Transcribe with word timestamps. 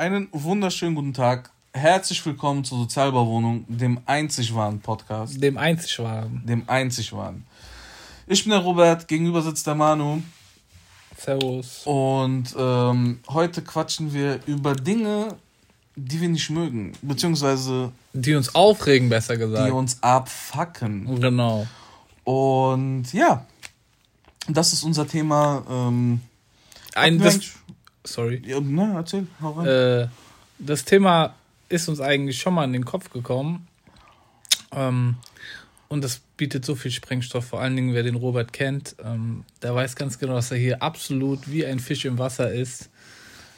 Einen 0.00 0.28
wunderschönen 0.32 0.94
guten 0.94 1.12
Tag. 1.12 1.50
Herzlich 1.74 2.24
willkommen 2.24 2.64
zur 2.64 2.78
Sozialbauwohnung, 2.78 3.66
dem 3.68 4.00
einzig 4.06 4.54
wahren 4.54 4.80
Podcast. 4.80 5.42
Dem 5.42 5.58
einzig 5.58 5.98
wahren. 5.98 6.40
Dem 6.46 6.62
einzig 6.66 7.12
wahren. 7.12 7.44
Ich 8.26 8.42
bin 8.42 8.52
der 8.52 8.60
Robert, 8.60 9.06
gegenüber 9.08 9.42
sitzt 9.42 9.66
der 9.66 9.74
Manu. 9.74 10.22
Servus. 11.18 11.82
Und 11.84 12.44
ähm, 12.56 13.20
heute 13.28 13.60
quatschen 13.60 14.14
wir 14.14 14.40
über 14.46 14.74
Dinge, 14.74 15.36
die 15.96 16.18
wir 16.18 16.30
nicht 16.30 16.48
mögen. 16.48 16.92
Beziehungsweise. 17.02 17.92
Die 18.14 18.34
uns 18.34 18.54
aufregen, 18.54 19.10
besser 19.10 19.36
gesagt. 19.36 19.68
Die 19.68 19.70
uns 19.70 20.02
abfacken. 20.02 21.20
Genau. 21.20 21.66
Und 22.24 23.12
ja, 23.12 23.44
das 24.48 24.72
ist 24.72 24.82
unser 24.82 25.06
Thema. 25.06 25.62
Ähm, 25.68 26.22
Ein, 26.94 27.18
das, 27.18 27.40
sorry. 28.04 28.42
Ja, 28.44 28.60
ne, 28.60 28.92
erzähl, 28.94 29.26
hau 29.40 29.52
rein. 29.52 29.66
Äh, 29.66 30.08
das 30.58 30.84
Thema 30.84 31.34
ist 31.68 31.88
uns 31.88 32.00
eigentlich 32.00 32.38
schon 32.38 32.54
mal 32.54 32.64
in 32.64 32.72
den 32.72 32.84
Kopf 32.84 33.10
gekommen. 33.10 33.66
Ähm, 34.72 35.16
und 35.88 36.04
das 36.04 36.20
bietet 36.36 36.64
so 36.64 36.76
viel 36.76 36.92
Sprengstoff, 36.92 37.46
vor 37.46 37.60
allen 37.60 37.74
Dingen 37.74 37.94
wer 37.94 38.04
den 38.04 38.14
Robert 38.14 38.52
kennt, 38.52 38.94
ähm, 39.04 39.44
der 39.60 39.74
weiß 39.74 39.96
ganz 39.96 40.18
genau, 40.20 40.34
dass 40.34 40.52
er 40.52 40.56
hier 40.56 40.82
absolut 40.82 41.50
wie 41.50 41.66
ein 41.66 41.80
Fisch 41.80 42.04
im 42.04 42.16
Wasser 42.16 42.52
ist. 42.52 42.90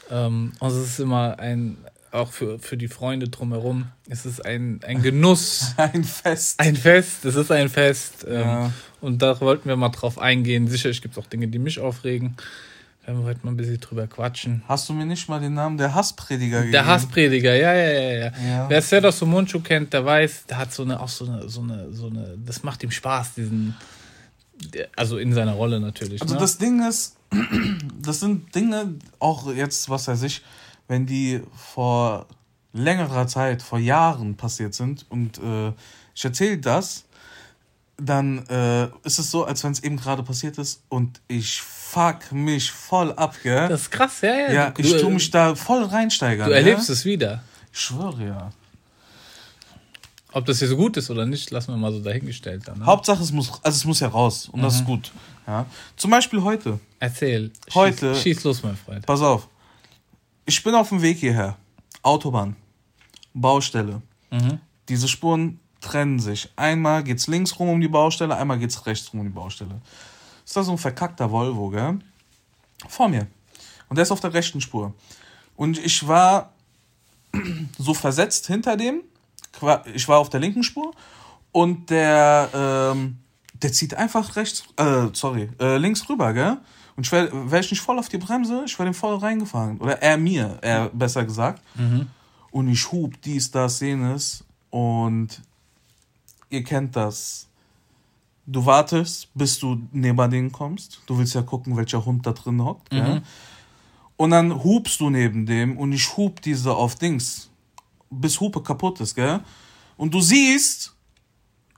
Ähm, 0.09 0.53
und 0.59 0.67
es 0.67 0.77
ist 0.77 0.99
immer 0.99 1.37
ein, 1.37 1.77
auch 2.11 2.31
für, 2.31 2.57
für 2.57 2.75
die 2.75 2.87
Freunde 2.87 3.29
drumherum, 3.29 3.85
es 4.09 4.25
ist 4.25 4.43
ein, 4.43 4.79
ein 4.83 5.03
Genuss. 5.03 5.73
ein 5.77 6.03
Fest. 6.03 6.59
Ein 6.59 6.75
Fest, 6.75 7.23
es 7.25 7.35
ist 7.35 7.51
ein 7.51 7.69
Fest. 7.69 8.25
Ähm, 8.27 8.41
ja. 8.41 8.73
Und 8.99 9.21
da 9.21 9.39
wollten 9.39 9.69
wir 9.69 9.75
mal 9.75 9.89
drauf 9.89 10.17
eingehen. 10.17 10.67
Sicherlich 10.67 11.03
gibt 11.03 11.15
es 11.15 11.23
auch 11.23 11.27
Dinge, 11.27 11.47
die 11.49 11.59
mich 11.59 11.79
aufregen. 11.79 12.35
Werden 13.05 13.19
wir 13.19 13.25
heute 13.25 13.41
mal 13.43 13.51
ein 13.51 13.57
bisschen 13.57 13.79
drüber 13.81 14.07
quatschen. 14.07 14.63
Hast 14.65 14.87
du 14.87 14.93
mir 14.93 15.05
nicht 15.05 15.27
mal 15.27 15.39
den 15.41 15.53
Namen 15.53 15.77
der 15.77 15.93
Hassprediger 15.93 16.59
gegeben? 16.59 16.71
Der 16.71 16.85
Hassprediger, 16.85 17.53
ja, 17.53 17.73
ja, 17.73 17.91
ja. 17.91 18.11
ja. 18.11 18.31
ja. 18.47 18.69
Wer 18.69 18.81
Serdar 18.81 19.11
Sumunchu 19.11 19.59
kennt, 19.59 19.91
der 19.91 20.05
weiß, 20.05 20.45
der 20.45 20.57
hat 20.57 20.73
so 20.73 20.83
eine, 20.83 21.01
auch 21.01 21.09
so 21.09 21.25
eine, 21.25 21.49
so 21.49 21.61
eine, 21.61 21.91
so 21.91 22.07
eine, 22.07 22.37
das 22.45 22.63
macht 22.63 22.81
ihm 22.81 22.91
Spaß, 22.91 23.33
diesen, 23.33 23.75
also 24.95 25.17
in 25.17 25.33
seiner 25.33 25.51
Rolle 25.51 25.81
natürlich. 25.81 26.21
Also 26.21 26.35
ne? 26.35 26.39
das 26.39 26.57
Ding 26.57 26.87
ist, 26.87 27.17
das 28.01 28.21
sind 28.21 28.55
Dinge, 28.55 28.95
auch 29.19 29.53
jetzt, 29.53 29.89
was 29.89 30.07
weiß 30.07 30.23
ich, 30.23 30.41
wenn 30.87 31.05
die 31.05 31.41
vor 31.53 32.25
längerer 32.71 33.27
Zeit, 33.27 33.61
vor 33.61 33.79
Jahren 33.79 34.35
passiert 34.35 34.73
sind 34.75 35.05
und 35.09 35.39
äh, 35.39 35.73
ich 36.15 36.23
erzähle 36.23 36.57
das, 36.57 37.03
dann 37.97 38.45
äh, 38.47 38.85
ist 39.03 39.19
es 39.19 39.29
so, 39.29 39.45
als 39.45 39.63
wenn 39.63 39.71
es 39.71 39.83
eben 39.83 39.97
gerade 39.97 40.23
passiert 40.23 40.57
ist 40.57 40.83
und 40.89 41.21
ich 41.27 41.61
fuck 41.61 42.31
mich 42.31 42.71
voll 42.71 43.13
ab, 43.13 43.35
gell? 43.43 43.69
Das 43.69 43.81
ist 43.81 43.91
krass, 43.91 44.21
ja, 44.21 44.33
ja. 44.33 44.51
Ja, 44.51 44.73
ich 44.77 44.97
tue 44.97 45.11
mich 45.11 45.29
da 45.29 45.55
voll 45.55 45.83
reinsteigern. 45.83 46.49
Du 46.49 46.55
erlebst 46.55 46.89
ja? 46.89 46.93
es 46.93 47.05
wieder. 47.05 47.43
Ich 47.71 47.79
schwöre, 47.79 48.25
ja. 48.25 48.49
Ob 50.31 50.45
das 50.45 50.57
hier 50.57 50.67
so 50.67 50.75
gut 50.75 50.97
ist 50.97 51.11
oder 51.11 51.27
nicht, 51.27 51.51
lassen 51.51 51.73
wir 51.73 51.77
mal 51.77 51.91
so 51.91 51.99
dahingestellt. 51.99 52.67
Dann, 52.67 52.79
ne? 52.79 52.85
Hauptsache, 52.87 53.21
es 53.21 53.31
muss, 53.31 53.51
also 53.61 53.75
es 53.75 53.85
muss 53.85 53.99
ja 53.99 54.07
raus 54.07 54.49
und 54.51 54.59
mhm. 54.59 54.63
das 54.63 54.75
ist 54.75 54.81
mhm. 54.81 54.85
gut. 54.85 55.11
Ja. 55.45 55.67
Zum 55.95 56.09
Beispiel 56.09 56.41
heute. 56.41 56.79
Erzähl. 56.99 57.51
Heute. 57.75 58.15
Schieß, 58.15 58.23
schieß 58.23 58.43
los, 58.43 58.63
mein 58.63 58.75
Freund. 58.75 59.05
Pass 59.05 59.21
auf. 59.21 59.47
Ich 60.45 60.63
bin 60.63 60.73
auf 60.73 60.89
dem 60.89 61.01
Weg 61.01 61.19
hierher. 61.19 61.57
Autobahn. 62.01 62.55
Baustelle. 63.33 64.01
Mhm. 64.31 64.59
Diese 64.89 65.07
Spuren 65.07 65.59
trennen 65.83 66.19
sich. 66.19 66.51
Einmal 66.55 67.03
geht's 67.03 67.27
links 67.27 67.59
rum 67.59 67.69
um 67.69 67.81
die 67.81 67.87
Baustelle, 67.87 68.35
einmal 68.35 68.57
geht's 68.57 68.85
rechts 68.85 69.13
rum 69.13 69.19
um 69.19 69.25
die 69.25 69.33
Baustelle. 69.33 69.81
Ist 70.45 70.55
da 70.55 70.63
so 70.63 70.71
ein 70.71 70.77
verkackter 70.77 71.31
Volvo, 71.31 71.69
gell? 71.69 71.99
Vor 72.87 73.09
mir. 73.09 73.27
Und 73.89 73.97
der 73.97 74.03
ist 74.03 74.11
auf 74.11 74.19
der 74.19 74.33
rechten 74.33 74.61
Spur. 74.61 74.93
Und 75.55 75.77
ich 75.77 76.07
war 76.07 76.53
so 77.77 77.93
versetzt 77.93 78.47
hinter 78.47 78.77
dem. 78.77 79.01
Ich 79.93 80.07
war 80.07 80.17
auf 80.17 80.29
der 80.29 80.39
linken 80.39 80.63
Spur. 80.63 80.93
Und 81.51 81.91
der, 81.91 82.49
ähm, 82.53 83.19
der 83.53 83.71
zieht 83.71 83.93
einfach 83.93 84.35
rechts, 84.35 84.63
äh, 84.77 85.07
sorry, 85.13 85.49
äh, 85.59 85.77
links 85.77 86.09
rüber, 86.09 86.33
gell? 86.33 86.57
Und 86.95 87.05
ich 87.05 87.11
wäre 87.11 87.51
wär 87.51 87.59
ich 87.59 87.71
nicht 87.71 87.81
voll 87.81 87.99
auf 87.99 88.09
die 88.09 88.17
Bremse, 88.17 88.63
ich 88.65 88.77
wäre 88.77 88.89
dem 88.89 88.93
voll 88.93 89.15
reingefahren. 89.15 89.79
Oder 89.79 90.01
er 90.01 90.17
mir, 90.17 90.57
er 90.61 90.89
besser 90.89 91.23
gesagt. 91.25 91.61
Mhm. 91.75 92.07
Und 92.51 92.67
ich 92.67 92.91
hub 92.91 93.19
dies, 93.21 93.51
das, 93.51 93.79
jenes. 93.79 94.43
Und 94.69 95.41
ihr 96.53 96.63
kennt 96.63 96.95
das. 96.95 97.47
Du 98.45 98.65
wartest, 98.65 99.29
bis 99.33 99.57
du 99.59 99.81
neben 99.91 100.29
denen 100.29 100.51
kommst. 100.51 101.01
Du 101.07 101.17
willst 101.17 101.33
ja 101.33 101.41
gucken, 101.41 101.75
welcher 101.75 102.05
Hund 102.05 102.25
da 102.25 102.33
drin 102.33 102.63
hockt. 102.63 102.91
Mhm. 102.93 103.21
Und 104.17 104.31
dann 104.31 104.63
hupst 104.63 104.99
du 104.99 105.09
neben 105.09 105.45
dem 105.45 105.77
und 105.77 105.91
ich 105.91 106.15
hub 106.15 106.41
diese 106.41 106.73
auf 106.75 106.95
Dings, 106.95 107.49
bis 108.09 108.39
Hupe 108.39 108.61
kaputt 108.61 109.01
ist, 109.01 109.15
gell? 109.15 109.39
Und 109.97 110.13
du 110.13 110.21
siehst, 110.21 110.95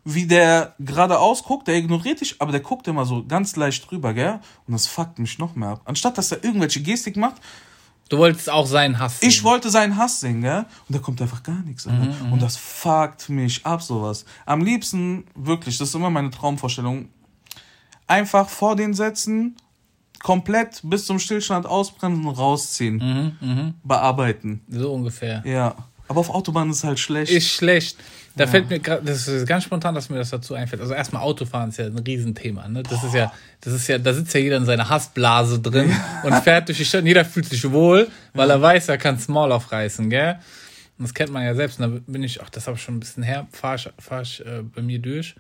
wie 0.03 0.28
der 0.28 0.75
geradeaus 0.80 1.44
guckt, 1.44 1.68
der 1.68 1.75
ignoriert 1.75 2.22
dich, 2.22 2.42
aber 2.42 2.52
der 2.52 2.62
guckt 2.62 2.88
immer 2.88 3.06
so 3.06 3.25
ganz 3.25 3.56
leicht 3.56 3.90
drüber, 3.90 4.13
gell? 4.13 4.40
Und 4.68 4.74
das 4.74 4.88
fuckt 4.88 5.18
mich 5.19 5.40
noch 5.40 5.56
mehr 5.56 5.69
ab. 5.69 5.81
Anstatt 5.86 6.18
dass 6.18 6.31
er 6.31 6.44
irgendwelche 6.44 6.81
Gestik 6.81 7.16
macht, 7.16 7.42
Du 8.10 8.18
wolltest 8.20 8.50
auch 8.50 8.68
seinen 8.68 9.00
Hass 9.00 9.20
singen. 9.20 9.32
Ich 9.32 9.44
wollte 9.44 9.70
seinen 9.70 9.98
Hass 9.98 10.20
singen, 10.20 10.42
gell? 10.42 10.66
Und 10.88 10.96
da 10.96 11.00
kommt 11.00 11.22
einfach 11.22 11.42
gar 11.42 11.62
nichts. 11.62 11.86
Mhm, 11.86 12.32
und 12.32 12.42
das 12.42 12.56
fuckt 12.56 13.30
mich 13.30 13.66
ab, 13.66 13.82
sowas. 13.82 14.26
Am 14.46 14.62
liebsten, 14.62 15.26
wirklich, 15.34 15.78
das 15.78 15.90
ist 15.90 15.96
immer 15.96 16.12
meine 16.12 16.30
Traumvorstellung, 16.30 17.10
einfach 18.06 18.48
vor 18.48 18.76
den 18.76 18.94
Sätzen 18.94 19.56
komplett 20.22 20.82
bis 20.84 21.06
zum 21.06 21.18
Stillstand 21.20 21.66
ausbremsen, 21.66 22.28
rausziehen. 22.28 22.98
Mhm, 23.42 23.48
mh. 23.48 23.74
Bearbeiten. 23.84 24.62
So 24.70 24.94
ungefähr. 24.94 25.44
Ja. 25.46 25.76
Aber 26.08 26.20
auf 26.20 26.30
Autobahn 26.30 26.70
ist 26.70 26.84
halt 26.84 27.00
schlecht. 27.00 27.32
Ist 27.32 27.50
schlecht. 27.50 27.98
Da 28.35 28.44
ja. 28.44 28.50
fällt 28.50 28.69
mir 28.69 28.79
gerade, 28.79 29.03
das 29.06 29.28
ist 29.28 29.47
ganz 29.47 29.63
spontan, 29.63 29.96
dass 29.96 30.09
mir 30.09 30.18
das 30.18 30.29
dazu 30.29 30.56
einfällt. 30.56 30.81
Also 30.81 30.94
erstmal 30.94 31.22
Autofahren 31.22 31.69
ist 31.69 31.78
ja 31.78 31.85
ein 31.85 31.97
Riesenthema, 32.00 32.68
ne? 32.68 32.84
Das 32.84 33.00
Boah. 33.00 33.07
ist 33.07 33.13
ja, 33.13 33.34
das 33.62 33.73
ist 33.73 33.88
ja, 33.88 33.97
da 33.97 34.13
sitzt 34.13 34.34
ja 34.34 34.41
jeder 34.41 34.57
in 34.57 34.66
seiner 34.66 34.90
Hassblase 34.90 35.59
drin 35.59 35.96
und 36.23 36.35
fährt 36.44 36.68
durch 36.68 36.78
die 36.78 36.85
Stadt 36.85 37.01
und 37.01 37.07
jeder 37.07 37.24
fühlt 37.24 37.45
sich 37.45 37.69
wohl, 37.72 38.09
weil 38.34 38.50
ja. 38.50 38.56
er 38.56 38.62
weiß, 38.62 38.90
er 38.90 38.97
kann 38.97 39.18
Small 39.19 39.51
aufreißen, 39.53 40.09
gell? 40.09 40.38
Und 40.97 41.03
das 41.03 41.13
kennt 41.13 41.31
man 41.31 41.44
ja 41.44 41.56
selbst. 41.56 41.79
Und 41.79 41.91
da 41.91 42.00
bin 42.07 42.24
ich, 42.24 42.41
ach, 42.41 42.50
das 42.50 42.68
habe 42.68 42.78
ich 42.78 42.84
schon 42.84 42.97
ein 42.97 43.00
bisschen 43.00 43.24
her, 43.24 43.47
fahr 43.51 43.75
ich, 43.75 43.90
fahr 44.00 44.22
ich 44.22 44.45
äh, 44.45 44.63
bei 44.63 44.81
mir 44.81 45.00
durch. 45.00 45.35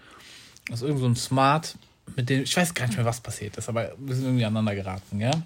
Das 0.69 0.81
ist 0.81 0.87
irgend 0.87 1.01
so 1.01 1.07
ein 1.07 1.15
Smart, 1.15 1.75
mit 2.15 2.29
dem, 2.29 2.43
ich 2.43 2.55
weiß 2.55 2.73
gar 2.73 2.87
nicht 2.87 2.95
mehr, 2.95 3.05
was 3.05 3.19
passiert 3.19 3.57
ist, 3.57 3.67
aber 3.67 3.91
wir 3.97 4.15
sind 4.15 4.25
irgendwie 4.25 4.45
aneinander 4.45 4.75
geraten, 4.75 5.19
gell? 5.19 5.43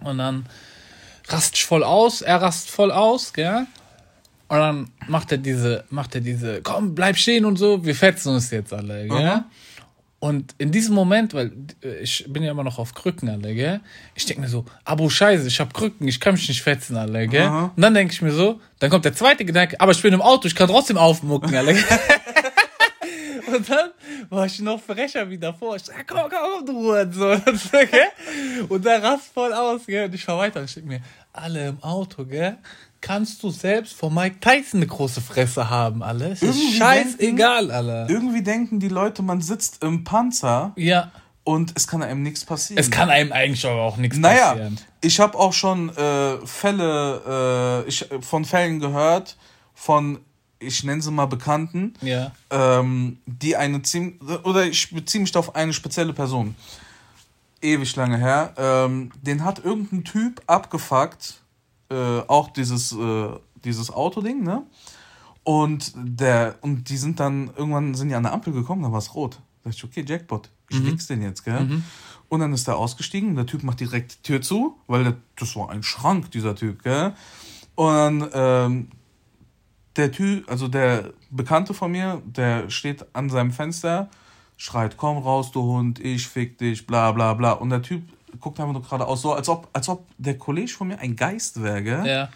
Und 0.00 0.18
dann 0.18 0.46
rast 1.28 1.56
ich 1.56 1.64
voll 1.64 1.84
aus, 1.84 2.22
er 2.22 2.40
rast 2.40 2.70
voll 2.70 2.90
aus, 2.90 3.32
gell? 3.32 3.66
Und 4.48 4.58
dann 4.58 4.90
macht 5.08 5.32
er 5.32 5.38
diese, 5.38 5.84
macht 5.90 6.14
er 6.14 6.20
diese, 6.20 6.60
komm, 6.62 6.94
bleib 6.94 7.16
stehen 7.16 7.44
und 7.44 7.56
so, 7.56 7.84
wir 7.84 7.94
fetzen 7.94 8.34
uns 8.34 8.50
jetzt 8.50 8.72
alle, 8.72 9.08
gell? 9.08 9.36
Mhm. 9.36 9.44
Und 10.20 10.54
in 10.56 10.72
diesem 10.72 10.94
Moment, 10.94 11.34
weil 11.34 11.52
äh, 11.82 11.98
ich 11.98 12.24
bin 12.28 12.42
ja 12.42 12.50
immer 12.50 12.64
noch 12.64 12.78
auf 12.78 12.94
Krücken, 12.94 13.28
alle, 13.28 13.54
gell? 13.54 13.80
Ich 14.14 14.24
denke 14.24 14.42
mir 14.42 14.48
so, 14.48 14.64
Abo 14.84 15.10
Scheiße, 15.10 15.46
ich 15.46 15.60
hab 15.60 15.74
Krücken, 15.74 16.08
ich 16.08 16.18
kann 16.18 16.34
mich 16.34 16.48
nicht 16.48 16.62
fetzen, 16.62 16.96
alle, 16.96 17.28
gell? 17.28 17.48
Mhm. 17.48 17.70
Und 17.76 17.82
dann 17.82 17.92
denke 17.94 18.12
ich 18.12 18.22
mir 18.22 18.32
so, 18.32 18.60
dann 18.78 18.90
kommt 18.90 19.04
der 19.04 19.14
zweite 19.14 19.44
Gedanke, 19.44 19.78
aber 19.80 19.92
ich 19.92 20.00
bin 20.00 20.14
im 20.14 20.22
Auto, 20.22 20.46
ich 20.46 20.54
kann 20.54 20.68
trotzdem 20.68 20.96
aufmucken, 20.96 21.54
alle, 21.54 21.74
gell? 21.74 21.84
Und 23.46 23.68
dann 23.68 23.90
war 24.30 24.46
ich 24.46 24.58
noch 24.60 24.80
frecher 24.80 25.28
wie 25.28 25.38
davor. 25.38 25.76
Ich 25.76 25.84
sag, 25.84 26.06
komm, 26.06 26.30
komm, 26.30 26.66
du 26.66 26.94
und 26.94 27.14
so. 27.14 27.26
Und 28.68 28.84
der 28.84 29.02
rast 29.02 29.32
voll 29.32 29.52
aus, 29.52 29.86
gell? 29.86 30.06
Und 30.06 30.14
ich 30.14 30.24
fahr 30.24 30.38
weiter. 30.38 30.64
Ich 30.64 30.74
denke 30.74 30.88
mir, 30.88 31.00
alle 31.32 31.68
im 31.68 31.82
Auto, 31.82 32.24
gell? 32.24 32.56
Kannst 33.04 33.42
du 33.42 33.50
selbst 33.50 33.92
von 33.92 34.14
Mike 34.14 34.40
Tyson 34.40 34.80
eine 34.80 34.86
große 34.86 35.20
Fresse 35.20 35.68
haben, 35.68 36.02
alles. 36.02 36.40
Ist 36.40 36.78
scheißegal, 36.78 37.70
alle. 37.70 38.06
Irgendwie 38.08 38.42
denken 38.42 38.80
die 38.80 38.88
Leute, 38.88 39.20
man 39.22 39.42
sitzt 39.42 39.84
im 39.84 40.04
Panzer. 40.04 40.72
Ja. 40.76 41.12
Und 41.44 41.72
es 41.76 41.86
kann 41.86 42.02
einem 42.02 42.22
nichts 42.22 42.46
passieren. 42.46 42.80
Es 42.80 42.90
kann 42.90 43.10
einem 43.10 43.30
eigentlich 43.30 43.66
aber 43.66 43.82
auch 43.82 43.98
nichts 43.98 44.16
naja, 44.16 44.52
passieren. 44.52 44.74
Naja, 44.74 44.86
ich 45.02 45.20
habe 45.20 45.38
auch 45.38 45.52
schon 45.52 45.94
äh, 45.94 46.46
Fälle, 46.46 47.84
äh, 47.84 47.88
ich, 47.88 48.08
von 48.22 48.46
Fällen 48.46 48.80
gehört, 48.80 49.36
von, 49.74 50.20
ich 50.58 50.82
nenne 50.82 51.02
sie 51.02 51.10
mal 51.10 51.26
Bekannten, 51.26 51.92
ja. 52.00 52.32
ähm, 52.48 53.18
die 53.26 53.54
eine 53.54 53.82
ziemlich, 53.82 54.18
oder 54.44 54.64
ich 54.64 54.90
beziehe 54.90 55.20
mich 55.20 55.36
auf 55.36 55.54
eine 55.54 55.74
spezielle 55.74 56.14
Person. 56.14 56.54
Ewig 57.60 57.94
lange 57.96 58.16
her. 58.16 58.54
Ähm, 58.56 59.12
den 59.20 59.44
hat 59.44 59.62
irgendein 59.62 60.04
Typ 60.04 60.40
abgefuckt 60.46 61.43
äh, 61.94 62.24
auch 62.28 62.50
dieses, 62.50 62.92
äh, 62.92 63.28
dieses 63.64 63.90
Autoding, 63.90 64.42
ne? 64.42 64.64
Und 65.44 65.92
der, 65.94 66.56
und 66.62 66.88
die 66.88 66.96
sind 66.96 67.20
dann, 67.20 67.50
irgendwann 67.56 67.94
sind 67.94 68.08
die 68.08 68.14
an 68.14 68.22
der 68.22 68.32
Ampel 68.32 68.52
gekommen, 68.52 68.82
da 68.82 68.90
war 68.90 68.98
es 68.98 69.14
rot. 69.14 69.40
Da 69.62 69.70
dachte 69.70 69.76
ich, 69.76 69.84
okay, 69.84 70.04
Jackpot, 70.06 70.50
ich 70.70 70.80
mhm. 70.80 70.96
den 71.08 71.22
jetzt, 71.22 71.44
gell? 71.44 71.60
Mhm. 71.60 71.84
Und 72.28 72.40
dann 72.40 72.52
ist 72.52 72.66
er 72.66 72.76
ausgestiegen, 72.76 73.36
der 73.36 73.46
Typ 73.46 73.62
macht 73.62 73.80
direkt 73.80 74.18
die 74.18 74.22
Tür 74.22 74.40
zu, 74.40 74.76
weil 74.86 75.04
der, 75.04 75.16
das 75.36 75.54
war 75.54 75.70
ein 75.70 75.82
Schrank, 75.82 76.30
dieser 76.30 76.56
Typ, 76.56 76.82
gell? 76.82 77.14
Und 77.74 77.94
dann, 77.94 78.30
ähm, 78.32 78.88
der 79.96 80.10
Typ, 80.10 80.50
also 80.50 80.68
der 80.68 81.12
Bekannte 81.30 81.74
von 81.74 81.92
mir, 81.92 82.22
der 82.24 82.70
steht 82.70 83.04
an 83.14 83.30
seinem 83.30 83.52
Fenster, 83.52 84.08
schreit, 84.56 84.96
komm 84.96 85.18
raus, 85.18 85.52
du 85.52 85.62
Hund, 85.62 86.00
ich 86.00 86.26
fick 86.26 86.58
dich, 86.58 86.86
bla 86.86 87.12
bla 87.12 87.34
bla. 87.34 87.52
Und 87.52 87.70
der 87.70 87.82
Typ 87.82 88.02
guckt 88.40 88.60
einfach 88.60 88.72
nur 88.72 88.82
geradeaus, 88.82 89.22
so 89.22 89.32
als 89.32 89.48
ob, 89.48 89.68
als 89.72 89.88
ob 89.88 90.06
der 90.18 90.38
Kollege 90.38 90.70
von 90.70 90.88
mir 90.88 90.98
ein 90.98 91.16
Geist 91.16 91.62
wäre, 91.62 91.82
gell? 91.82 92.06
Ja. 92.06 92.28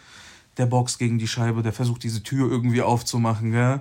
der 0.57 0.67
boxt 0.67 0.99
gegen 0.99 1.19
die 1.19 1.29
Scheibe, 1.29 1.63
der 1.63 1.73
versucht 1.73 2.03
diese 2.03 2.23
Tür 2.23 2.51
irgendwie 2.51 2.83
aufzumachen, 2.83 3.53
gell? 3.53 3.81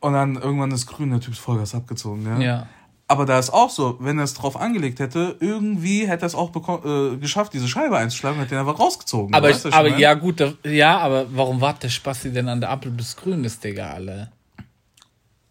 Und 0.00 0.12
dann 0.12 0.36
irgendwann 0.36 0.70
ist 0.70 0.86
grün, 0.86 1.10
der 1.10 1.20
Typ 1.20 1.32
ist 1.32 1.40
Vollgas 1.40 1.74
abgezogen, 1.74 2.24
gell? 2.24 2.42
Ja. 2.42 2.66
Aber 3.08 3.24
da 3.24 3.38
ist 3.38 3.50
auch 3.50 3.70
so, 3.70 3.96
wenn 4.00 4.18
er 4.18 4.24
es 4.24 4.34
drauf 4.34 4.56
angelegt 4.56 4.98
hätte, 4.98 5.36
irgendwie 5.38 6.08
hätte 6.08 6.24
er 6.24 6.26
es 6.26 6.34
auch 6.34 6.50
äh, 6.84 7.16
geschafft, 7.18 7.52
diese 7.52 7.68
Scheibe 7.68 7.96
einzuschlagen, 7.96 8.38
hätte 8.40 8.56
er 8.56 8.62
einfach 8.62 8.80
rausgezogen. 8.80 9.32
Aber, 9.32 9.50
ich, 9.50 9.72
aber 9.72 9.96
ja, 9.96 10.14
gut, 10.14 10.40
da, 10.40 10.52
ja, 10.64 10.98
aber 10.98 11.26
warum 11.30 11.60
wartet 11.60 11.84
der 11.84 11.88
Spasti 11.90 12.32
denn 12.32 12.48
an 12.48 12.60
der 12.60 12.70
Ampel 12.70 12.90
bis 12.90 13.16
grün 13.16 13.44
ist, 13.44 13.62
Digga, 13.62 13.90
alle? 13.90 14.32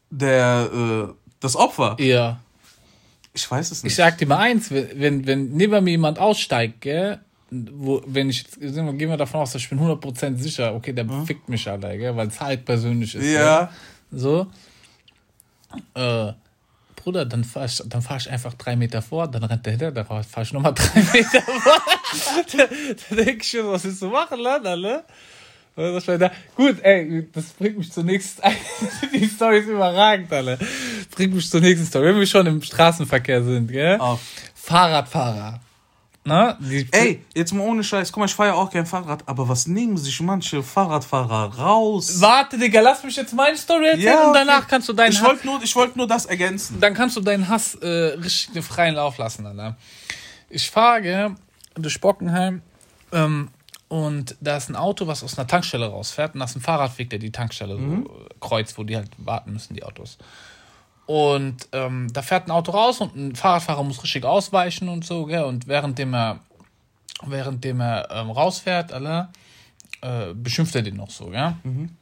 Der, 0.09 0.69
äh, 0.73 1.13
das 1.39 1.55
Opfer? 1.55 1.95
Ja. 1.99 2.39
Ich 3.35 3.51
weiß 3.51 3.71
es 3.71 3.83
nicht. 3.83 3.91
Ich 3.91 3.97
sag 3.97 4.17
dir 4.17 4.27
mal 4.27 4.37
eins, 4.37 4.71
wenn, 4.71 5.27
wenn 5.27 5.49
neben 5.49 5.83
mir 5.83 5.91
jemand 5.91 6.19
aussteigt, 6.19 6.81
gell, 6.81 7.19
wo, 7.51 8.01
wenn 8.07 8.29
ich, 8.29 8.45
gehen 8.59 8.97
wir 8.97 9.17
davon 9.17 9.41
aus, 9.41 9.53
ich 9.55 9.69
bin 9.69 9.79
100% 9.79 10.37
sicher, 10.37 10.73
okay, 10.73 10.93
der 10.93 11.07
hm? 11.07 11.25
fickt 11.25 11.49
mich 11.49 11.69
alle, 11.69 11.97
gell, 11.97 12.15
weil 12.15 12.27
es 12.27 12.39
halt 12.39 12.65
persönlich 12.65 13.13
ist. 13.13 13.25
Ja. 13.25 13.65
Gell? 13.65 13.69
So. 14.19 14.47
Äh, 15.93 16.31
Bruder, 16.95 17.25
dann 17.25 17.43
fahre 17.43 17.65
ich, 17.65 17.83
fahr 18.03 18.17
ich 18.17 18.29
einfach 18.29 18.53
drei 18.53 18.77
Meter 18.77 19.01
vor, 19.01 19.27
dann 19.27 19.43
rennt 19.43 19.65
der 19.65 19.73
hinter, 19.73 19.91
dann 19.91 20.05
fahre 20.05 20.23
ich 20.41 20.53
nochmal 20.53 20.73
drei 20.75 21.01
Meter 21.01 21.41
vor. 21.41 21.81
da, 22.57 22.65
da 23.09 23.15
denke 23.15 23.41
ich 23.41 23.49
schon, 23.49 23.67
was 23.67 23.83
ist 23.83 23.99
zu 23.99 24.07
machen, 24.07 24.39
Lana, 24.39 24.77
ne? 24.77 25.03
Gut, 26.55 26.77
ey, 26.83 27.27
das 27.33 27.45
bringt 27.49 27.77
mich 27.77 27.91
zur 27.91 28.03
nächsten. 28.03 28.41
Die 29.13 29.27
Story 29.27 29.59
ist 29.59 29.67
überragend, 29.67 30.31
alle. 30.31 30.57
Das 30.57 30.67
bringt 31.11 31.35
mich 31.35 31.49
zur 31.49 31.59
nächsten 31.59 31.85
Story. 31.85 32.07
Wenn 32.07 32.19
wir 32.19 32.27
schon 32.27 32.47
im 32.47 32.61
Straßenverkehr 32.61 33.43
sind, 33.43 33.71
gell? 33.71 33.99
Auf. 33.99 34.21
Fahrradfahrer. 34.53 35.59
Na, 36.27 36.57
Ey, 36.91 37.23
jetzt 37.35 37.53
mal 37.53 37.67
ohne 37.67 37.83
Scheiß, 37.83 38.11
guck 38.11 38.21
mal, 38.21 38.25
ich 38.25 38.33
fahre 38.33 38.49
ja 38.49 38.55
auch 38.55 38.71
kein 38.71 38.87
Fahrrad, 38.87 39.21
aber 39.27 39.47
was 39.47 39.67
nehmen 39.67 39.95
sich 39.95 40.19
manche 40.21 40.63
Fahrradfahrer 40.63 41.55
raus? 41.55 42.19
Warte, 42.19 42.57
Digga, 42.57 42.81
lass 42.81 43.03
mich 43.03 43.15
jetzt 43.15 43.35
meine 43.35 43.55
Story 43.55 43.89
erzählen 43.89 44.05
ja, 44.05 44.27
und 44.27 44.33
danach 44.33 44.59
okay. 44.59 44.67
kannst 44.71 44.89
du 44.89 44.93
deinen 44.93 45.11
Ich 45.11 45.21
wollte 45.21 45.45
nur, 45.45 45.61
wollt 45.61 45.95
nur 45.95 46.07
das 46.07 46.25
ergänzen. 46.25 46.79
Dann 46.79 46.95
kannst 46.95 47.15
du 47.15 47.21
deinen 47.21 47.47
Hass 47.47 47.75
äh, 47.75 47.87
richtig 47.87 48.53
den 48.53 48.63
freien 48.63 48.95
Lauf 48.95 49.19
lassen, 49.19 49.45
Alter. 49.45 49.77
Ich 50.49 50.71
fahre 50.71 51.35
durch 51.75 52.01
Bockenheim 52.01 52.63
ähm, 53.11 53.49
und 53.87 54.35
da 54.41 54.57
ist 54.57 54.69
ein 54.69 54.75
Auto, 54.75 55.07
was 55.07 55.23
aus 55.23 55.37
einer 55.37 55.47
Tankstelle 55.47 55.87
rausfährt 55.87 56.33
und 56.33 56.39
da 56.39 56.45
ist 56.45 56.55
ein 56.55 56.61
Fahrradweg, 56.61 57.09
der 57.09 57.19
die 57.19 57.31
Tankstelle 57.31 57.75
mhm. 57.75 58.03
so 58.03 58.27
kreuzt, 58.39 58.77
wo 58.77 58.83
die 58.83 58.95
halt 58.95 59.09
warten 59.17 59.53
müssen, 59.53 59.75
die 59.75 59.83
Autos. 59.83 60.17
Und 61.05 61.67
ähm, 61.71 62.11
da 62.11 62.23
fährt 62.23 62.47
ein 62.47 62.51
Auto 62.51 62.71
raus 62.71 62.99
und 62.99 63.15
ein 63.15 63.35
Fahrradfahrer 63.35 63.83
muss 63.83 64.03
richtig 64.03 64.25
ausweichen 64.25 64.89
und 64.89 65.05
so, 65.05 65.25
gell? 65.25 65.43
Und 65.43 65.67
währenddem 65.67 66.15
er, 66.15 66.39
währenddem 67.23 67.79
er 67.79 68.09
ähm, 68.09 68.31
rausfährt, 68.31 68.91
alle, 68.91 69.29
äh, 70.01 70.33
beschimpft 70.33 70.75
er 70.75 70.81
den 70.81 70.95
noch 70.95 71.11
so, 71.11 71.27
gell? 71.27 71.55
Mhm. 71.63 71.95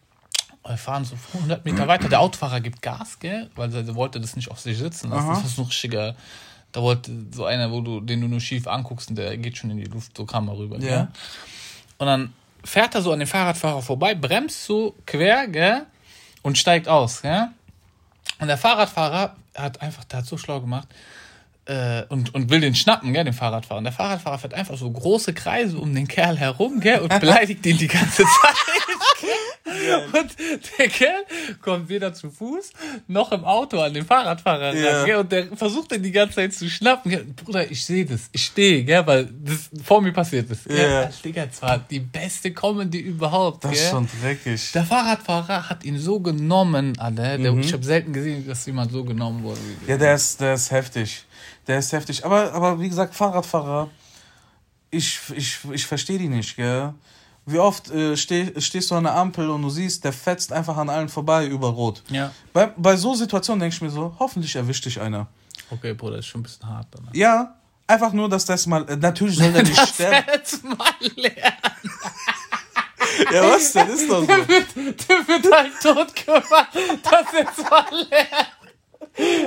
Wir 0.66 0.78
fahren 0.78 1.04
so 1.04 1.18
100 1.34 1.66
Meter 1.66 1.90
weiter. 1.90 2.08
Der 2.08 2.22
Autofahrer 2.22 2.62
gibt 2.62 2.82
Gas, 2.82 3.20
gell? 3.20 3.50
Weil 3.56 3.76
er 3.76 3.96
wollte 3.96 4.22
das 4.22 4.38
nicht 4.38 4.50
auf 4.50 4.62
sich 4.62 4.78
sitzen 4.78 5.10
lassen. 5.10 5.28
Aha. 5.28 5.42
Das 5.42 5.52
ist 5.52 5.60
ein 5.60 5.66
richtiger. 5.66 6.16
Da 6.72 6.82
wollte 6.82 7.12
so 7.34 7.44
einer, 7.44 7.70
wo 7.70 7.82
du, 7.82 8.00
den 8.00 8.22
du 8.22 8.30
nur 8.30 8.40
schief 8.40 8.68
anguckst 8.68 9.10
und 9.10 9.18
der 9.18 9.38
geht 9.38 9.58
schon 9.58 9.70
in 9.72 9.78
die 9.78 9.84
Luft, 9.84 10.16
so 10.16 10.26
kam 10.26 10.48
er 10.48 10.58
rüber, 10.58 10.80
ja. 10.80 10.80
gell? 10.80 11.08
Dann 12.06 12.34
fährt 12.64 12.96
er 12.96 13.02
so 13.02 13.12
an 13.12 13.20
den 13.20 13.28
Fahrradfahrer 13.28 13.82
vorbei, 13.82 14.16
bremst 14.16 14.66
so 14.66 14.96
quer, 15.06 15.48
gell? 15.48 15.86
Und 16.42 16.58
steigt 16.58 16.88
aus, 16.88 17.22
gell? 17.22 17.50
Und 18.40 18.48
der 18.48 18.58
Fahrradfahrer 18.58 19.36
hat 19.56 19.82
einfach, 19.82 20.04
hat 20.12 20.26
so 20.26 20.38
schlau 20.38 20.60
gemacht, 20.60 20.88
äh, 21.66 22.04
und, 22.10 22.34
und 22.34 22.50
will 22.50 22.60
den 22.60 22.76
schnappen, 22.76 23.14
gell, 23.14 23.24
den 23.24 23.34
Fahrradfahrer. 23.34 23.78
Und 23.78 23.86
der 23.86 23.94
Fahrradfahrer 23.94 24.38
fährt 24.38 24.54
einfach 24.54 24.78
so 24.78 24.90
große 24.92 25.34
Kreise 25.34 25.78
um 25.78 25.96
den 25.96 26.08
Kerl 26.08 26.38
herum, 26.38 26.80
gell, 26.80 27.00
und 27.00 27.20
beleidigt 27.20 27.66
ihn 27.66 27.78
die 27.78 27.88
ganze 27.88 28.24
Zeit. 28.24 28.56
und 30.14 30.36
der 30.78 30.88
Kerl 30.88 31.24
kommt 31.62 31.90
weder 31.90 32.14
zu 32.14 32.30
Fuß 32.30 32.72
noch 33.08 33.32
im 33.32 33.44
Auto 33.44 33.80
an 33.80 33.94
den 33.94 34.06
Fahrradfahrer 34.06 34.74
yeah. 34.74 34.98
ran, 34.98 35.06
gell, 35.06 35.16
und 35.18 35.32
der 35.32 35.56
versucht 35.56 35.92
ihn 35.94 36.04
die 36.04 36.12
ganze 36.12 36.36
Zeit 36.36 36.54
zu 36.54 36.70
schnappen. 36.70 37.10
Gell. 37.12 37.24
Bruder, 37.24 37.70
ich 37.70 37.84
sehe 37.86 38.06
das, 38.06 38.30
ich 38.32 38.46
stehe, 38.46 38.84
gell, 38.84 39.06
weil 39.08 39.30
das 39.44 39.70
vor 39.84 40.02
mir 40.02 40.12
passiert 40.12 40.50
ist. 40.52 40.70
Yeah. 40.70 41.04
Ja, 41.04 41.10
Digga, 41.24 41.50
zwar 41.50 41.80
die 41.80 42.02
beste 42.02 42.52
Comedy 42.52 43.00
überhaupt. 43.00 43.64
Das 43.64 43.72
gell. 43.72 43.82
ist 43.82 43.90
schon 43.90 44.08
dreckig. 44.22 44.72
Der 44.74 44.84
Fahrradfahrer 44.84 45.70
hat 45.70 45.84
ihn 45.86 45.98
so 45.98 46.20
genommen, 46.20 47.00
Alter. 47.00 47.38
Mhm. 47.38 47.62
Ich 47.62 47.74
habe 47.74 47.84
selten 47.84 48.12
gesehen, 48.12 48.46
dass 48.46 48.66
jemand 48.66 48.92
so 48.92 49.04
genommen 49.04 49.44
wurde. 49.44 49.60
Ja, 49.88 49.98
der 49.98 50.16
ist, 50.16 50.42
der 50.42 50.56
ist 50.56 50.72
heftig. 50.72 51.24
Der 51.68 51.80
ist 51.80 51.92
heftig. 51.92 52.26
Aber, 52.26 52.54
aber 52.54 52.80
wie 52.80 52.90
gesagt, 52.90 53.16
Fahrradfahrer, 53.16 53.90
ich, 54.92 55.20
ich, 55.36 55.60
ich 55.72 55.86
verstehe 55.86 56.20
die 56.20 56.30
nicht, 56.30 56.56
gell? 56.56 56.94
Wie 57.46 57.60
oft 57.60 57.92
äh, 57.92 58.16
steh, 58.16 58.60
stehst 58.62 58.90
du 58.92 58.96
an 58.96 59.04
der 59.04 59.16
Ampel 59.16 59.50
und 59.50 59.62
du 59.62 59.70
siehst, 59.70 60.06
der 60.06 60.14
fetzt 60.14 60.54
einfach 60.54 60.78
an 60.78 60.90
allen 60.90 61.10
vorbei 61.10 61.46
über 61.46 61.68
Rot. 61.70 62.02
Ja. 62.10 62.32
Bei, 62.54 62.68
bei 62.78 62.96
so 62.96 63.16
Situationen 63.16 63.60
denke 63.60 63.76
ich 63.76 63.82
mir 63.82 63.90
so, 63.90 64.16
hoffentlich 64.18 64.56
erwischt 64.56 64.86
dich 64.86 65.02
einer. 65.02 65.28
Okay, 65.70 65.94
Bruder, 65.94 66.20
ist 66.20 66.28
schon 66.28 66.40
ein 66.40 66.44
bisschen 66.44 66.68
hart. 66.68 66.88
Dann. 66.92 67.10
Ja, 67.14 67.56
einfach 67.88 68.14
nur, 68.14 68.30
dass 68.30 68.46
das 68.46 68.66
mal. 68.66 68.88
Äh, 68.88 68.96
natürlich 68.96 69.38
soll 69.38 69.52
der 69.52 69.64
nicht 69.64 69.78
das 69.78 69.90
sterben. 69.90 70.26
Jetzt 70.34 70.64
mal 70.64 70.94
lernen. 71.16 71.36
ja, 73.34 73.44
was 73.44 73.74
denn? 73.74 73.90
Ist 73.90 74.10
doch 74.10 74.22
so. 74.22 74.26
Der 74.26 74.48
wird, 74.48 74.76
der 74.76 75.28
wird 75.28 75.52
halt 75.52 75.72
tot 75.82 76.16
gemacht. 76.16 76.70
Das 77.04 77.34
jetzt 77.34 77.70
mal 77.70 77.86
lernen. 78.10 78.53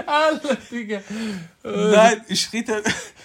Alle, 0.07 0.59
Digga. 0.71 1.01
Nein, 1.65 2.23
ich 2.29 2.53
rede, 2.53 2.83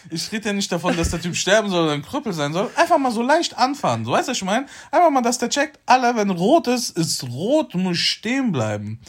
ich 0.09 0.31
rede 0.31 0.49
ja 0.49 0.53
nicht 0.53 0.71
davon, 0.71 0.97
dass 0.97 1.11
der 1.11 1.21
Typ 1.21 1.35
sterben 1.35 1.69
soll 1.69 1.83
oder 1.83 1.93
ein 1.93 2.01
Krüppel 2.01 2.33
sein 2.33 2.51
soll. 2.53 2.69
Einfach 2.75 2.97
mal 2.97 3.11
so 3.11 3.21
leicht 3.21 3.57
anfahren. 3.57 4.05
So 4.05 4.11
weißt 4.11 4.27
du, 4.27 4.31
was 4.31 4.37
ich 4.37 4.43
meine? 4.43 4.65
Einfach 4.89 5.11
mal, 5.11 5.21
dass 5.21 5.37
der 5.37 5.49
checkt, 5.49 5.79
alle, 5.85 6.15
wenn 6.15 6.31
rot 6.31 6.67
ist, 6.67 6.97
ist 6.97 7.23
rot, 7.25 7.75
muss 7.75 7.97
stehen 7.97 8.51
bleiben. 8.51 8.99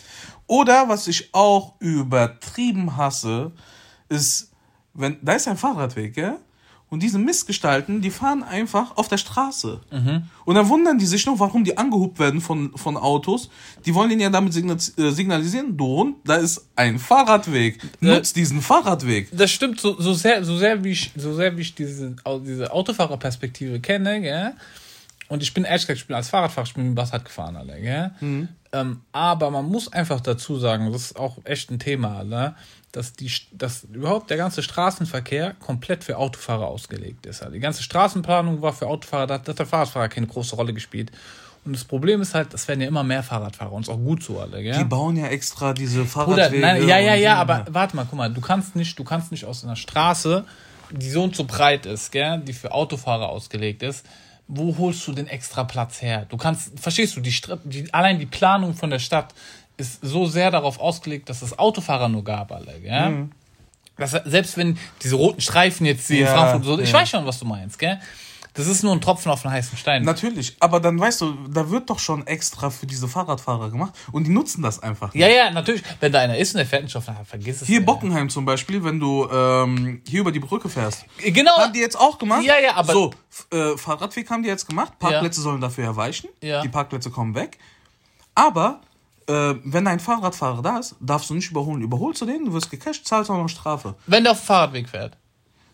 Oder, 0.47 0.89
was 0.89 1.09
ich 1.09 1.33
auch 1.33 1.75
übertrieben 1.79 2.97
hasse, 2.97 3.53
ist, 4.09 4.51
wenn, 4.93 5.19
da 5.23 5.33
ist 5.33 5.49
ein 5.49 5.57
Fahrradweg, 5.57 6.15
gell? 6.15 6.37
Und 6.93 7.03
diese 7.03 7.19
Missgestalten, 7.19 8.03
die 8.03 8.11
fahren 8.11 8.43
einfach 8.43 8.99
auf 8.99 9.09
der 9.09 9.17
Straße. 9.17 9.81
Mhm. 9.91 10.25
Und 10.45 10.55
dann 10.57 10.69
wundern 10.69 10.99
die 10.99 11.07
sich 11.07 11.25
noch, 11.25 11.39
warum 11.39 11.65
die 11.65 11.79
angehubt 11.79 12.19
werden 12.19 12.43
von, 12.43 12.77
von 12.77 12.99
Autos. 12.99 13.49
Die 13.87 13.95
wollen 13.95 14.11
ihnen 14.11 14.21
ja 14.21 14.29
damit 14.29 14.55
äh, 14.55 15.11
signalisieren, 15.11 15.75
du 15.75 15.87
Hund, 15.87 16.17
da 16.27 16.35
ist 16.35 16.67
ein 16.77 16.99
Fahrradweg. 16.99 17.81
Nutz 18.01 18.35
diesen 18.35 18.61
Fahrradweg. 18.61 19.31
Das 19.33 19.51
stimmt, 19.51 19.81
so, 19.81 19.99
so, 19.99 20.13
sehr, 20.13 20.45
so 20.45 20.59
sehr 20.59 20.85
wie 20.85 20.91
ich, 20.91 21.13
so 21.17 21.33
sehr 21.33 21.57
wie 21.57 21.63
ich 21.63 21.75
diese, 21.75 22.15
diese 22.45 22.71
Autofahrerperspektive 22.71 23.81
kenne, 23.81 24.21
gell? 24.21 24.53
Und 25.29 25.43
ich 25.43 25.55
bin 25.55 25.65
ehrlich 25.65 25.87
gesagt, 25.87 26.01
ich 26.01 26.07
bin 26.07 26.15
als 26.15 26.29
Fahrradfahrer, 26.29 26.67
ich 26.67 26.75
bin 26.75 26.83
mit 26.85 26.93
dem 26.93 26.95
Bassard 26.95 27.25
gefahren, 27.25 27.57
alle, 27.57 27.81
gell? 27.81 28.11
Mhm. 28.21 28.49
Ähm, 28.75 29.01
aber 29.13 29.51
man 29.51 29.65
muss 29.65 29.91
einfach 29.91 30.21
dazu 30.21 30.59
sagen, 30.59 30.93
das 30.93 31.07
ist 31.07 31.17
auch 31.17 31.39
echt 31.45 31.71
ein 31.71 31.79
Thema, 31.79 32.19
alle 32.19 32.55
dass, 32.93 33.15
die, 33.15 33.31
dass 33.53 33.85
überhaupt 33.85 34.31
der 34.31 34.37
ganze 34.37 34.63
Straßenverkehr 34.63 35.55
komplett 35.55 36.05
für 36.05 36.19
Autofahrer 36.19 36.67
ausgelegt 36.67 37.25
ist. 37.27 37.41
Also 37.41 37.55
die 37.55 37.61
ganze 37.61 37.83
Straßenplanung 37.83 38.61
war 38.61 38.75
für 38.75 38.87
Autofahrer, 38.87 39.27
da 39.27 39.35
hat 39.35 39.59
der 39.59 39.67
Fahrradfahrer 39.67 40.09
keine 40.09 40.27
große 40.27 40.55
Rolle 40.55 40.75
gespielt. 40.75 41.11
Und 41.65 41.75
das 41.75 41.85
Problem 41.85 42.21
ist 42.21 42.35
halt, 42.35 42.53
es 42.55 42.69
werden 42.69 42.81
ja 42.81 42.89
immer 42.89 43.05
mehr 43.05 43.23
Fahrradfahrer 43.23 43.73
und 43.73 43.83
ist 43.83 43.89
auch 43.89 43.97
gut 43.97 44.23
so 44.23 44.41
alle, 44.41 44.63
gell? 44.63 44.77
Die 44.77 44.85
bauen 44.85 45.17
ja 45.17 45.29
extra 45.29 45.73
diese 45.73 46.05
Fahrradwege. 46.05 46.51
Bruder, 46.51 46.61
nein, 46.61 46.89
ja, 46.89 46.99
ja, 46.99 47.15
ja, 47.15 47.37
aber 47.37 47.65
warte 47.71 47.97
mal, 47.97 48.05
guck 48.05 48.19
mal, 48.19 48.33
du 48.33 48.41
kannst 48.41 48.77
nicht, 48.77 48.99
du 48.99 49.05
kannst 49.05 49.31
nicht 49.31 49.45
aus 49.45 49.65
einer 49.65 49.77
Straße, 49.77 50.45
die 50.91 51.09
so 51.09 51.23
und 51.23 51.35
so 51.35 51.45
breit 51.45 51.87
ist, 51.87 52.13
gell, 52.13 52.41
die 52.41 52.53
für 52.53 52.73
Autofahrer 52.73 53.29
ausgelegt 53.29 53.83
ist, 53.83 54.05
wo 54.49 54.77
holst 54.77 55.07
du 55.07 55.13
den 55.13 55.29
extra 55.29 55.65
Platz 55.65 56.03
her? 56.03 56.27
Du 56.29 56.37
kannst, 56.37 56.79
verstehst 56.79 57.17
du, 57.17 57.21
die, 57.21 57.35
die 57.65 57.95
allein 57.95 58.19
die 58.19 58.27
Planung 58.27 58.75
von 58.75 58.91
der 58.91 58.99
Stadt 58.99 59.33
ist 59.77 60.01
so 60.03 60.27
sehr 60.27 60.51
darauf 60.51 60.79
ausgelegt, 60.79 61.29
dass 61.29 61.43
es 61.43 61.59
Autofahrer 61.59 62.09
nur 62.09 62.25
gab, 62.25 62.53
alle, 62.53 62.81
gell? 62.81 63.11
Mhm. 63.11 63.33
Das, 63.97 64.11
selbst 64.11 64.57
wenn 64.57 64.79
diese 65.03 65.17
roten 65.17 65.41
Streifen 65.41 65.87
jetzt 65.87 66.07
hier 66.07 66.21
ja, 66.21 66.31
in 66.31 66.39
Frankfurt 66.39 66.65
so, 66.65 66.79
ich 66.81 66.91
ja. 66.91 66.99
weiß 66.99 67.11
schon, 67.11 67.27
was 67.27 67.39
du 67.39 67.45
meinst, 67.45 67.79
gell? 67.79 68.01
Das 68.55 68.67
ist 68.67 68.83
nur 68.83 68.93
ein 68.93 69.01
Tropfen 69.01 69.33
auf 69.33 69.47
einen 69.47 69.55
heißen 69.55 69.79
Stein. 69.79 70.03
Natürlich, 70.03 70.57
aber 70.61 70.79
dann 70.79 71.01
weißt 71.01 71.23
du, 71.23 71.35
da 71.49 71.71
wird 71.71 71.89
doch 71.89 71.99
schon 71.99 72.27
extra 72.27 72.69
für 72.69 72.87
diese 72.87 73.09
Fahrradfahrer 73.09 73.71
gemacht 73.71 73.95
und 74.13 74.25
die 74.25 74.31
nutzen 74.31 74.63
das 74.63 74.83
einfach. 74.83 75.15
Nicht. 75.15 75.23
Ja, 75.23 75.29
ja, 75.29 75.51
natürlich. 75.51 75.83
Wenn 76.01 76.13
da 76.13 76.21
einer 76.21 76.37
ist 76.37 76.55
und 76.55 76.59
der 76.59 76.67
fährt 76.67 76.83
nicht 76.83 76.95
auf 76.95 77.05
vergiss 77.25 77.63
es. 77.63 77.67
Hier 77.67 77.81
ja. 77.81 77.85
Bockenheim 77.85 78.29
zum 78.29 78.45
Beispiel, 78.45 78.85
wenn 78.85 79.01
du 79.01 79.27
ähm, 79.33 80.03
hier 80.07 80.21
über 80.21 80.33
die 80.33 80.41
Brücke 80.41 80.69
fährst. 80.69 81.07
Genau. 81.19 81.57
Haben 81.57 81.73
die 81.73 81.81
jetzt 81.81 81.99
auch 81.99 82.19
gemacht? 82.19 82.45
Ja, 82.45 82.59
ja, 82.59 82.75
aber. 82.75 82.93
So, 82.93 83.15
äh, 83.51 83.77
Fahrradweg 83.79 84.29
haben 84.29 84.43
die 84.43 84.51
jetzt 84.51 84.69
gemacht. 84.69 84.99
Parkplätze 84.99 85.41
ja. 85.41 85.45
sollen 85.45 85.61
dafür 85.63 85.85
erweichen. 85.85 86.29
Ja. 86.43 86.61
Die 86.61 86.69
Parkplätze 86.69 87.11
kommen 87.11 87.35
weg. 87.35 87.57
Aber 88.35 88.81
äh, 89.27 89.55
wenn 89.65 89.87
ein 89.87 90.01
Fahrradfahrer 90.01 90.63
da 90.63 90.79
ist, 90.79 90.97
darfst 91.01 91.31
du 91.31 91.35
nicht 91.35 91.51
überholen. 91.51 91.83
Überholst 91.83 92.21
du 92.21 92.27
den, 92.27 92.45
du 92.45 92.53
wirst 92.53 92.71
gecasht, 92.71 93.07
zahlst 93.07 93.31
auch 93.31 93.37
noch 93.37 93.49
Strafe. 93.49 93.95
Wenn 94.07 94.25
der 94.25 94.33
auf 94.33 94.41
dem 94.41 94.47
Fahrradweg 94.47 94.89
fährt. 94.89 95.17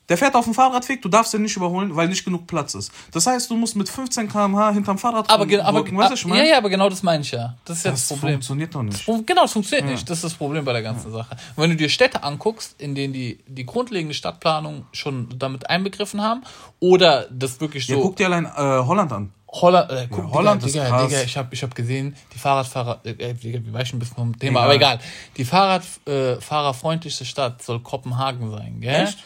Der 0.08 0.16
fährt 0.16 0.34
auf 0.34 0.44
dem 0.44 0.54
Fahrradweg, 0.54 1.02
du 1.02 1.08
darfst 1.10 1.34
den 1.34 1.42
nicht 1.42 1.56
überholen, 1.56 1.94
weil 1.94 2.08
nicht 2.08 2.24
genug 2.24 2.46
Platz 2.46 2.74
ist. 2.74 2.90
Das 3.12 3.26
heißt, 3.26 3.50
du 3.50 3.56
musst 3.56 3.76
mit 3.76 3.90
15 3.90 4.28
km/h 4.28 4.72
hinterm 4.72 4.96
Fahrrad 4.96 5.28
aber, 5.28 5.44
aber, 5.62 5.84
weißt 5.84 6.24
du, 6.24 6.28
ja, 6.30 6.44
ja, 6.44 6.56
aber 6.56 6.70
genau 6.70 6.88
das 6.88 7.02
meine 7.02 7.20
ich 7.20 7.30
ja. 7.30 7.56
Das 7.66 7.78
ist 7.78 7.84
ja 7.84 7.90
das, 7.90 8.08
das 8.08 8.16
Problem. 8.16 8.36
funktioniert 8.36 8.74
doch 8.74 8.82
nicht. 8.82 9.06
Das, 9.06 9.26
genau, 9.26 9.42
das 9.42 9.52
funktioniert 9.52 9.86
ja. 9.86 9.92
nicht. 9.92 10.08
Das 10.08 10.18
ist 10.18 10.24
das 10.24 10.34
Problem 10.34 10.64
bei 10.64 10.72
der 10.72 10.82
ganzen 10.82 11.10
ja. 11.12 11.18
Sache. 11.18 11.36
Und 11.56 11.62
wenn 11.62 11.70
du 11.70 11.76
dir 11.76 11.90
Städte 11.90 12.22
anguckst, 12.22 12.80
in 12.80 12.94
denen 12.94 13.12
die, 13.12 13.38
die 13.46 13.66
grundlegende 13.66 14.14
Stadtplanung 14.14 14.86
schon 14.92 15.28
damit 15.38 15.68
einbegriffen 15.68 16.22
haben, 16.22 16.42
oder 16.80 17.26
das 17.30 17.60
wirklich 17.60 17.86
so. 17.86 17.94
Ja, 17.94 18.00
guck 18.00 18.16
dir 18.16 18.26
allein 18.26 18.46
äh, 18.46 18.86
Holland 18.86 19.12
an. 19.12 19.32
Holland, 19.50 19.90
äh, 19.90 20.06
guck, 20.10 20.24
Ja, 20.24 20.30
Holland 20.32 20.62
Digga, 20.62 20.82
ist 20.82 20.86
Digga. 20.92 21.06
Digga, 21.06 21.22
ich 21.22 21.36
habe 21.36 21.48
ich 21.54 21.62
hab 21.62 21.74
gesehen, 21.74 22.14
die 22.34 22.38
Fahrradfahrer, 22.38 23.00
äh, 23.04 23.10
äh, 23.10 23.34
Digga, 23.34 23.60
wir 23.64 23.72
weichen 23.72 23.96
ein 23.96 23.98
bisschen 24.00 24.16
vom 24.16 24.38
Thema, 24.38 24.60
Egal. 24.60 24.64
aber 24.64 24.74
egal. 24.74 24.98
Die 25.36 25.44
Fahrradfahrerfreundlichste 25.44 27.24
Stadt 27.24 27.62
soll 27.62 27.80
Kopenhagen 27.80 28.50
sein, 28.50 28.80
gell? 28.80 29.04
Echt? 29.04 29.18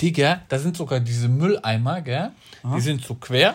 Digga, 0.00 0.42
da 0.48 0.58
sind 0.58 0.76
sogar 0.76 1.00
diese 1.00 1.28
Mülleimer, 1.28 2.00
gell? 2.02 2.30
Die 2.74 2.80
sind 2.80 3.04
so 3.04 3.14
quer, 3.14 3.54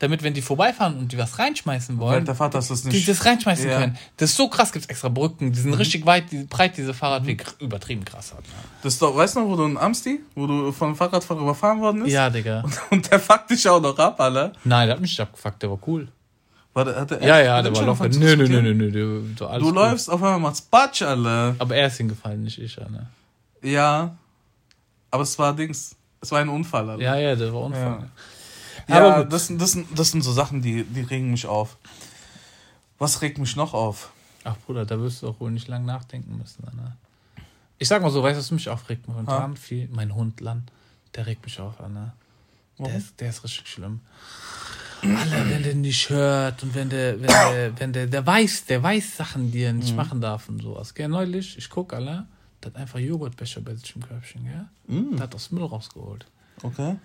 damit, 0.00 0.22
wenn 0.22 0.32
die 0.34 0.42
vorbeifahren 0.42 0.96
und 0.98 1.10
die 1.12 1.18
was 1.18 1.38
reinschmeißen 1.38 1.98
wollen, 1.98 2.24
der 2.24 2.34
Vater 2.34 2.58
das 2.58 2.84
nicht. 2.84 2.96
die 2.96 3.04
das 3.04 3.24
reinschmeißen 3.24 3.68
Ja. 3.68 3.80
können. 3.80 3.98
Das 4.16 4.30
ist 4.30 4.36
so 4.36 4.48
krass, 4.48 4.70
gibt's 4.72 4.88
extra 4.88 5.08
Brücken, 5.08 5.52
die 5.52 5.58
sind 5.58 5.74
richtig 5.74 6.06
weit, 6.06 6.30
die, 6.30 6.44
breit, 6.44 6.76
diese 6.76 6.94
Fahrradweg, 6.94 7.44
übertrieben 7.58 8.04
krass 8.04 8.32
hat. 8.32 8.42
Ne? 8.44 8.52
Das 8.82 8.92
ist 8.94 9.02
doch, 9.02 9.16
weißt 9.16 9.36
du 9.36 9.40
noch, 9.40 9.48
wo 9.48 9.56
du 9.56 9.64
in 9.64 9.76
Amsti, 9.76 10.20
wo 10.34 10.46
du 10.46 10.70
von 10.72 10.88
einem 10.88 10.96
Fahrradfahrer 10.96 11.40
überfahren 11.40 11.80
worden 11.80 12.02
bist? 12.04 12.14
Ja, 12.14 12.30
Digga. 12.30 12.64
Und 12.90 13.10
der 13.10 13.18
fuckt 13.18 13.50
dich 13.50 13.68
auch 13.68 13.80
noch 13.80 13.98
ab, 13.98 14.20
Alter. 14.20 14.52
Nein, 14.64 14.86
der 14.86 14.94
hat 14.94 15.00
mich 15.00 15.10
nicht 15.10 15.20
abgefuckt, 15.20 15.62
der 15.62 15.70
war 15.70 15.78
cool. 15.86 16.08
War 16.74 16.84
der, 16.84 16.96
hat 17.00 17.10
der, 17.10 17.22
Ja, 17.24 17.40
ja, 17.40 17.60
der 17.62 17.74
war 17.74 17.82
locker. 17.82 18.08
Nö, 18.08 18.36
nö, 18.36 18.46
nö, 18.48 18.62
nö, 18.62 18.74
nö, 18.74 18.90
du, 18.92 19.20
du, 19.34 19.58
Du 19.58 19.70
läufst, 19.72 20.08
auf 20.08 20.22
einmal 20.22 20.38
macht's 20.38 20.60
Batsch, 20.60 21.02
Alter. 21.02 21.56
Aber 21.58 21.74
er 21.74 21.88
ist 21.88 21.96
hingefallen, 21.96 22.42
nicht 22.44 22.58
ich, 22.60 22.76
ne? 22.76 23.06
Ja. 23.62 24.16
Aber 25.10 25.22
es 25.24 25.36
war 25.38 25.56
Dings. 25.56 25.96
Es 26.20 26.30
war 26.30 26.40
ein 26.40 26.48
Unfall, 26.48 26.88
Alter. 26.90 27.02
Ja, 27.02 27.16
ja, 27.16 27.34
der 27.34 27.52
war 27.52 27.62
Unfall. 27.62 27.82
Ja, 27.82 28.08
Aber 28.88 29.22
gut. 29.24 29.32
das, 29.32 29.46
sind- 29.48 29.60
das, 29.60 29.72
sind- 29.72 29.98
das 29.98 30.10
sind 30.10 30.22
so 30.22 30.32
Sachen, 30.32 30.62
die, 30.62 30.84
die 30.84 31.00
regen 31.02 31.30
mich 31.30 31.46
auf. 31.46 31.76
Was 32.98 33.22
regt 33.22 33.38
mich 33.38 33.54
noch 33.56 33.74
auf? 33.74 34.10
Ach 34.44 34.56
Bruder, 34.66 34.86
da 34.86 34.98
wirst 34.98 35.22
du 35.22 35.28
auch 35.28 35.40
wohl 35.40 35.50
nicht 35.50 35.68
lang 35.68 35.84
nachdenken 35.84 36.36
müssen. 36.38 36.64
Ne? 36.74 36.96
Ich 37.78 37.86
sag 37.88 38.02
mal 38.02 38.10
so, 38.10 38.22
weißt 38.22 38.36
du, 38.36 38.40
was 38.40 38.50
mich 38.50 38.68
aufregt 38.68 39.06
momentan? 39.06 39.56
Viel, 39.56 39.88
mein 39.92 40.14
Hund 40.14 40.40
Lan, 40.40 40.64
der 41.14 41.26
regt 41.26 41.44
mich 41.44 41.60
auf, 41.60 41.78
ne? 41.80 42.12
Der 42.80 42.94
ist, 42.96 43.20
der 43.20 43.30
ist 43.30 43.42
richtig 43.42 43.68
schlimm. 43.68 44.00
Alle, 45.02 45.50
wenn 45.50 45.62
der 45.64 45.74
nicht 45.74 46.10
hört 46.10 46.62
und 46.62 46.74
wenn 46.74 46.88
der, 46.90 47.20
wenn 47.20 47.26
der, 47.28 47.80
wenn 47.80 47.92
der, 47.92 48.06
der 48.06 48.26
weiß, 48.26 48.64
der 48.66 48.82
weiß 48.82 49.16
Sachen, 49.16 49.50
die 49.52 49.62
er 49.62 49.72
nicht 49.72 49.94
machen 49.96 50.20
darf 50.20 50.48
und 50.48 50.60
sowas. 50.62 50.94
Gell, 50.94 51.08
neulich, 51.08 51.56
ich 51.58 51.70
guck, 51.70 51.92
alle, 51.92 52.26
der 52.62 52.70
hat 52.72 52.76
einfach 52.80 52.98
Joghurtbecher 53.00 53.60
bei 53.60 53.74
sich 53.76 53.94
im 53.96 54.02
Körbchen, 54.02 54.44
gell? 54.44 54.66
Der 55.14 55.20
hat 55.20 55.34
das 55.34 55.50
Müll 55.52 55.64
rausgeholt. 55.64 56.26
Okay. 56.62 56.96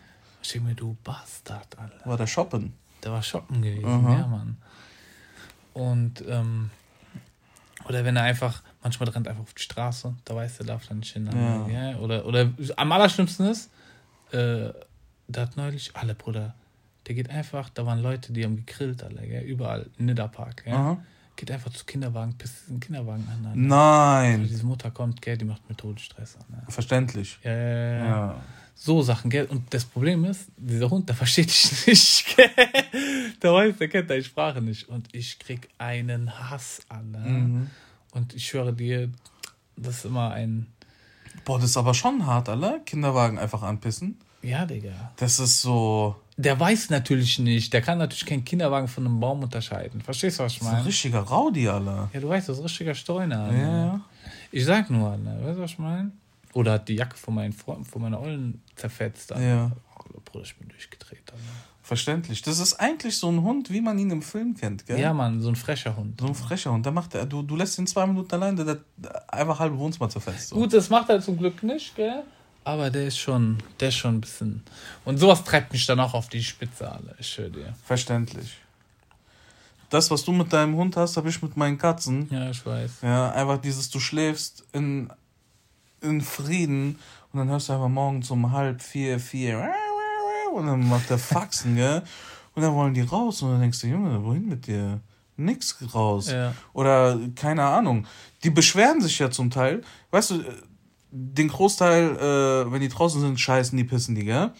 Ich 0.43 0.51
denke 0.51 0.67
mir, 0.67 0.75
du 0.75 0.95
Bastard, 1.03 1.79
Alter. 1.79 2.05
War 2.05 2.17
der 2.17 2.27
Shoppen? 2.27 2.73
Der 3.03 3.11
war 3.11 3.23
shoppen 3.23 3.61
gewesen, 3.61 3.83
ja, 3.85 4.27
Mann. 4.27 4.57
Und, 5.73 6.23
ähm, 6.27 6.69
oder 7.85 8.05
wenn 8.05 8.15
er 8.15 8.23
einfach, 8.23 8.61
manchmal 8.81 9.09
rennt 9.09 9.27
er 9.27 9.31
einfach 9.31 9.43
auf 9.43 9.53
die 9.53 9.61
Straße, 9.61 10.13
da 10.23 10.35
weiß 10.35 10.59
er, 10.59 10.65
darf 10.65 10.87
da 10.87 10.93
nicht 10.93 11.11
hin. 11.11 11.29
Ja. 11.33 11.67
Ja. 11.67 11.97
Oder, 11.97 12.25
oder 12.25 12.51
am 12.77 12.91
allerschlimmsten 12.91 13.47
ist, 13.47 13.71
äh, 14.31 14.69
da 15.27 15.41
hat 15.41 15.57
neulich, 15.57 15.95
alle 15.95 16.15
Bruder, 16.15 16.55
der 17.07 17.15
geht 17.15 17.29
einfach, 17.29 17.69
da 17.69 17.85
waren 17.85 18.01
Leute, 18.01 18.31
die 18.31 18.43
haben 18.45 18.55
gegrillt, 18.55 19.03
alle, 19.03 19.27
gell, 19.27 19.43
überall, 19.43 19.89
in 19.97 20.05
Nidderpark, 20.05 20.63
gell. 20.65 20.73
Aha. 20.73 20.97
Geht 21.35 21.49
einfach 21.49 21.71
zu 21.73 21.83
Kinderwagen, 21.85 22.37
pisst 22.37 22.67
diesen 22.67 22.79
Kinderwagen 22.79 23.27
an. 23.27 23.45
Alter. 23.45 23.59
Nein. 23.59 24.43
Diese 24.47 24.65
Mutter 24.65 24.91
kommt, 24.91 25.21
gell, 25.21 25.35
die 25.35 25.45
macht 25.45 25.67
mir 25.67 25.75
Todesstress 25.75 26.37
an. 26.37 26.45
Ja. 26.51 26.71
Verständlich. 26.71 27.39
Ja, 27.43 27.51
ja, 27.51 27.67
ja, 27.67 28.05
ja. 28.05 28.41
So 28.75 29.01
Sachen, 29.01 29.29
gell? 29.29 29.45
Und 29.45 29.73
das 29.73 29.85
Problem 29.85 30.25
ist, 30.25 30.47
dieser 30.57 30.89
Hund, 30.89 31.07
der 31.07 31.15
versteht 31.15 31.47
dich 31.49 31.71
nicht, 31.87 32.35
gell? 32.35 32.49
Der 33.41 33.53
weiß, 33.53 33.77
der 33.77 33.87
kennt 33.87 34.09
deine 34.09 34.23
Sprache 34.23 34.61
nicht. 34.61 34.89
Und 34.89 35.07
ich 35.13 35.39
krieg 35.39 35.69
einen 35.77 36.49
Hass 36.49 36.81
an. 36.89 37.11
Ne? 37.11 37.19
Mhm. 37.19 37.69
Und 38.11 38.33
ich 38.33 38.45
schwöre 38.47 38.73
dir, 38.73 39.09
das 39.77 39.97
ist 39.97 40.05
immer 40.05 40.31
ein. 40.31 40.67
Boah, 41.45 41.59
das 41.59 41.71
ist 41.71 41.77
aber 41.77 41.93
schon 41.93 42.25
hart, 42.25 42.49
Alter. 42.49 42.79
Kinderwagen 42.79 43.39
einfach 43.39 43.63
anpissen. 43.63 44.17
Ja, 44.41 44.65
Digga. 44.65 45.11
Das 45.17 45.39
ist 45.39 45.61
so. 45.61 46.15
Der 46.35 46.59
weiß 46.59 46.89
natürlich 46.89 47.39
nicht, 47.39 47.71
der 47.73 47.81
kann 47.81 47.99
natürlich 47.99 48.25
keinen 48.25 48.43
Kinderwagen 48.43 48.87
von 48.87 49.05
einem 49.05 49.19
Baum 49.19 49.43
unterscheiden. 49.43 50.01
Verstehst 50.01 50.39
du, 50.39 50.43
was 50.43 50.53
ich 50.53 50.59
Das 50.59 50.67
ist 50.67 50.71
ein 50.73 50.77
meine? 50.77 50.87
richtiger 50.87 51.19
Rowdy, 51.19 51.67
Alter. 51.69 52.09
Ja, 52.11 52.19
du 52.19 52.27
weißt, 52.27 52.49
das 52.49 52.55
ist 52.57 52.61
ein 52.61 52.65
richtiger 52.65 52.95
Streuner. 52.95 53.45
Ja, 53.47 53.51
ne? 53.51 53.61
ja. 53.61 54.01
Ich 54.51 54.65
sag 54.65 54.89
nur, 54.89 55.15
ne? 55.17 55.39
weißt 55.43 55.57
du, 55.57 55.61
was 55.61 55.71
ich 55.71 55.79
meine? 55.79 56.11
Oder 56.53 56.73
hat 56.73 56.87
die 56.89 56.95
Jacke 56.95 57.17
von 57.17 57.33
meinen 57.35 57.53
Freunden, 57.53 57.85
von 57.85 58.01
meiner 58.01 58.19
Ollen 58.21 58.61
zerfetzt. 58.75 59.31
Alter. 59.31 59.45
Ja. 59.45 59.71
Oh, 60.15 60.19
Bruder, 60.23 60.45
ich 60.45 60.55
bin 60.55 60.69
durchgedreht. 60.69 61.23
Alter. 61.31 61.43
Verständlich. 61.81 62.41
Das 62.43 62.59
ist 62.59 62.75
eigentlich 62.75 63.17
so 63.17 63.29
ein 63.29 63.41
Hund, 63.41 63.69
wie 63.69 63.81
man 63.81 63.97
ihn 63.99 64.09
im 64.11 64.21
Film 64.21 64.55
kennt, 64.55 64.85
gell? 64.85 64.99
Ja, 64.99 65.13
Mann, 65.13 65.41
so 65.41 65.49
ein 65.49 65.55
frecher 65.55 65.97
Hund. 65.97 66.21
So 66.21 66.27
ein 66.27 66.35
frecher 66.35 66.71
Hund. 66.71 66.85
Der 66.85 66.93
macht, 66.93 67.13
er- 67.15 67.25
du, 67.25 67.41
du 67.41 67.55
lässt 67.57 67.77
ihn 67.77 67.87
zwei 67.87 68.05
Minuten 68.05 68.33
allein, 68.33 68.55
der, 68.55 68.77
der 68.95 69.33
einfach 69.33 69.59
halbe 69.59 69.77
Wohnzimmer 69.77 70.09
zerfetzt. 70.09 70.49
So. 70.49 70.55
Gut, 70.55 70.73
das 70.73 70.89
macht 70.89 71.09
er 71.09 71.19
zum 71.19 71.37
Glück 71.37 71.61
nicht, 71.63 71.95
gell? 71.95 72.23
Aber 72.63 72.89
der 72.89 73.07
ist 73.07 73.17
schon, 73.17 73.57
der 73.81 73.89
ist 73.89 73.95
schon 73.95 74.15
ein 74.15 74.21
bisschen. 74.21 74.63
Und 75.03 75.17
sowas 75.17 75.43
treibt 75.43 75.73
mich 75.73 75.85
dann 75.85 75.99
auch 75.99 76.13
auf 76.13 76.29
die 76.29 76.41
Spitze, 76.41 76.89
alle. 76.89 77.15
Ich 77.19 77.37
höre 77.37 77.49
dir. 77.49 77.75
Verständlich. 77.83 78.57
Das, 79.89 80.09
was 80.09 80.23
du 80.23 80.31
mit 80.31 80.51
deinem 80.53 80.75
Hund 80.75 80.95
hast, 80.95 81.17
habe 81.17 81.27
ich 81.27 81.41
mit 81.41 81.57
meinen 81.57 81.77
Katzen. 81.77 82.27
Ja, 82.31 82.49
ich 82.49 82.65
weiß. 82.65 82.91
Ja, 83.01 83.31
einfach 83.31 83.59
dieses, 83.59 83.89
du 83.89 83.99
schläfst 83.99 84.63
in, 84.71 85.09
in 86.03 86.21
Frieden 86.21 86.99
und 87.31 87.39
dann 87.39 87.49
hörst 87.49 87.69
du 87.69 87.73
einfach 87.73 87.89
morgens 87.89 88.29
um 88.29 88.51
halb 88.51 88.81
vier, 88.81 89.19
vier 89.19 89.73
und 90.53 90.67
dann 90.67 90.87
macht 90.87 91.09
der 91.09 91.17
Faxen, 91.17 91.75
gell? 91.77 92.03
Und 92.55 92.61
dann 92.61 92.75
wollen 92.75 92.93
die 92.93 93.01
raus 93.01 93.41
und 93.41 93.51
dann 93.51 93.61
denkst 93.61 93.81
du, 93.81 93.87
Junge, 93.87 94.23
wohin 94.23 94.47
mit 94.47 94.67
dir? 94.67 94.99
Nix 95.35 95.75
raus. 95.95 96.29
Ja. 96.29 96.53
Oder 96.73 97.19
keine 97.35 97.63
Ahnung. 97.63 98.05
Die 98.43 98.51
beschweren 98.51 99.01
sich 99.01 99.17
ja 99.17 99.31
zum 99.31 99.49
Teil. 99.49 99.81
Weißt 100.11 100.29
du, 100.29 100.43
den 101.09 101.47
Großteil, 101.47 102.17
äh, 102.17 102.71
wenn 102.71 102.81
die 102.81 102.89
draußen 102.89 103.19
sind, 103.19 103.39
scheißen 103.39 103.75
die, 103.75 103.83
pissen 103.83 104.13
die, 104.13 104.25
gell? 104.25 104.51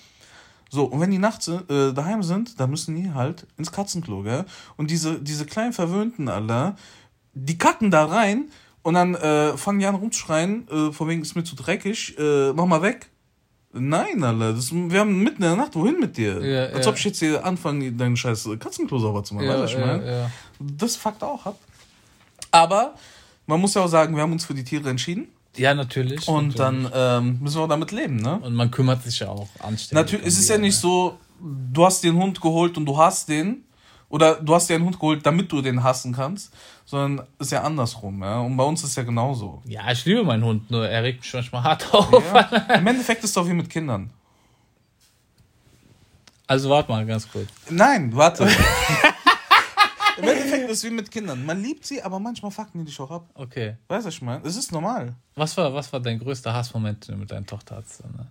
So, 0.72 0.86
und 0.86 1.00
wenn 1.00 1.12
die 1.12 1.20
nachts 1.20 1.48
äh, 1.48 1.94
daheim 1.94 2.24
sind, 2.24 2.60
dann 2.60 2.72
müssen 2.72 2.96
die 2.96 3.12
halt 3.12 3.46
ins 3.58 3.72
Katzenklo, 3.72 4.24
gell? 4.24 4.46
Und 4.76 4.90
diese, 4.90 5.22
diese 5.22 5.46
kleinen 5.46 5.74
Verwöhnten, 5.74 6.28
Alter, 6.30 6.76
die 7.36 7.60
kacken 7.60 7.92
da 7.92 8.06
rein 8.06 8.50
und 8.84 8.94
dann 8.94 9.16
äh, 9.16 9.58
fangen 9.58 9.80
die 9.80 9.86
an 9.86 9.96
rumzuschreien, 9.96 10.68
äh, 10.70 10.92
von 10.92 11.08
wegen 11.08 11.22
ist 11.22 11.36
mir 11.36 11.44
zu 11.44 11.56
dreckig, 11.56 12.18
äh, 12.18 12.54
mach 12.54 12.66
mal 12.66 12.82
weg. 12.82 13.10
Nein, 13.76 14.24
Alter, 14.24 14.54
das, 14.54 14.72
wir 14.72 15.00
haben 15.00 15.24
mitten 15.24 15.38
in 15.38 15.50
der 15.50 15.56
Nacht, 15.56 15.74
wohin 15.74 16.00
mit 16.00 16.16
dir? 16.16 16.46
Ja, 16.46 16.66
Als 16.76 16.86
ja. 16.86 16.92
ob 16.92 16.98
ich 16.98 17.06
jetzt 17.06 17.20
hier 17.20 17.44
anfange, 17.44 17.92
dein 17.92 18.16
scheiß 18.16 18.48
Katzenklo 18.60 19.00
sauber 19.00 19.24
zu 19.24 19.34
machen, 19.34 19.48
Ja, 19.48 19.60
weißt 19.60 19.74
du, 19.74 19.78
ich 19.80 19.86
ja, 19.86 19.98
meine? 19.98 20.32
Das 20.60 20.96
fuckt 20.96 21.24
auch 21.24 21.44
ab. 21.48 21.58
Aber 22.52 22.94
man 23.48 23.60
muss 23.60 23.74
ja 23.74 23.82
auch 23.82 23.88
sagen, 23.88 24.16
wir 24.16 24.22
haben 24.22 24.32
uns 24.32 24.46
für 24.46 24.54
die 24.54 24.64
Tiere 24.64 24.90
entschieden 24.90 25.28
ja, 25.58 25.74
natürlich. 25.74 26.28
und 26.28 26.56
natürlich. 26.58 26.92
dann 26.92 27.24
ähm, 27.26 27.40
müssen 27.42 27.58
wir 27.58 27.64
auch 27.64 27.70
damit 27.70 27.92
leben, 27.92 28.18
ne? 28.18 28.40
Und 28.40 28.54
man 28.54 28.72
kümmert 28.72 29.04
sich 29.04 29.20
ja 29.20 29.30
auch 29.30 29.50
anständig. 29.60 29.92
Natürlich, 29.94 30.28
es 30.28 30.40
ist 30.40 30.50
ja 30.50 30.58
nicht 30.58 30.76
so, 30.76 31.18
du 31.40 31.86
hast 31.86 32.04
den 32.04 32.16
Hund 32.16 32.42
geholt 32.42 32.78
und 32.78 32.86
du 32.86 32.98
hast 32.98 33.30
den. 33.30 33.64
Oder 34.14 34.36
du 34.36 34.54
hast 34.54 34.70
dir 34.70 34.76
einen 34.76 34.86
Hund 34.86 35.00
geholt, 35.00 35.26
damit 35.26 35.52
du 35.52 35.60
den 35.64 35.82
hassen 35.82 36.14
kannst, 36.14 36.54
sondern 36.86 37.26
ist 37.40 37.52
ja 37.52 37.64
andersrum, 37.64 38.22
ja. 38.22 38.42
Und 38.42 38.56
bei 38.56 38.64
uns 38.64 38.84
ist 38.84 38.96
ja 38.96 39.02
genauso. 39.02 39.64
Ja, 39.66 39.92
ich 39.92 40.06
liebe 40.06 40.24
meinen 40.24 40.44
Hund, 40.44 40.70
nur 40.70 40.88
er 40.88 41.02
regt 41.02 41.22
mich 41.22 41.34
manchmal 41.34 41.64
hart 41.64 41.92
auf. 41.92 42.24
Ja. 42.32 42.42
Im 42.76 42.86
Endeffekt 42.86 43.24
ist 43.24 43.32
es 43.32 43.34
doch 43.34 43.48
wie 43.48 43.54
mit 43.54 43.72
Kindern. 43.72 44.12
Also 46.46 46.70
warte 46.70 46.92
mal 46.92 47.04
ganz 47.08 47.28
kurz. 47.28 47.50
Nein, 47.72 48.16
warte. 48.16 48.44
Im 50.18 50.28
Endeffekt 50.28 50.70
ist 50.70 50.78
es 50.78 50.84
wie 50.84 50.92
mit 50.92 51.10
Kindern. 51.10 51.44
Man 51.44 51.60
liebt 51.64 51.84
sie, 51.84 52.04
aber 52.04 52.20
manchmal 52.20 52.52
fucken 52.52 52.82
die 52.82 52.86
dich 52.86 53.00
auch 53.00 53.10
ab. 53.10 53.32
Okay. 53.34 53.78
Weißt 53.88 54.06
du, 54.06 54.08
was 54.10 54.14
ich 54.14 54.22
meine? 54.22 54.46
Es 54.46 54.56
ist 54.56 54.72
normal. 54.72 55.16
Was 55.34 55.58
war, 55.58 55.74
was 55.74 55.92
war 55.92 56.00
dein 56.00 56.20
größter 56.20 56.54
Hassmoment, 56.54 57.08
den 57.08 57.16
du 57.16 57.22
mit 57.22 57.32
deiner 57.32 57.48
Tochter 57.48 57.78
hattest? 57.78 58.04
Ne? 58.04 58.28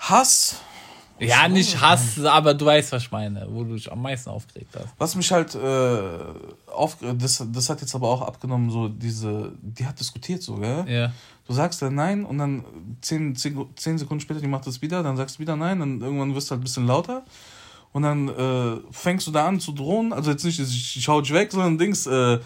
Hass. 0.00 0.60
Ja, 1.20 1.48
nicht 1.48 1.80
Hass, 1.80 2.18
aber 2.24 2.54
du 2.54 2.64
weißt, 2.66 2.92
was 2.92 3.02
ich 3.02 3.10
meine, 3.12 3.46
wo 3.50 3.62
du 3.64 3.74
dich 3.74 3.90
am 3.92 4.02
meisten 4.02 4.30
aufgeregt 4.30 4.74
hast. 4.74 4.88
Was 4.98 5.14
mich 5.14 5.30
halt 5.30 5.54
äh, 5.54 6.08
auf, 6.72 6.96
das, 7.00 7.44
das 7.52 7.68
hat 7.70 7.80
jetzt 7.80 7.94
aber 7.94 8.08
auch 8.08 8.22
abgenommen, 8.22 8.70
so 8.70 8.88
diese, 8.88 9.52
die 9.62 9.86
hat 9.86 9.98
diskutiert 10.00 10.42
so, 10.42 10.56
gell? 10.56 10.84
Ja. 10.88 11.12
Du 11.46 11.52
sagst 11.52 11.82
dann 11.82 11.94
nein 11.94 12.24
und 12.24 12.38
dann 12.38 12.64
zehn, 13.00 13.34
zehn, 13.36 13.66
zehn 13.76 13.98
Sekunden 13.98 14.20
später, 14.20 14.40
die 14.40 14.46
macht 14.46 14.66
es 14.66 14.80
wieder, 14.80 15.02
dann 15.02 15.16
sagst 15.16 15.36
du 15.36 15.40
wieder 15.40 15.56
nein, 15.56 15.80
dann 15.80 16.00
irgendwann 16.00 16.34
wirst 16.34 16.48
du 16.48 16.52
halt 16.52 16.60
ein 16.60 16.64
bisschen 16.64 16.86
lauter 16.86 17.22
und 17.92 18.02
dann 18.02 18.28
äh, 18.28 18.80
fängst 18.92 19.26
du 19.26 19.30
da 19.30 19.46
an 19.48 19.58
zu 19.60 19.72
drohen, 19.72 20.12
also 20.12 20.30
jetzt 20.30 20.44
nicht, 20.44 20.58
ich, 20.60 20.96
ich 20.96 21.08
hau 21.08 21.20
dich 21.20 21.32
weg, 21.32 21.50
sondern 21.50 21.76
Dings, 21.76 22.06
äh, 22.06 22.38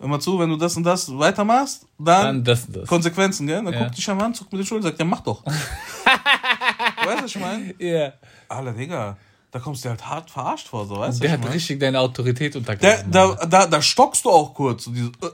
mal 0.00 0.20
zu, 0.20 0.38
wenn 0.38 0.50
du 0.50 0.56
das 0.56 0.76
und 0.76 0.84
das 0.84 1.16
weitermachst, 1.18 1.86
dann, 1.98 2.24
Dann 2.26 2.44
das 2.44 2.66
das. 2.70 2.86
Konsequenzen, 2.88 3.46
gell? 3.46 3.62
Dann 3.64 3.72
Ja. 3.72 3.84
guckt 3.84 3.96
dich 3.96 4.08
am 4.10 4.20
an, 4.20 4.34
zuckt 4.34 4.52
mit 4.52 4.60
den 4.60 4.66
Schultern 4.66 4.84
und 4.86 4.90
sagt, 4.90 4.98
ja 5.00 5.04
mach 5.04 5.20
doch. 5.20 5.42
weißt 7.06 7.18
du, 7.20 7.24
was 7.24 7.34
ich 7.34 7.40
meine? 7.40 7.74
Ja. 7.78 8.12
Alter, 8.48 8.72
Digga, 8.72 9.16
da 9.50 9.58
kommst 9.58 9.84
du 9.84 9.88
halt 9.88 10.04
hart 10.06 10.30
verarscht 10.30 10.68
vor, 10.68 10.86
so, 10.86 10.98
weißt 10.98 11.18
du? 11.18 11.22
Der 11.22 11.32
hat 11.32 11.40
mein? 11.40 11.52
richtig 11.52 11.78
deine 11.80 12.00
Autorität 12.00 12.54
Der, 12.54 12.60
untergraben. 12.60 13.10
da, 13.12 13.34
da, 13.46 13.66
da 13.66 13.82
stockst 13.82 14.24
du 14.24 14.30
auch 14.30 14.52
kurz. 14.54 14.84
So 14.84 14.90
dieses, 14.90 15.10
äh. 15.22 15.28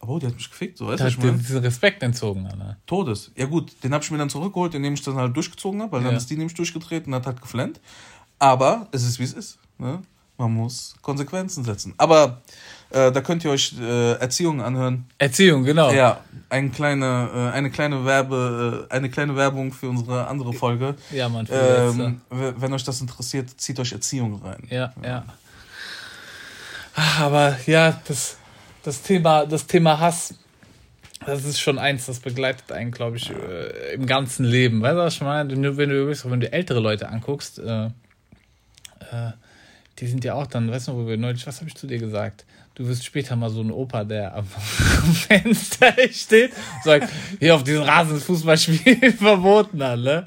Aber 0.00 0.14
oh, 0.14 0.18
die 0.18 0.26
hat 0.26 0.34
mich 0.34 0.50
gefickt, 0.50 0.78
so 0.78 0.86
weißt 0.88 0.94
du, 0.94 1.04
Der 1.04 1.06
was 1.06 1.12
ich 1.12 1.18
meine? 1.24 1.38
diesen 1.38 1.58
Respekt 1.60 2.02
entzogen, 2.02 2.44
Alter. 2.46 2.76
Todes. 2.86 3.30
Ja 3.36 3.46
gut, 3.46 3.72
den 3.84 3.94
hab 3.94 4.02
ich 4.02 4.10
mir 4.10 4.18
dann 4.18 4.30
zurückgeholt, 4.30 4.74
indem 4.74 4.94
ich 4.94 5.02
dann 5.02 5.14
halt 5.14 5.36
durchgezogen 5.36 5.80
habe, 5.80 5.92
weil 5.92 6.02
dann 6.02 6.10
Ja. 6.12 6.16
ist 6.16 6.28
die 6.28 6.36
nämlich 6.36 6.54
durchgedreht 6.54 7.06
und 7.06 7.14
hat 7.14 7.24
halt 7.26 7.40
geflennt. 7.40 7.80
Aber 8.40 8.88
es 8.90 9.04
ist 9.04 9.20
wie 9.20 9.24
es 9.24 9.32
ist. 9.32 9.58
Ne? 9.78 10.02
Man 10.38 10.52
muss 10.54 10.96
Konsequenzen 11.02 11.62
setzen. 11.62 11.94
Aber 11.98 12.42
äh, 12.92 13.10
da 13.12 13.20
könnt 13.20 13.44
ihr 13.44 13.50
euch 13.50 13.74
äh, 13.80 14.12
Erziehung 14.14 14.60
anhören. 14.62 15.06
Erziehung, 15.18 15.64
genau. 15.64 15.90
Ja, 15.92 16.20
eine 16.48 16.70
kleine, 16.70 17.30
äh, 17.34 17.56
eine 17.56 17.70
kleine 17.70 18.04
Werbe, 18.04 18.86
äh, 18.90 18.94
eine 18.94 19.08
kleine 19.10 19.34
Werbung 19.36 19.72
für 19.72 19.88
unsere 19.88 20.26
andere 20.26 20.52
Folge. 20.52 20.94
Ja, 21.10 21.28
Mann, 21.28 21.46
Ähm, 21.50 22.20
wenn 22.30 22.72
euch 22.72 22.84
das 22.84 23.00
interessiert, 23.00 23.48
zieht 23.58 23.78
euch 23.80 23.92
Erziehung 23.92 24.42
rein. 24.42 24.66
Ja, 24.70 24.92
ja. 25.02 25.24
Ach, 26.94 27.20
Aber 27.20 27.56
ja, 27.66 28.00
das, 28.06 28.36
das, 28.82 29.02
Thema, 29.02 29.46
das 29.46 29.66
Thema 29.66 29.98
Hass, 29.98 30.34
das 31.24 31.44
ist 31.44 31.60
schon 31.60 31.78
eins, 31.78 32.06
das 32.06 32.20
begleitet 32.20 32.70
einen, 32.72 32.90
glaube 32.90 33.16
ich, 33.16 33.30
äh, 33.30 33.94
im 33.94 34.06
ganzen 34.06 34.44
Leben. 34.44 34.82
Weißt 34.82 34.94
du, 34.94 34.98
was 34.98 35.14
ich 35.14 35.20
meine? 35.22 35.50
Wenn 35.50 35.62
du, 35.62 35.76
wenn 35.76 35.88
du, 35.88 36.00
übrigens- 36.02 36.28
wenn 36.30 36.40
du 36.40 36.52
ältere 36.52 36.80
Leute 36.80 37.08
anguckst, 37.08 37.58
äh, 37.60 37.86
äh, 37.86 37.90
die 39.98 40.06
sind 40.06 40.24
ja 40.24 40.34
auch 40.34 40.46
dann, 40.46 40.70
weißt 40.70 40.88
du, 40.88 40.94
wo 40.94 41.06
wir 41.06 41.16
neulich, 41.16 41.46
was 41.46 41.58
habe 41.60 41.68
ich 41.68 41.76
zu 41.76 41.86
dir 41.86 41.98
gesagt? 41.98 42.44
Du 42.74 42.86
wirst 42.88 43.04
später 43.04 43.36
mal 43.36 43.50
so 43.50 43.60
ein 43.60 43.70
Opa, 43.70 44.04
der 44.04 44.34
am 44.34 44.46
Fenster 45.14 45.92
steht 46.10 46.52
und 46.52 46.84
sagt, 46.84 47.08
hier 47.38 47.54
auf 47.54 47.64
diesem 47.64 47.82
Rasen 47.82 48.16
ist 48.16 48.24
Fußballspiel 48.24 49.12
verboten, 49.12 49.82
alle. 49.82 50.26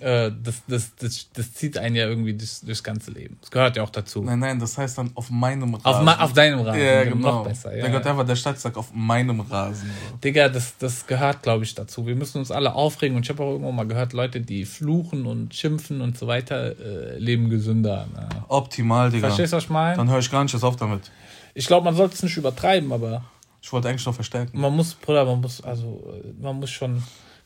Äh, 0.00 0.32
das, 0.42 0.62
das, 0.66 0.90
das, 0.96 1.28
das 1.32 1.54
zieht 1.54 1.78
einen 1.78 1.94
ja 1.94 2.06
irgendwie 2.08 2.34
durchs, 2.34 2.62
durchs 2.62 2.82
ganze 2.82 3.12
Leben. 3.12 3.36
Das 3.40 3.52
gehört 3.52 3.76
ja 3.76 3.84
auch 3.84 3.90
dazu. 3.90 4.20
Nein, 4.22 4.40
nein, 4.40 4.58
das 4.58 4.76
heißt 4.76 4.98
dann 4.98 5.12
auf 5.14 5.30
meinem 5.30 5.74
Rasen. 5.74 5.86
Auf, 5.86 6.02
ma- 6.02 6.18
auf 6.24 6.32
deinem 6.32 6.58
Rasen. 6.62 6.80
Ja, 6.82 7.04
genau. 7.04 7.18
Noch 7.38 7.44
besser. 7.44 7.70
Da 7.70 7.76
Ja. 7.76 7.86
gehört 7.86 8.06
einfach 8.08 8.26
der 8.26 8.34
Stadtsack 8.34 8.76
auf 8.76 8.92
meinem 8.92 9.38
Rasen. 9.42 9.88
Digga, 10.24 10.48
das, 10.48 10.76
das 10.78 11.06
gehört, 11.06 11.44
glaube 11.44 11.62
ich, 11.62 11.76
dazu. 11.76 12.04
Wir 12.04 12.16
müssen 12.16 12.38
uns 12.38 12.50
alle 12.50 12.74
aufregen 12.74 13.16
und 13.16 13.22
ich 13.22 13.28
habe 13.30 13.44
auch 13.44 13.52
irgendwann 13.52 13.76
mal 13.76 13.86
gehört, 13.86 14.12
Leute, 14.12 14.40
die 14.40 14.64
fluchen 14.64 15.24
und 15.24 15.54
schimpfen 15.54 16.00
und 16.00 16.18
so 16.18 16.26
weiter, 16.26 16.74
äh, 16.80 17.18
leben 17.18 17.48
gesünder. 17.48 18.08
Ne? 18.12 18.28
Optimal, 18.48 19.10
Digga. 19.12 19.28
Verstehst 19.28 19.52
du, 19.52 19.58
was 19.58 19.64
ich 19.64 19.70
meine? 19.70 19.96
Dann 19.98 20.10
höre 20.10 20.18
ich 20.18 20.28
gar 20.32 20.42
nicht 20.42 20.52
erst 20.52 20.64
auf 20.64 20.74
damit. 20.74 21.12
Ich 21.54 21.66
glaube, 21.66 21.84
man 21.84 21.94
sollte 21.94 22.14
es 22.14 22.22
nicht 22.22 22.36
übertreiben, 22.36 22.92
aber 22.92 23.24
Ich 23.60 23.72
wollte 23.72 23.88
eigentlich 23.88 24.06
noch 24.06 24.14
verstärken. 24.14 24.58
man 24.58 24.74
muss, 24.74 24.94
Bruder, 24.94 25.24
man 25.24 25.40
muss, 25.40 25.62
also, 25.62 26.02
man 26.40 26.58
muss 26.58 26.70
schon, 26.70 27.02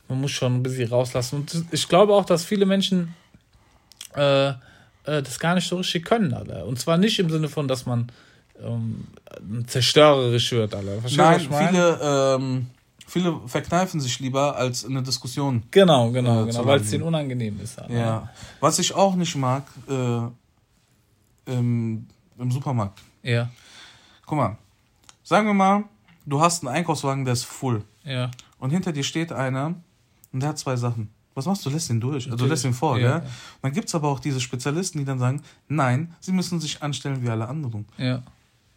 man 0.09 0.21
muss 0.21 0.31
schon 0.31 0.57
ein 0.57 0.63
bisschen 0.63 0.89
rauslassen. 0.89 1.37
Und 1.41 1.65
ich 1.73 1.89
glaube 1.89 2.15
auch, 2.15 2.25
dass 2.25 2.45
viele 2.45 2.67
Menschen 2.67 3.15
äh, 4.15 4.49
äh, 4.49 4.55
das 5.05 5.39
gar 5.39 5.55
nicht 5.55 5.69
so 5.69 5.77
richtig 5.77 6.05
können, 6.05 6.35
Alter. 6.35 6.67
Und 6.67 6.79
zwar 6.79 6.99
nicht 6.99 7.19
im 7.19 7.31
Sinne 7.31 7.49
von, 7.49 7.69
dass 7.69 7.87
man 7.87 8.11
ähm, 8.63 9.07
zerstörerisch 9.67 10.53
wird, 10.53 10.75
Alter. 10.75 11.01
Verstehst 11.01 11.19
Nein, 11.19 11.41
ich 11.41 11.51
meine? 11.51 11.69
viele, 11.69 12.01
ähm, 12.03 12.67
viele 13.07 13.41
verkneifen 13.47 14.01
sich 14.01 14.19
lieber 14.21 14.57
als 14.57 14.85
eine 14.85 15.03
Diskussion. 15.03 15.65
Genau, 15.71 16.11
genau, 16.11 16.45
äh, 16.45 16.47
genau, 16.47 16.67
weil 16.67 16.81
es 16.81 16.91
denen 16.91 17.05
unangenehm 17.05 17.61
ist. 17.61 17.79
Alter. 17.79 17.95
Ja. 17.95 18.31
Was 18.61 18.79
ich 18.79 18.95
auch 18.95 19.15
nicht 19.15 19.37
mag, 19.37 19.65
äh, 19.89 20.21
im, 21.53 22.07
im 22.39 22.51
Supermarkt. 22.51 23.01
Ja, 23.23 23.51
Guck 24.27 24.39
mal, 24.39 24.59
sagen 25.23 25.47
wir 25.47 25.55
mal, 25.55 25.85
du 26.27 26.41
hast 26.41 26.65
einen 26.67 26.75
Einkaufswagen, 26.75 27.25
der 27.25 27.33
ist 27.33 27.45
full. 27.45 27.85
ja. 28.05 28.31
Und 28.59 28.71
hinter 28.71 28.91
dir 28.93 29.05
steht 29.05 29.33
einer 29.33 29.75
und 30.33 30.41
der 30.41 30.49
hat 30.51 30.59
zwei 30.59 30.77
Sachen. 30.77 31.11
Was 31.35 31.45
machst 31.45 31.67
du? 31.67 31.71
Lässt 31.71 31.91
ihn 31.91 32.01
durch. 32.01 32.25
Also 32.25 32.39
du 32.39 32.47
lässt 32.47 32.65
ihn 32.65 32.73
vor, 32.73 32.99
Ja. 32.99 33.19
gell? 33.19 33.29
Dann 33.61 33.73
gibt 33.73 33.89
es 33.89 33.95
aber 33.95 34.09
auch 34.09 34.19
diese 34.19 34.41
Spezialisten, 34.41 34.99
die 34.99 35.05
dann 35.05 35.19
sagen, 35.19 35.43
nein, 35.69 36.15
sie 36.21 36.33
müssen 36.33 36.59
sich 36.59 36.83
anstellen 36.83 37.23
wie 37.23 37.29
alle 37.29 37.47
anderen. 37.47 37.85
Ja, 37.99 38.23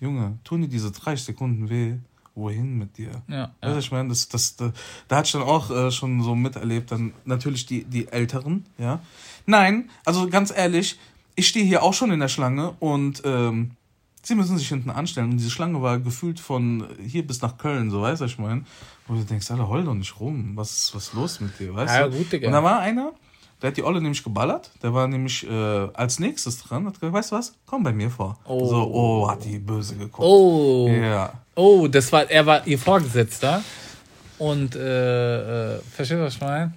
Junge, 0.01 0.37
tun 0.43 0.61
dir 0.61 0.67
diese 0.67 0.91
30 0.91 1.25
Sekunden 1.27 1.69
weh. 1.69 1.95
Wohin 2.35 2.77
mit 2.77 2.97
dir? 2.97 3.11
ja, 3.27 3.43
Weißt 3.43 3.53
du, 3.61 3.67
ja. 3.69 3.77
ich 3.79 3.91
meine, 3.91 4.09
das, 4.09 4.27
das, 4.29 4.55
da, 4.55 4.71
da 5.09 5.17
hatte 5.17 5.25
ich 5.27 5.31
dann 5.33 5.41
auch 5.41 5.71
äh, 5.71 5.91
schon 5.91 6.21
so 6.23 6.35
miterlebt, 6.35 6.89
dann 6.91 7.11
natürlich 7.25 7.65
die, 7.65 7.83
die 7.83 8.07
Älteren, 8.09 8.65
ja. 8.77 8.99
Nein, 9.45 9.89
also 10.05 10.29
ganz 10.29 10.51
ehrlich, 10.55 10.97
ich 11.35 11.47
stehe 11.49 11.65
hier 11.65 11.83
auch 11.83 11.93
schon 11.93 12.11
in 12.11 12.19
der 12.21 12.27
Schlange 12.29 12.71
und 12.79 13.21
ähm, 13.25 13.71
sie 14.21 14.35
müssen 14.35 14.57
sich 14.57 14.67
hinten 14.69 14.89
anstellen. 14.89 15.31
Und 15.31 15.37
diese 15.37 15.49
Schlange 15.51 15.81
war 15.81 15.99
gefühlt 15.99 16.39
von 16.39 16.87
hier 17.05 17.25
bis 17.25 17.41
nach 17.41 17.57
Köln, 17.57 17.89
so 17.91 18.01
weißt 18.01 18.21
du, 18.21 18.25
ich 18.25 18.37
meine. 18.37 18.63
Wo 19.07 19.15
du 19.15 19.23
denkst, 19.23 19.49
Alter, 19.49 19.67
heul 19.69 19.83
doch 19.83 19.93
nicht 19.95 20.19
rum. 20.19 20.51
Was, 20.55 20.93
was 20.93 21.07
ist 21.07 21.13
los 21.13 21.39
mit 21.39 21.57
dir, 21.59 21.73
weißt 21.73 21.95
Ja, 21.95 22.07
du? 22.07 22.17
gut, 22.17 22.31
Digga. 22.31 22.47
Und 22.47 22.53
da 22.53 22.63
war 22.63 22.79
einer, 22.79 23.11
der 23.61 23.69
hat 23.71 23.77
die 23.77 23.83
Olle 23.83 23.99
nämlich 24.01 24.23
geballert. 24.23 24.71
Der 24.83 24.93
war 24.93 25.07
nämlich 25.07 25.47
äh, 25.49 25.87
als 25.93 26.19
nächstes 26.19 26.61
dran. 26.63 26.85
Hat 26.85 26.93
gesagt, 26.99 27.13
weißt 27.13 27.31
du 27.31 27.35
was? 27.37 27.53
Komm 27.65 27.83
bei 27.83 27.91
mir 27.91 28.09
vor. 28.11 28.37
Oh. 28.45 28.67
So, 28.67 28.91
oh, 28.93 29.29
hat 29.29 29.43
die 29.43 29.57
böse 29.59 29.95
geguckt. 29.95 30.19
Oh, 30.27 30.87
Ja. 30.89 31.33
oh, 31.55 31.87
das 31.87 32.11
war, 32.11 32.29
er 32.29 32.45
war 32.45 32.67
ihr 32.67 32.77
Vorgesetzter. 32.77 33.63
Und, 34.37 34.75
äh, 34.75 35.75
äh, 35.77 35.81
verstehst 35.91 36.19
du, 36.19 36.23
was 36.25 36.35
ich 36.35 36.41
meine? 36.41 36.73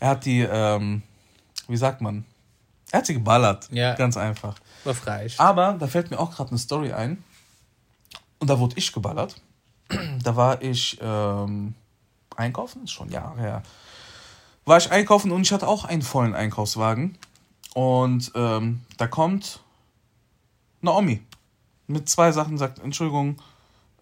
Er 0.00 0.08
hat 0.08 0.24
die, 0.24 0.40
ähm, 0.40 1.02
wie 1.68 1.76
sagt 1.76 2.00
man? 2.00 2.24
Er 2.92 2.98
hat 2.98 3.06
sie 3.06 3.14
geballert. 3.14 3.68
Ja. 3.72 3.94
Ganz 3.94 4.16
einfach. 4.16 4.54
Das 4.84 5.06
reicht. 5.06 5.40
Aber 5.40 5.72
da 5.72 5.86
fällt 5.88 6.10
mir 6.10 6.20
auch 6.20 6.30
gerade 6.30 6.50
eine 6.50 6.58
Story 6.58 6.92
ein. 6.92 7.24
Und 8.38 8.48
da 8.48 8.58
wurde 8.58 8.76
ich 8.76 8.92
geballert. 8.92 9.40
Da 10.22 10.36
war 10.36 10.62
ich 10.62 10.98
ähm, 11.02 11.74
einkaufen, 12.36 12.86
schon 12.86 13.10
Jahre 13.10 13.40
her. 13.40 13.62
War 14.64 14.78
ich 14.78 14.90
einkaufen 14.90 15.32
und 15.32 15.42
ich 15.42 15.52
hatte 15.52 15.66
auch 15.66 15.84
einen 15.84 16.02
vollen 16.02 16.34
Einkaufswagen. 16.34 17.18
Und 17.74 18.30
ähm, 18.34 18.82
da 18.98 19.06
kommt 19.06 19.60
Naomi 20.82 21.22
mit 21.86 22.08
zwei 22.08 22.32
Sachen, 22.32 22.58
sagt, 22.58 22.78
Entschuldigung, 22.78 23.40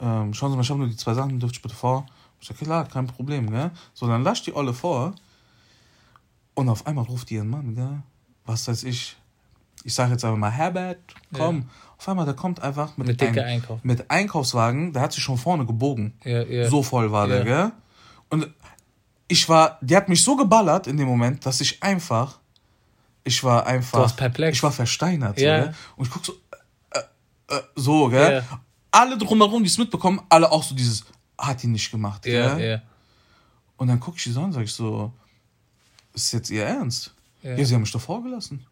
ähm, 0.01 0.35
schauen 0.35 0.51
Sie 0.51 0.57
mal, 0.57 0.63
ich 0.63 0.71
habe 0.71 0.81
nur 0.81 0.89
die 0.89 0.97
zwei 0.97 1.15
Sachen, 1.15 1.39
dürfte 1.39 1.57
ich 1.57 1.63
bitte 1.63 1.75
vor? 1.75 2.07
Ich 2.41 2.49
sage, 2.49 2.65
klar, 2.65 2.87
kein 2.87 3.07
Problem, 3.07 3.51
gell? 3.51 3.71
So, 3.95 4.07
dann 4.07 4.25
lasch 4.25 4.43
die 4.43 4.55
Olle 4.55 4.75
vor. 4.75 5.15
Und 6.55 6.69
auf 6.69 6.87
einmal 6.87 7.05
ruft 7.05 7.31
die 7.31 7.35
ihren 7.35 7.51
Mann, 7.51 7.75
gell? 7.75 8.03
Was 8.47 8.67
weiß 8.69 8.85
ich. 8.85 9.17
Ich 9.85 9.95
sage 9.95 10.13
jetzt 10.13 10.25
einfach 10.25 10.39
mal, 10.39 10.51
Herbert, 10.51 10.99
komm. 11.33 11.69
Auf 11.97 12.09
einmal, 12.09 12.25
der 12.25 12.35
kommt 12.35 12.63
einfach 12.63 12.97
mit, 12.97 13.07
Mit 13.09 13.23
einem- 13.23 13.39
Einkauf. 13.39 13.81
mit 13.83 14.11
Einkaufswagen, 14.11 14.93
der 14.93 15.03
hat 15.03 15.13
sich 15.13 15.23
schon 15.23 15.37
vorne 15.39 15.67
gebogen. 15.67 16.15
Ja, 16.25 16.43
ja. 16.43 16.69
So 16.69 16.83
voll 16.83 17.13
war 17.13 17.27
der, 17.29 17.39
Ja. 17.39 17.45
gell? 17.45 17.73
Und 18.31 18.49
ich 19.29 19.49
war, 19.49 19.79
die 19.83 19.97
hat 19.97 20.09
mich 20.09 20.23
so 20.25 20.35
geballert 20.37 20.87
in 20.87 20.97
dem 20.97 21.07
Moment, 21.09 21.45
dass 21.47 21.61
ich 21.61 21.83
einfach, 21.83 22.39
ich 23.25 23.43
war 23.45 23.67
einfach, 23.67 23.99
Du 23.99 24.03
warst 24.03 24.17
perplex. 24.17 24.57
ich 24.59 24.63
war 24.63 24.73
versteinert, 24.73 25.39
Ja. 25.41 25.61
gell? 25.65 25.75
Und 25.97 26.07
ich 26.07 26.11
guck 26.13 26.25
so, 26.25 26.33
äh, 26.91 26.99
äh, 27.55 27.61
so, 27.77 28.09
gell? 28.09 28.43
Ja. 28.49 28.61
Alle 28.91 29.17
drumherum, 29.19 29.63
die 29.63 29.69
es 29.69 29.79
mitbekommen, 29.79 30.21
alle 30.31 30.51
auch 30.51 30.63
so 30.63 30.75
dieses, 30.75 31.05
hat 31.39 31.63
die 31.63 31.67
nicht 31.69 31.91
gemacht, 31.91 32.27
ja, 32.27 32.55
gell? 32.55 32.71
ja. 32.71 32.83
Und 33.77 33.89
dann 33.89 34.01
guck 34.01 34.17
ich 34.17 34.25
die 34.25 34.31
so 34.33 34.43
an, 34.43 34.53
sag 34.53 34.63
ich 34.65 34.73
so, 34.73 35.13
ist 36.15 36.33
jetzt 36.33 36.51
ihr 36.51 36.65
Ernst? 36.67 37.15
Ja. 37.43 37.55
Ja, 37.57 37.65
sie 37.65 37.75
haben 37.75 37.83
mich 37.83 37.93
doch 37.93 38.01
vorgelassen. 38.01 38.65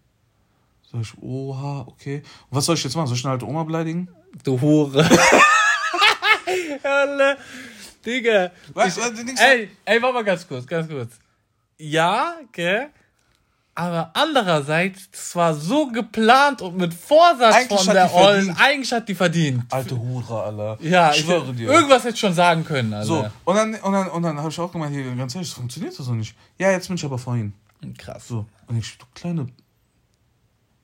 Sag 0.90 1.00
ich, 1.02 1.12
oha, 1.22 1.84
okay. 1.86 2.22
Und 2.50 2.56
was 2.56 2.64
soll 2.66 2.74
ich 2.76 2.84
jetzt 2.84 2.94
machen? 2.96 3.06
Soll 3.08 3.16
ich 3.16 3.24
eine 3.24 3.32
alte 3.32 3.46
Oma 3.46 3.62
beleidigen? 3.64 4.08
Du 4.44 4.60
Hure. 4.60 5.08
Alle. 6.82 7.36
Digga. 8.04 8.50
Ich- 8.86 8.94
du, 8.94 9.00
du 9.00 9.24
denkst- 9.24 9.42
ey, 9.42 9.70
ey, 9.84 10.02
warte 10.02 10.14
mal 10.14 10.24
ganz 10.24 10.46
kurz, 10.46 10.66
ganz 10.66 10.88
kurz. 10.88 11.12
Ja, 11.78 12.36
gell? 12.52 12.88
Aber 13.74 14.10
andererseits, 14.14 15.08
das 15.12 15.36
war 15.36 15.54
so 15.54 15.86
geplant 15.86 16.62
und 16.62 16.76
mit 16.76 16.92
Vorsatz 16.92 17.54
Eigentlich 17.54 17.80
von 17.84 17.94
der 17.94 18.12
Ollen. 18.12 18.56
Eigentlich 18.58 18.92
hat 18.92 19.08
die 19.08 19.14
verdient. 19.14 19.62
Alte 19.70 19.96
Hure, 19.96 20.42
Alter. 20.42 20.78
Ja, 20.82 21.12
ich 21.12 21.18
ich 21.20 21.24
schwöre 21.26 21.52
dir. 21.54 21.70
Irgendwas 21.70 22.02
hätte 22.02 22.14
ich 22.14 22.20
schon 22.20 22.34
sagen 22.34 22.64
können, 22.64 22.92
also. 22.92 23.22
So, 23.22 23.30
und 23.44 23.54
dann, 23.56 23.74
und 23.76 23.92
dann, 23.92 24.08
und 24.10 24.22
dann 24.24 24.36
habe 24.38 24.48
ich 24.48 24.58
auch 24.58 24.72
gemeint, 24.72 24.92
hier, 24.92 25.04
ganz 25.14 25.34
ehrlich, 25.36 25.50
das 25.50 25.56
funktioniert 25.58 25.96
das 25.96 26.06
so 26.06 26.12
nicht. 26.12 26.34
Ja, 26.58 26.72
jetzt 26.72 26.88
bin 26.88 26.96
ich 26.96 27.04
aber 27.04 27.18
vorhin. 27.18 27.52
Krass. 27.96 28.28
So, 28.28 28.46
und 28.66 28.78
ich, 28.78 28.98
du 28.98 29.06
kleine 29.14 29.46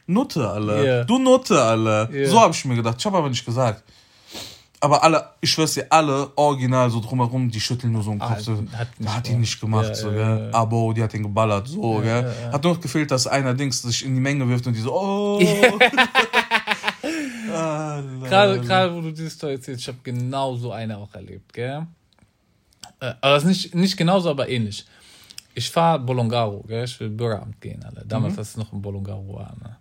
Nutte, 0.07 0.49
Alter. 0.49 0.85
Ja. 0.85 1.05
Du 1.05 1.19
Nutte, 1.19 1.61
Alter. 1.61 2.11
Ja. 2.13 2.29
So 2.29 2.41
habe 2.41 2.53
ich 2.55 2.65
mir 2.65 2.77
gedacht. 2.77 2.97
Ich 2.99 3.07
habe 3.07 3.17
aber 3.19 3.29
nicht 3.29 3.45
gesagt. 3.45 3.83
Aber 4.81 5.03
alle, 5.03 5.31
ich 5.41 5.51
schwör's 5.51 5.73
dir, 5.73 5.87
alle 5.89 6.31
original 6.37 6.91
so 6.91 7.01
drumherum, 7.01 7.51
die 7.51 7.59
schütteln 7.61 7.91
nur 7.95 8.03
so 8.03 8.11
den 8.11 8.19
Kopf. 8.19 8.33
Ah, 8.37 8.41
so, 8.41 8.63
hat 8.77 8.89
hat 9.07 9.27
die 9.27 9.33
nicht 9.33 9.59
gemacht, 9.59 9.89
Ja, 9.89 9.95
so, 9.95 10.11
ja, 10.11 10.37
gell. 10.37 10.51
ja. 10.53 10.59
Abo, 10.59 10.93
die 10.93 11.03
hat 11.03 11.15
den 11.15 11.23
geballert, 11.23 11.69
so, 11.69 12.01
gell. 12.01 12.31
Hat 12.53 12.63
nur 12.63 12.75
noch 12.75 12.81
gefehlt, 12.83 13.11
dass 13.11 13.27
einer 13.27 13.55
Dings 13.55 13.81
sich 13.81 14.05
in 14.05 14.15
die 14.15 14.21
Menge 14.21 14.47
wirft 14.47 14.67
und 14.67 14.75
die 14.75 14.81
so, 14.81 14.93
oh. 14.95 15.39
Gerade, 18.25 18.61
gerade 18.61 18.95
wo 18.95 19.01
du 19.01 19.11
diese 19.13 19.31
Story 19.31 19.55
erzählst, 19.55 19.83
ich 19.83 19.89
habe 19.89 19.99
genau 20.03 20.57
so 20.57 20.73
eine 20.73 20.99
auch 20.99 21.15
erlebt, 21.15 21.53
gell? 21.53 21.87
Äh, 23.01 23.15
aber 23.21 23.35
das 23.35 23.45
ist 23.45 23.49
nicht, 23.49 23.75
nicht 23.75 23.97
genauso, 23.97 24.31
aber 24.31 24.49
ähnlich. 24.49 24.85
Ich 25.55 25.71
fahre 25.71 26.01
Bolongaro, 26.01 26.65
gell? 26.67 26.85
Ich 26.85 26.99
will 26.99 27.11
Bürgeramt 27.11 27.61
gehen, 27.61 27.83
Alter. 27.85 28.05
Damals, 28.05 28.37
als 28.39 28.51
es 28.51 28.57
noch 28.57 28.73
in 28.73 28.83
Bolongaro 28.83 29.35
war, 29.35 29.57
ne? 29.63 29.77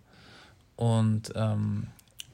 Und 0.76 1.32
ähm, 1.34 1.88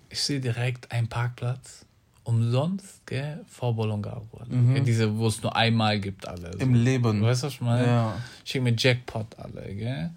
ich 0.09 0.21
sehe 0.23 0.41
direkt 0.41 0.91
einen 0.93 1.09
Parkplatz 1.09 1.85
umsonst, 2.25 3.07
gell? 3.07 3.45
Vor 3.49 3.75
Bolongaro. 3.75 4.27
Ja, 4.75 4.81
diese, 4.81 5.17
wo 5.17 5.27
es 5.27 5.43
nur 5.43 5.55
einmal 5.57 5.99
gibt, 6.01 6.27
alle. 6.29 6.53
So. 6.53 6.59
Im 6.59 6.75
Leben. 6.75 7.23
Weißt 7.23 7.43
du, 7.43 7.47
was 7.47 7.55
ich 7.55 7.61
meine? 7.61 7.87
Ja. 7.87 8.17
Ich 8.45 8.53
krieg 8.53 8.63
mir 8.63 8.75
Jackpot, 8.77 9.39
alle, 9.39 9.75
gell? 9.75 10.11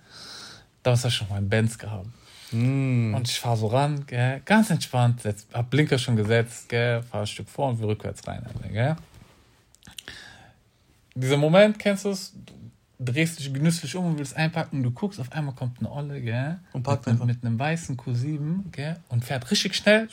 Damals 0.84 1.02
habe 1.02 1.10
ich 1.10 1.16
schon 1.16 1.30
meinen 1.30 1.50
Benz 1.50 1.78
gehabt. 1.78 2.08
Mm. 2.52 3.16
Und 3.16 3.28
ich 3.28 3.40
fahre 3.40 3.58
so 3.58 3.68
ran, 3.68 4.06
gell? 4.06 4.42
ganz 4.46 4.70
entspannt, 4.70 5.22
setz, 5.22 5.48
hab 5.54 5.70
Blinker 5.70 5.98
schon 5.98 6.16
gesetzt, 6.16 6.70
gell? 6.70 7.02
fahr 7.02 7.22
ein 7.22 7.28
Stück 7.28 7.50
vor 7.50 7.70
und 7.70 7.80
will 7.80 7.88
rückwärts 7.88 8.28
rein. 8.28 8.46
Alter, 8.46 8.70
gell? 8.70 8.96
Dieser 11.16 11.38
Moment, 11.38 11.80
kennst 11.80 12.06
du 12.06 12.10
es? 12.10 12.34
Drehst 13.04 13.40
dich 13.40 13.54
genüsslich 13.54 13.96
um 13.96 14.06
und 14.06 14.18
willst 14.18 14.36
einpacken, 14.36 14.84
du 14.84 14.92
guckst, 14.92 15.20
auf 15.20 15.32
einmal 15.32 15.56
kommt 15.56 15.80
eine 15.80 15.92
Olle, 15.92 16.22
gell? 16.22 16.60
Und 16.74 16.84
packt 16.84 17.08
mit, 17.08 17.24
mit 17.24 17.44
einem 17.44 17.60
weißen 17.60 17.98
Q7, 17.98 18.72
gell? 18.72 18.98
Und 19.10 19.26
fährt 19.26 19.50
richtig 19.52 19.76
schnell 19.76 20.08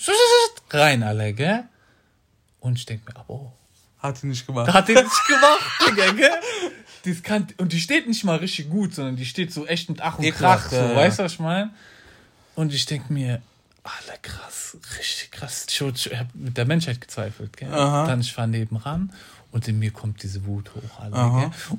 rein, 0.71 1.03
alle, 1.03 1.33
gell? 1.33 1.65
Und 2.61 2.79
ich 2.79 2.87
denke 2.87 3.13
mir, 3.13 3.21
aber 3.21 3.31
oh. 3.31 3.53
Hat 3.99 4.23
die 4.23 4.29
nicht 4.29 4.47
gemacht. 4.47 4.73
Hat 4.73 4.89
die 4.89 4.95
nicht 4.95 5.27
gemacht, 5.27 5.81
Digga, 5.89 6.13
gell? 6.13 6.41
Die 7.05 7.15
kann, 7.17 7.47
und 7.59 7.73
die 7.73 7.81
steht 7.81 8.09
nicht 8.09 8.25
mal 8.25 8.37
richtig 8.37 8.71
gut, 8.71 8.95
sondern 8.95 9.17
die 9.17 9.27
steht 9.27 9.53
so 9.53 9.67
echt 9.67 9.89
mit 9.89 10.01
Ach 10.01 10.19
und 10.19 10.31
Krach, 10.33 10.71
so, 10.71 10.77
ja, 10.77 10.97
weißt 10.97 11.19
du, 11.19 11.23
was 11.25 11.33
ich 11.33 11.39
meine? 11.39 11.71
Und 12.55 12.75
ich 12.75 12.87
denke 12.87 13.13
mir, 13.13 13.43
alle 13.83 14.19
krass, 14.21 14.77
richtig 14.99 15.31
krass. 15.31 15.67
Ich, 15.69 15.81
ich 15.81 16.19
habe 16.19 16.29
mit 16.35 16.57
der 16.57 16.67
Menschheit 16.67 17.01
gezweifelt, 17.01 17.57
gell? 17.57 17.73
Aha. 17.73 18.07
Dann 18.07 18.21
ich 18.21 18.33
fahre 18.33 18.49
nebenan 18.49 19.13
und 19.53 19.67
in 19.67 19.79
mir 19.79 19.91
kommt 19.91 20.23
diese 20.23 20.47
Wut 20.47 20.71
hoch, 20.75 21.01
alle, 21.01 21.17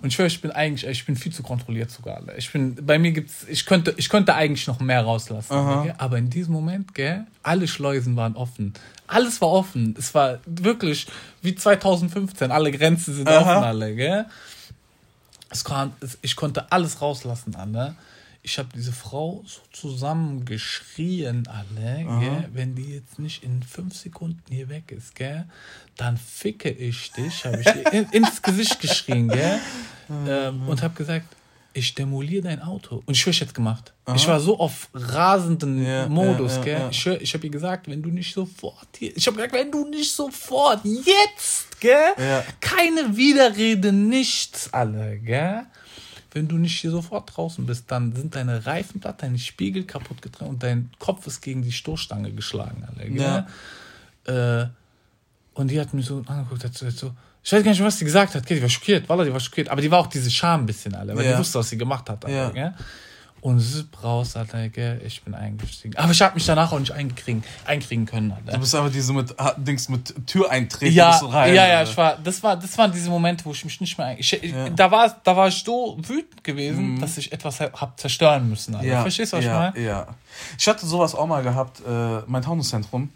Und 0.01 0.07
ich 0.07 0.17
höre, 0.17 0.25
ich 0.25 0.41
bin 0.41 0.51
eigentlich, 0.51 0.89
ich 0.89 1.05
bin 1.05 1.15
viel 1.15 1.31
zu 1.31 1.41
kontrolliert 1.41 1.89
sogar, 1.89 2.17
alle. 2.17 2.35
Ich 2.37 2.51
bin, 2.51 2.75
bei 2.75 2.99
mir 2.99 3.11
gibt's, 3.11 3.45
ich 3.47 3.65
könnte, 3.65 3.93
ich 3.97 4.09
könnte 4.09 4.35
eigentlich 4.35 4.67
noch 4.67 4.79
mehr 4.79 5.01
rauslassen, 5.01 5.53
okay? 5.53 5.93
aber 5.97 6.17
in 6.17 6.29
diesem 6.29 6.53
Moment, 6.53 6.93
gell, 6.93 7.25
alle 7.43 7.67
Schleusen 7.67 8.15
waren 8.17 8.35
offen. 8.35 8.73
Alles 9.07 9.41
war 9.41 9.49
offen. 9.49 9.95
Es 9.97 10.13
war 10.13 10.39
wirklich 10.45 11.07
wie 11.41 11.55
2015. 11.55 12.51
Alle 12.51 12.71
Grenzen 12.71 13.15
sind 13.15 13.27
Aha. 13.27 13.39
offen, 13.39 13.63
alle, 13.63 13.95
gell? 13.95 14.25
Es 15.49 15.63
kam, 15.63 15.93
ich 16.21 16.35
konnte 16.35 16.71
alles 16.71 17.01
rauslassen, 17.01 17.55
alle 17.55 17.95
ich 18.43 18.57
habe 18.57 18.69
diese 18.73 18.91
Frau 18.91 19.43
so 19.45 19.61
zusammengeschrien, 19.71 21.47
alle, 21.47 22.05
gell? 22.19 22.49
wenn 22.53 22.75
die 22.75 22.95
jetzt 22.95 23.19
nicht 23.19 23.43
in 23.43 23.61
fünf 23.61 23.95
Sekunden 23.95 24.41
hier 24.49 24.69
weg 24.69 24.91
ist, 24.91 25.15
gell? 25.15 25.45
dann 25.97 26.17
ficke 26.17 26.69
ich 26.69 27.11
dich, 27.11 27.45
habe 27.45 27.61
ich 27.61 27.93
in, 27.93 28.05
ins 28.11 28.41
Gesicht 28.41 28.79
geschrien, 28.79 29.27
gell? 29.27 29.59
Ähm, 30.27 30.67
und 30.67 30.83
habe 30.83 30.93
gesagt, 30.93 31.25
ich 31.73 31.95
demoliere 31.95 32.43
dein 32.43 32.61
Auto. 32.61 33.01
Und 33.05 33.13
ich 33.13 33.21
schwöre, 33.21 33.31
ich 33.31 33.39
hätte 33.39 33.53
gemacht. 33.53 33.93
Aha. 34.03 34.15
Ich 34.17 34.27
war 34.27 34.41
so 34.41 34.59
auf 34.59 34.89
rasenden 34.93 35.85
ja, 35.85 36.05
Modus, 36.09 36.57
ja, 36.57 36.57
ja, 36.57 36.63
gell? 36.63 36.87
Ich, 36.91 37.07
ich 37.07 37.33
habe 37.33 37.45
ihr 37.45 37.51
gesagt, 37.51 37.87
wenn 37.87 38.01
du 38.01 38.09
nicht 38.09 38.33
sofort 38.33 38.89
hier. 38.97 39.15
Ich 39.15 39.25
habe 39.25 39.37
gesagt, 39.37 39.53
wenn 39.53 39.71
du 39.71 39.87
nicht 39.87 40.11
sofort, 40.11 40.81
jetzt, 40.83 41.79
gell? 41.79 42.13
Keine 42.59 43.15
Widerrede, 43.15 43.93
nichts, 43.93 44.67
alle, 44.73 45.17
gell? 45.19 45.65
Wenn 46.31 46.47
du 46.47 46.57
nicht 46.57 46.79
hier 46.79 46.91
sofort 46.91 47.35
draußen 47.35 47.65
bist, 47.65 47.91
dann 47.91 48.15
sind 48.15 48.35
deine 48.35 48.65
Reifen 48.65 49.01
platt, 49.01 49.21
deine 49.21 49.37
Spiegel 49.37 49.83
kaputt 49.83 50.21
getreten 50.21 50.49
und 50.49 50.63
dein 50.63 50.89
Kopf 50.99 51.27
ist 51.27 51.41
gegen 51.41 51.61
die 51.61 51.71
Stoßstange 51.71 52.31
geschlagen. 52.31 52.87
Alter, 52.87 53.07
ja. 53.09 53.47
Äh, 54.61 54.67
und 55.53 55.69
die 55.69 55.79
hat 55.79 55.93
mich 55.93 56.05
so 56.05 56.23
angeguckt, 56.25 56.63
hat 56.63 56.73
so, 56.73 56.87
hat 56.87 56.93
so 56.93 57.13
ich 57.43 57.51
weiß 57.51 57.63
gar 57.63 57.71
nicht, 57.71 57.83
was 57.83 57.97
sie 57.97 58.05
gesagt 58.05 58.35
hat. 58.35 58.47
Die 58.47 58.61
war 58.61 58.69
schockiert, 58.69 59.09
Wallah, 59.09 59.23
die 59.23 59.33
war 59.33 59.39
schockiert. 59.39 59.69
Aber 59.69 59.81
die 59.81 59.89
war 59.89 59.99
auch 59.99 60.07
diese 60.07 60.29
Scham 60.29 60.61
ein 60.61 60.65
bisschen, 60.65 60.93
alle, 60.93 61.15
weil 61.15 61.25
ja. 61.25 61.33
die 61.33 61.39
wusste, 61.39 61.59
was 61.59 61.69
sie 61.69 61.77
gemacht 61.77 62.09
hat. 62.09 62.23
Alter, 62.23 62.55
ja. 62.55 62.73
Und 63.41 63.59
zip 63.59 64.03
raus, 64.03 64.35
Alter, 64.35 64.69
gell, 64.69 65.01
ich 65.03 65.23
bin 65.23 65.33
eingestiegen. 65.33 65.97
Aber 65.97 66.11
ich 66.11 66.21
habe 66.21 66.35
mich 66.35 66.45
danach 66.45 66.71
auch 66.71 66.79
nicht 66.79 66.91
einkriegen, 66.91 67.43
einkriegen 67.65 68.05
können, 68.05 68.31
Alter. 68.31 68.51
Du 68.51 68.59
bist 68.59 68.75
aber 68.75 68.91
diese 68.91 69.13
mit, 69.13 69.33
Dings 69.57 69.89
mit 69.89 70.27
Türeintreten 70.27 70.95
ja, 70.95 71.09
rein. 71.09 71.55
Ja, 71.55 71.67
ja, 71.67 71.81
ich 71.81 71.97
war, 71.97 72.17
das 72.23 72.43
war, 72.43 72.55
das 72.55 72.77
waren 72.77 72.91
diese 72.91 73.09
Momente, 73.09 73.43
wo 73.45 73.51
ich 73.51 73.65
mich 73.65 73.81
nicht 73.81 73.97
mehr, 73.97 74.19
ich, 74.19 74.31
ja. 74.31 74.69
da 74.69 74.91
war, 74.91 75.19
da 75.23 75.35
war 75.35 75.47
ich 75.47 75.63
so 75.63 75.97
wütend 75.99 76.43
gewesen, 76.43 76.93
mhm. 76.93 77.01
dass 77.01 77.17
ich 77.17 77.31
etwas 77.31 77.59
hab 77.59 77.99
zerstören 77.99 78.47
müssen, 78.47 78.75
Alter. 78.75 78.87
Ja, 78.87 79.01
Verstehst 79.01 79.33
du, 79.33 79.37
was 79.37 79.45
ja, 79.45 79.69
ich 79.69 79.73
meine? 79.73 79.87
Ja. 79.87 80.07
Ich 80.59 80.67
hatte 80.67 80.85
sowas 80.85 81.15
auch 81.15 81.25
mal 81.25 81.41
gehabt, 81.41 81.81
äh, 81.81 82.19
mein 82.27 82.43
Taunuszentrum. 82.43 83.09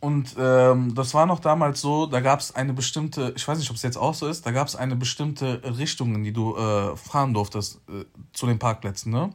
Und 0.00 0.34
ähm, 0.38 0.94
das 0.94 1.12
war 1.12 1.26
noch 1.26 1.40
damals 1.40 1.82
so, 1.82 2.06
da 2.06 2.20
gab 2.20 2.40
es 2.40 2.54
eine 2.54 2.72
bestimmte, 2.72 3.34
ich 3.36 3.46
weiß 3.46 3.58
nicht, 3.58 3.68
ob 3.68 3.76
es 3.76 3.82
jetzt 3.82 3.98
auch 3.98 4.14
so 4.14 4.28
ist, 4.28 4.46
da 4.46 4.50
gab 4.50 4.66
es 4.66 4.74
eine 4.74 4.96
bestimmte 4.96 5.60
Richtung, 5.76 6.14
in 6.14 6.24
die 6.24 6.32
du 6.32 6.56
äh, 6.56 6.96
fahren 6.96 7.34
durftest 7.34 7.80
äh, 7.88 8.06
zu 8.32 8.46
den 8.46 8.58
Parkplätzen. 8.58 9.12
Ne? 9.12 9.30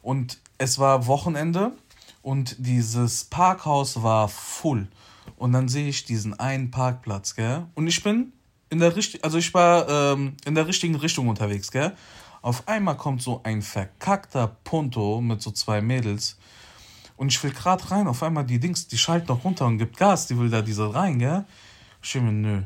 Und 0.00 0.38
es 0.56 0.78
war 0.78 1.08
Wochenende 1.08 1.72
und 2.22 2.54
dieses 2.58 3.24
Parkhaus 3.24 4.02
war 4.02 4.28
full. 4.28 4.86
Und 5.36 5.52
dann 5.52 5.68
sehe 5.68 5.88
ich 5.88 6.04
diesen 6.04 6.38
einen 6.38 6.70
Parkplatz, 6.70 7.34
gell? 7.34 7.66
Und 7.74 7.86
ich 7.86 8.02
bin 8.02 8.32
in 8.70 8.78
der 8.78 8.96
richtigen, 8.96 9.24
also 9.24 9.38
ich 9.38 9.52
war 9.54 9.88
ähm, 9.88 10.36
in 10.44 10.54
der 10.54 10.66
richtigen 10.66 10.94
Richtung 10.94 11.28
unterwegs, 11.28 11.70
gell? 11.70 11.94
Auf 12.40 12.66
einmal 12.68 12.96
kommt 12.96 13.22
so 13.22 13.40
ein 13.42 13.62
verkackter 13.62 14.56
Punto 14.64 15.20
mit 15.20 15.42
so 15.42 15.50
zwei 15.50 15.80
Mädels 15.80 16.38
und 17.18 17.28
ich 17.28 17.42
will 17.42 17.50
gerade 17.50 17.90
rein, 17.90 18.06
auf 18.06 18.22
einmal 18.22 18.44
die 18.44 18.58
Dings, 18.58 18.86
die 18.86 18.96
schaltet 18.96 19.28
noch 19.28 19.44
runter 19.44 19.66
und 19.66 19.78
gibt 19.78 19.96
Gas, 19.96 20.28
die 20.28 20.38
will 20.38 20.48
da 20.48 20.62
diese 20.62 20.94
rein, 20.94 21.18
gell? 21.18 21.44
Ich 22.00 22.14
mir, 22.14 22.32
nö. 22.32 22.62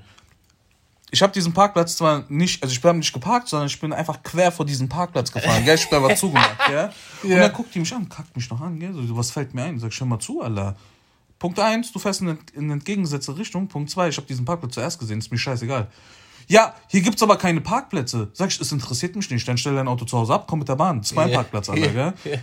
Ich 1.10 1.22
habe 1.22 1.32
diesen 1.32 1.52
Parkplatz 1.52 1.96
zwar 1.96 2.24
nicht, 2.28 2.62
also 2.62 2.72
ich 2.72 2.80
bin 2.80 2.98
nicht 2.98 3.12
geparkt, 3.12 3.48
sondern 3.48 3.66
ich 3.66 3.80
bin 3.80 3.92
einfach 3.92 4.22
quer 4.22 4.52
vor 4.52 4.64
diesen 4.64 4.88
Parkplatz 4.88 5.32
gefahren, 5.32 5.64
gell? 5.64 5.74
Ich 5.74 5.88
bin 5.88 6.02
einfach 6.02 6.16
zugemacht, 6.16 6.58
gell? 6.66 6.90
Und 7.22 7.30
dann 7.30 7.52
guckt 7.52 7.74
die 7.74 7.80
mich 7.80 7.94
an, 7.94 8.08
kackt 8.08 8.36
mich 8.36 8.48
noch 8.50 8.60
an, 8.60 8.78
gell? 8.78 8.92
So, 8.92 9.16
was 9.16 9.30
fällt 9.30 9.54
mir 9.54 9.64
ein? 9.64 9.78
Sag, 9.78 9.92
schau 9.92 10.04
mal 10.04 10.18
zu, 10.18 10.42
Alter. 10.42 10.76
Punkt 11.38 11.58
1, 11.58 11.92
du 11.92 11.98
fährst 11.98 12.20
in, 12.20 12.38
in 12.54 12.70
entgegengesetzte 12.70 13.36
Richtung. 13.36 13.68
Punkt 13.68 13.90
2, 13.90 14.08
ich 14.08 14.16
habe 14.18 14.26
diesen 14.26 14.44
Parkplatz 14.44 14.74
zuerst 14.74 14.98
gesehen, 14.98 15.18
ist 15.18 15.32
mir 15.32 15.38
scheißegal. 15.38 15.88
Ja, 16.48 16.74
hier 16.88 17.00
gibt 17.02 17.16
es 17.16 17.22
aber 17.22 17.36
keine 17.36 17.60
Parkplätze. 17.60 18.30
Sag 18.32 18.50
ich, 18.50 18.60
es 18.60 18.72
interessiert 18.72 19.16
mich 19.16 19.30
nicht. 19.30 19.46
Dann 19.46 19.58
stell 19.58 19.74
dein 19.74 19.88
Auto 19.88 20.04
zu 20.04 20.18
Hause 20.18 20.34
ab, 20.34 20.46
komm 20.48 20.60
mit 20.60 20.68
der 20.68 20.76
Bahn. 20.76 21.02
Zwei 21.02 21.26
yeah. 21.26 21.36
Parkplatz, 21.36 21.68
Alter, 21.68 21.88
gell? 21.88 22.12
Yeah. 22.24 22.38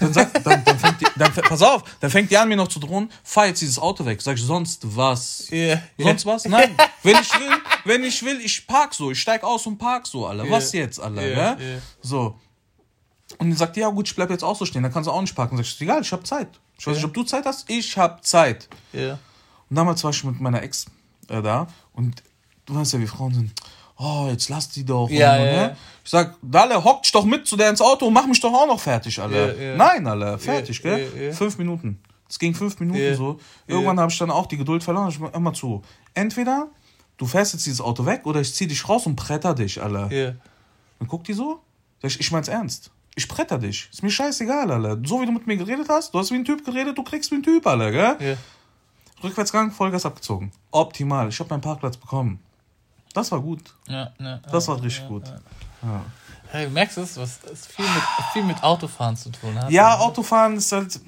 Dann 0.00 0.12
sag, 0.12 0.44
dann, 0.44 0.64
dann 0.64 0.78
fängt 0.78 1.00
die, 1.00 1.06
dann, 1.16 1.32
pass 1.32 1.62
auf, 1.62 1.84
dann 2.00 2.10
fängt 2.10 2.30
die 2.30 2.38
an, 2.38 2.48
mir 2.48 2.56
noch 2.56 2.68
zu 2.68 2.80
drohen, 2.80 3.10
fahr 3.22 3.46
jetzt 3.46 3.60
dieses 3.60 3.78
Auto 3.78 4.04
weg. 4.04 4.22
Sag 4.22 4.36
ich, 4.36 4.42
sonst 4.42 4.82
was? 4.96 5.48
Yeah. 5.52 5.82
Sonst 5.98 6.26
was? 6.26 6.44
Nein. 6.46 6.74
wenn 7.02 7.16
ich 7.16 7.32
will, 7.32 7.50
wenn 7.84 8.04
ich 8.04 8.22
will, 8.24 8.40
ich 8.40 8.66
park 8.66 8.94
so. 8.94 9.10
Ich 9.10 9.20
steig 9.20 9.44
aus 9.44 9.66
und 9.66 9.78
park 9.78 10.06
so, 10.06 10.26
Alter. 10.26 10.48
Was 10.50 10.72
jetzt, 10.72 11.00
Alter, 11.00 11.22
gell? 11.56 11.82
So. 12.02 12.38
Und 13.38 13.50
dann 13.50 13.56
sagt 13.56 13.76
die, 13.76 13.80
ja 13.80 13.88
gut, 13.88 14.08
ich 14.08 14.14
bleib 14.14 14.30
jetzt 14.30 14.44
auch 14.44 14.56
so 14.56 14.64
stehen. 14.64 14.82
Dann 14.82 14.92
kannst 14.92 15.08
du 15.08 15.12
auch 15.12 15.20
nicht 15.20 15.34
parken. 15.34 15.56
Sag 15.56 15.64
ich, 15.64 15.80
egal, 15.80 16.02
ich 16.02 16.12
hab 16.12 16.26
Zeit. 16.26 16.48
Ich 16.78 16.86
weiß 16.86 16.96
nicht, 16.96 17.04
ob 17.04 17.14
du 17.14 17.22
Zeit 17.22 17.46
hast. 17.46 17.68
Ich 17.68 17.96
hab 17.96 18.24
Zeit. 18.24 18.68
Ja. 18.92 19.18
Und 19.70 19.76
damals 19.76 20.04
war 20.04 20.10
ich 20.10 20.24
mit 20.24 20.40
meiner 20.40 20.62
Ex 20.62 20.86
äh, 21.28 21.42
da 21.42 21.66
und 21.92 22.22
du 22.66 22.74
weißt 22.74 22.94
ja, 22.94 23.00
wie 23.00 23.06
Frauen 23.06 23.34
sind. 23.34 23.52
Oh, 23.96 24.26
jetzt 24.28 24.48
lass 24.48 24.68
die 24.68 24.84
doch. 24.84 25.08
Ja, 25.08 25.34
und, 25.34 25.44
ja. 25.44 25.52
Ne? 25.52 25.76
Ich 26.04 26.10
sag, 26.10 26.36
Dalle, 26.42 26.82
hockt 26.82 27.14
doch 27.14 27.24
mit 27.24 27.46
zu 27.46 27.56
der 27.56 27.70
ins 27.70 27.80
Auto 27.80 28.06
und 28.06 28.12
mach 28.12 28.26
mich 28.26 28.40
doch 28.40 28.52
auch 28.52 28.66
noch 28.66 28.80
fertig, 28.80 29.20
Alter. 29.20 29.56
Ja, 29.56 29.62
ja. 29.70 29.76
Nein, 29.76 30.06
Alter, 30.06 30.38
fertig, 30.38 30.82
ja, 30.82 30.96
gell? 30.96 31.32
Fünf 31.32 31.58
Minuten. 31.58 32.00
Es 32.28 32.38
ging 32.38 32.54
fünf 32.54 32.80
Minuten 32.80 33.14
so. 33.14 33.38
Irgendwann 33.66 34.00
habe 34.00 34.10
ich 34.10 34.18
dann 34.18 34.30
auch 34.30 34.46
die 34.46 34.56
Geduld 34.56 34.82
verloren. 34.82 35.08
Ich 35.08 35.20
immer 35.20 35.52
zu. 35.52 35.82
Entweder 36.14 36.68
du 37.16 37.26
fährst 37.26 37.52
jetzt 37.52 37.66
dieses 37.66 37.80
Auto 37.80 38.04
weg 38.06 38.22
oder 38.24 38.40
ich 38.40 38.52
zieh 38.54 38.66
dich 38.66 38.88
raus 38.88 39.06
und 39.06 39.14
bretter 39.14 39.54
dich, 39.54 39.80
Alter. 39.80 40.08
Dann 40.08 41.08
guckt 41.08 41.28
die 41.28 41.32
so. 41.34 41.60
Sag 42.02 42.10
ich, 42.10 42.20
ich 42.20 42.32
mein's 42.32 42.48
ernst. 42.48 42.90
Ich 43.14 43.28
bretter 43.28 43.58
dich. 43.58 43.88
Ist 43.92 44.02
mir 44.02 44.10
scheißegal, 44.10 44.70
Alter. 44.72 44.98
So 45.04 45.20
wie 45.20 45.26
du 45.26 45.32
mit 45.32 45.46
mir 45.46 45.56
geredet 45.56 45.86
hast, 45.88 46.12
du 46.12 46.18
hast 46.18 46.32
wie 46.32 46.36
ein 46.36 46.44
Typ 46.44 46.64
geredet, 46.64 46.98
du 46.98 47.04
kriegst 47.04 47.30
wie 47.30 47.36
ein 47.36 47.42
Typ, 47.44 47.64
Alter, 47.66 47.92
gell? 47.92 48.36
Rückwärtsgang, 49.22 49.70
Vollgas 49.70 50.04
abgezogen. 50.04 50.50
Optimal. 50.72 51.28
Ich 51.28 51.38
habe 51.38 51.50
meinen 51.50 51.60
Parkplatz 51.60 51.96
bekommen. 51.96 52.40
Das 53.14 53.32
war 53.32 53.40
gut. 53.40 53.62
Ja, 53.88 54.10
ja, 54.18 54.40
das 54.50 54.68
war 54.68 54.82
richtig 54.82 55.08
gut. 55.08 55.22
Hey, 56.50 56.68
merkst 56.68 56.98
du, 56.98 57.02
was 57.02 57.16
das 57.16 57.66
viel 57.66 57.84
mit, 57.84 58.02
viel 58.32 58.44
mit 58.44 58.62
Autofahren 58.62 59.16
zu 59.16 59.30
tun 59.30 59.58
hat? 59.58 59.70
Ja, 59.70 59.98
Autofahren 59.98 60.56
ist 60.56 60.70
halt. 60.70 61.00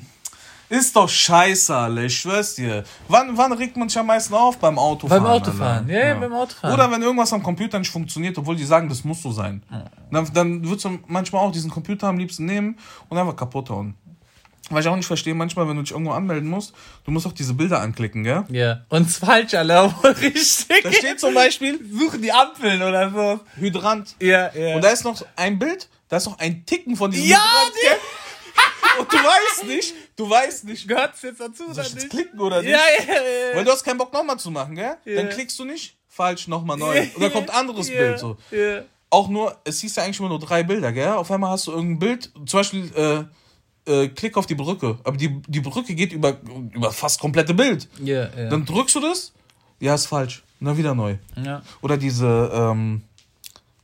Ist 0.69 0.97
doch 0.97 1.09
scheiße, 1.09 1.77
Alter, 1.77 2.03
ich 2.03 2.19
schwör's 2.19 2.57
dir. 2.57 2.83
Wann, 3.07 3.37
wann 3.37 3.53
regt 3.53 3.77
man 3.77 3.89
sich 3.89 3.97
am 4.01 4.07
meisten 4.07 4.35
auf? 4.35 4.59
Beim 4.59 4.77
Autofahren. 4.81 5.23
Beim 5.23 5.33
Autofahren, 5.33 5.89
ja, 5.89 6.07
ja, 6.09 6.15
beim 6.15 6.33
Autofahren. 6.33 6.75
Oder 6.75 6.91
wenn 6.91 7.03
irgendwas 7.03 7.33
am 7.33 7.41
Computer 7.41 7.79
nicht 7.79 7.93
funktioniert, 7.93 8.37
obwohl 8.37 8.57
die 8.57 8.65
sagen, 8.65 8.89
das 8.89 9.05
muss 9.05 9.23
so 9.23 9.31
sein. 9.31 9.63
Dann, 10.11 10.29
dann 10.35 10.65
würdest 10.65 10.87
du 10.87 10.99
manchmal 11.07 11.43
auch 11.43 11.53
diesen 11.53 11.71
Computer 11.71 12.09
am 12.09 12.19
liebsten 12.19 12.47
nehmen 12.47 12.77
und 13.09 13.17
einfach 13.17 13.37
kaputt 13.37 13.71
hauen. 13.71 13.95
Weil 14.69 14.83
ich 14.83 14.89
auch 14.89 14.97
nicht 14.97 15.07
verstehe, 15.07 15.35
manchmal, 15.35 15.69
wenn 15.69 15.77
du 15.77 15.83
dich 15.83 15.93
irgendwo 15.93 16.11
anmelden 16.11 16.49
musst, 16.49 16.75
du 17.05 17.13
musst 17.13 17.27
auch 17.27 17.33
diese 17.33 17.55
Bilder 17.55 17.81
anklicken, 17.81 18.25
gell? 18.25 18.45
Ja. 18.49 18.85
Und 18.89 19.07
falsch, 19.07 19.55
Alter, 19.55 19.95
richtig. 20.21 20.83
Da 20.83 20.93
steht 20.93 21.21
zum 21.21 21.35
Beispiel, 21.35 21.79
suchen 21.93 22.21
die 22.21 22.33
Ampeln 22.33 22.83
oder 22.83 23.11
so. 23.11 23.41
Hydrant. 23.61 24.17
Ja, 24.21 24.53
ja. 24.55 24.75
Und 24.75 24.83
da 24.83 24.89
ist 24.89 25.05
noch 25.05 25.25
ein 25.37 25.59
Bild, 25.59 25.89
da 26.09 26.17
ist 26.17 26.27
noch 26.27 26.39
ein 26.41 26.67
Ticken 26.67 26.97
von 26.97 27.13
diesem 27.13 27.29
ja, 27.29 27.39
Hydrant, 27.39 27.75
gell? 27.81 27.99
Und 28.99 29.13
du 29.13 29.17
weißt 29.17 29.65
nicht, 29.67 29.95
du 30.17 30.31
weißt 30.31 30.65
nicht. 30.65 30.89
Gehört's 30.89 31.23
jetzt 31.23 31.41
dazu 31.41 31.67
oder 31.67 31.83
ich 31.83 31.95
nicht? 31.95 32.11
klicken 32.11 32.41
oder 32.41 32.63
nicht? 32.63 32.71
Ja, 32.71 32.79
ja, 33.07 33.15
ja. 33.15 33.57
Weil 33.57 33.65
du 33.65 33.71
hast 33.71 33.85
keinen 33.85 33.99
Bock 33.99 34.13
nochmal 34.13 34.39
zu 34.39 34.51
machen, 34.51 34.75
gell? 34.75 34.97
Ja. 35.05 35.17
Dann 35.17 35.29
klickst 35.29 35.59
du 35.59 35.65
nicht, 35.65 35.97
falsch, 36.09 36.49
nochmal 36.49 36.77
neu. 36.77 37.01
Und 37.15 37.23
dann 37.23 37.33
kommt 37.33 37.51
ein 37.51 37.57
anderes. 37.57 37.89
Bild, 37.89 38.19
so. 38.19 38.37
Ja. 38.51 38.83
Auch 39.11 39.29
nur, 39.29 39.57
es 39.65 39.81
hieß 39.81 39.97
ja 39.97 40.03
eigentlich 40.03 40.19
immer 40.19 40.31
nur 40.31 40.41
drei 40.41 40.63
Bilder, 40.63 40.93
gell? 40.93 41.11
Auf 41.11 41.31
einmal 41.31 41.51
hast 41.51 41.69
du 41.69 41.73
irgendein 41.73 41.99
Bild, 42.01 42.33
zum 42.47 42.59
Beispiel, 42.59 42.93
äh, 42.97 43.25
äh, 43.87 44.09
klick 44.09 44.37
auf 44.37 44.47
die 44.47 44.55
Brücke. 44.55 44.99
Aber 45.05 45.17
die, 45.17 45.41
die 45.47 45.61
Brücke 45.61 45.95
geht 45.95 46.13
über, 46.13 46.37
über 46.73 46.91
fast 46.93 47.21
komplette 47.21 47.55
Bild. 47.55 47.89
Yeah, 48.01 48.29
yeah. 48.37 48.51
Dann 48.51 48.65
drückst 48.65 48.95
du 48.97 49.01
das, 49.01 49.33
ja, 49.81 49.95
ist 49.95 50.07
falsch. 50.07 50.43
Na, 50.61 50.77
wieder 50.77 50.95
neu. 50.95 51.17
Ja. 51.43 51.63
Oder 51.83 51.97
diese, 51.97 52.51
ähm, 52.53 53.03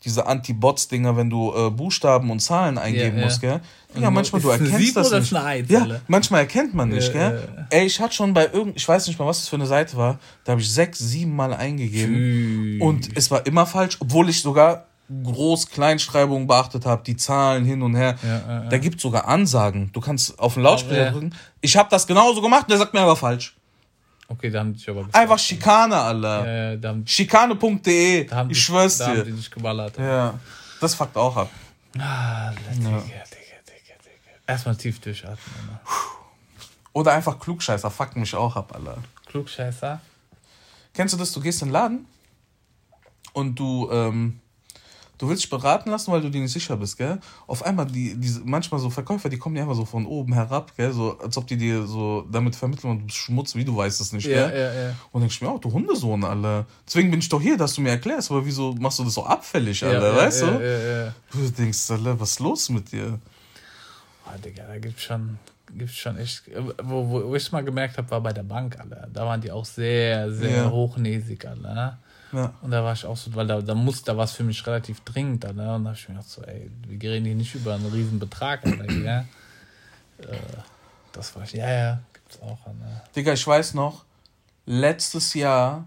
diese 0.04 0.26
Anti-Bots-Dinger, 0.26 1.16
wenn 1.16 1.30
du 1.30 1.52
äh, 1.54 1.70
Buchstaben 1.70 2.30
und 2.30 2.40
Zahlen 2.40 2.78
eingeben 2.78 3.16
yeah, 3.16 3.24
musst, 3.26 3.40
gell? 3.40 3.60
Ja, 3.94 4.10
manchmal 4.10 4.40
du 4.40 4.48
erkennst 4.48 4.96
das 4.96 5.10
nicht. 5.10 5.34
Eins, 5.34 5.68
ja, 5.68 6.00
manchmal 6.08 6.40
erkennt 6.40 6.72
man 6.74 6.88
nicht, 6.88 7.12
gell? 7.12 7.66
Ey, 7.68 7.84
ich 7.84 8.00
hatte 8.00 8.14
schon 8.14 8.32
bei 8.32 8.48
irgend, 8.50 8.76
ich 8.76 8.88
weiß 8.88 9.06
nicht 9.06 9.18
mal, 9.18 9.26
was 9.26 9.40
das 9.40 9.48
für 9.48 9.56
eine 9.56 9.66
Seite 9.66 9.96
war, 9.98 10.18
da 10.44 10.52
habe 10.52 10.62
ich 10.62 10.72
sechs, 10.72 10.98
sieben 10.98 11.36
Mal 11.36 11.52
eingegeben 11.52 12.14
Tschüss. 12.14 12.80
und 12.80 13.16
es 13.16 13.30
war 13.30 13.44
immer 13.46 13.66
falsch, 13.66 13.98
obwohl 14.00 14.30
ich 14.30 14.40
sogar 14.40 14.86
Groß-Kleinschreibung 15.24 16.46
beachtet 16.46 16.86
habe, 16.86 17.02
die 17.04 17.16
Zahlen 17.16 17.64
hin 17.64 17.82
und 17.82 17.94
her. 17.94 18.16
Ja, 18.22 18.28
ja, 18.28 18.62
ja. 18.64 18.68
Da 18.68 18.78
gibt 18.78 19.00
sogar 19.00 19.26
Ansagen. 19.26 19.90
Du 19.92 20.00
kannst 20.00 20.38
auf 20.38 20.54
den 20.54 20.62
Lautsprecher 20.62 21.04
ja. 21.06 21.10
drücken. 21.10 21.34
Ich 21.60 21.76
habe 21.76 21.88
das 21.90 22.06
genauso 22.06 22.40
gemacht 22.40 22.62
und 22.62 22.70
der 22.70 22.78
sagt 22.78 22.94
mir 22.94 23.00
aber 23.00 23.16
falsch. 23.16 23.54
Okay, 24.28 24.50
da 24.50 24.60
haben 24.60 24.72
dich 24.72 24.88
aber 24.88 25.06
Einfach 25.12 25.38
Schikane, 25.38 25.96
Alter. 25.96 26.74
Ja, 26.74 26.92
ja, 26.92 26.96
Schikane.de. 27.04 28.26
Ich 28.48 28.62
schwör's 28.62 28.98
da 28.98 29.08
haben 29.08 29.16
dir. 29.16 29.24
die 29.24 29.32
dich 29.32 29.50
geballert. 29.50 29.98
Ja. 29.98 30.34
Das 30.80 30.94
fuckt 30.94 31.16
auch 31.16 31.36
ab. 31.36 31.50
Ah, 31.98 32.50
Digga, 32.50 32.80
Digga, 32.80 32.98
Digga. 32.98 33.94
Erstmal 34.46 34.76
tief 34.76 35.00
durchatmen. 35.00 35.38
Oder 36.92 37.12
einfach 37.12 37.38
Klugscheißer 37.38 37.90
fuckt 37.90 38.16
mich 38.16 38.34
auch 38.34 38.56
ab, 38.56 38.74
Alter. 38.74 38.98
Klugscheißer. 39.26 40.00
Kennst 40.94 41.14
du 41.14 41.18
das? 41.18 41.32
Du 41.32 41.40
gehst 41.40 41.62
in 41.62 41.68
den 41.68 41.72
Laden 41.72 42.06
und 43.32 43.58
du, 43.58 43.88
ähm, 43.90 44.40
du 45.22 45.28
willst 45.28 45.44
dich 45.44 45.50
beraten 45.50 45.88
lassen, 45.90 46.10
weil 46.10 46.20
du 46.20 46.28
dir 46.28 46.40
nicht 46.40 46.52
sicher 46.52 46.76
bist, 46.76 46.98
gell? 46.98 47.20
Auf 47.46 47.64
einmal, 47.64 47.86
die, 47.86 48.16
diese, 48.16 48.40
manchmal 48.44 48.80
so 48.80 48.90
Verkäufer, 48.90 49.28
die 49.28 49.38
kommen 49.38 49.54
dir 49.54 49.60
einfach 49.62 49.76
so 49.76 49.84
von 49.84 50.04
oben 50.04 50.32
herab, 50.32 50.76
gell? 50.76 50.92
So, 50.92 51.16
als 51.20 51.36
ob 51.36 51.46
die 51.46 51.56
dir 51.56 51.86
so 51.86 52.26
damit 52.32 52.56
vermitteln 52.56 52.90
und 52.90 52.98
du 53.02 53.04
bist 53.06 53.18
Schmutz, 53.18 53.54
wie 53.54 53.64
du 53.64 53.76
weißt 53.76 54.00
es 54.00 54.12
nicht, 54.12 54.26
Ja, 54.26 54.48
gell? 54.48 54.60
ja, 54.60 54.82
ja. 54.88 54.94
Und 55.12 55.20
denk 55.20 55.30
ich 55.30 55.40
mir 55.40 55.48
auch, 55.48 55.60
du 55.60 55.72
Hundesohn, 55.72 56.24
Alter. 56.24 56.66
Deswegen 56.84 57.10
bin 57.12 57.20
ich 57.20 57.28
doch 57.28 57.40
hier, 57.40 57.56
dass 57.56 57.74
du 57.74 57.82
mir 57.82 57.90
erklärst, 57.90 58.32
aber 58.32 58.44
wieso 58.44 58.72
machst 58.74 58.98
du 58.98 59.04
das 59.04 59.14
so 59.14 59.24
abfällig, 59.24 59.80
Ja, 59.80 59.90
Alter, 59.90 60.10
ja, 60.10 60.16
weißt 60.16 60.42
ja, 60.42 60.50
du? 60.50 60.60
Ja, 60.60 60.78
ja. 61.06 61.14
Du 61.30 61.50
denkst, 61.50 61.90
Alter, 61.92 62.18
was 62.18 62.30
ist 62.32 62.40
los 62.40 62.68
mit 62.70 62.90
dir? 62.90 63.20
Ah, 64.26 64.36
Digga, 64.44 64.64
da 64.66 64.78
gibt's 64.78 65.02
schon, 65.02 65.38
gibt's 65.76 65.94
schon 65.96 66.16
echt. 66.18 66.42
Wo, 66.82 67.08
wo, 67.08 67.28
wo 67.28 67.34
ich 67.36 67.52
mal 67.52 67.62
gemerkt 67.62 67.96
habe, 67.98 68.10
war 68.10 68.20
bei 68.20 68.32
der 68.32 68.42
Bank, 68.42 68.78
Alter. 68.80 69.08
Da 69.12 69.24
waren 69.24 69.40
die 69.40 69.52
auch 69.52 69.64
sehr, 69.64 70.32
sehr 70.32 70.64
Ja. 70.64 70.70
hochnäsig, 70.70 71.46
Alter. 71.46 71.98
Ja. 72.32 72.54
Und 72.62 72.70
da 72.70 72.82
war 72.82 72.94
ich 72.94 73.04
auch 73.04 73.16
so, 73.16 73.34
weil 73.34 73.46
da, 73.46 73.60
da 73.60 73.74
muss, 73.74 74.02
da 74.02 74.16
war 74.16 74.24
es 74.24 74.32
für 74.32 74.44
mich 74.44 74.66
relativ 74.66 75.00
dringend, 75.00 75.44
Alter. 75.44 75.76
Und 75.76 75.84
da 75.84 75.90
hab 75.90 75.96
ich 75.96 76.08
mir 76.08 76.14
gedacht, 76.14 76.30
so, 76.30 76.42
ey, 76.42 76.70
wir 76.86 77.10
reden 77.10 77.26
hier 77.26 77.34
nicht 77.34 77.54
über 77.54 77.74
einen 77.74 77.86
riesen 77.86 78.18
Betrag, 78.18 78.64
Alter, 78.64 78.90
ja. 78.92 79.20
Äh, 80.18 80.36
das 81.12 81.34
war 81.36 81.42
ich, 81.42 81.52
ja, 81.52 81.70
ja, 81.70 82.00
gibt's 82.12 82.40
auch, 82.40 82.66
Alter. 82.66 83.04
Digga, 83.14 83.32
ich 83.34 83.46
weiß 83.46 83.74
noch, 83.74 84.04
letztes 84.66 85.34
Jahr, 85.34 85.84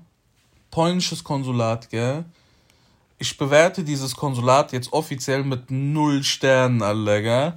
polnisches 0.72 1.24
Konsulat, 1.24 1.90
gell? 1.90 2.26
Ich 3.18 3.38
bewerte 3.38 3.84
dieses 3.84 4.16
Konsulat 4.16 4.74
jetzt 4.74 4.92
offiziell 4.94 5.44
mit 5.44 5.72
null 5.72 6.24
Sternen, 6.24 6.84
Alter, 6.84 7.22
gell? 7.22 7.54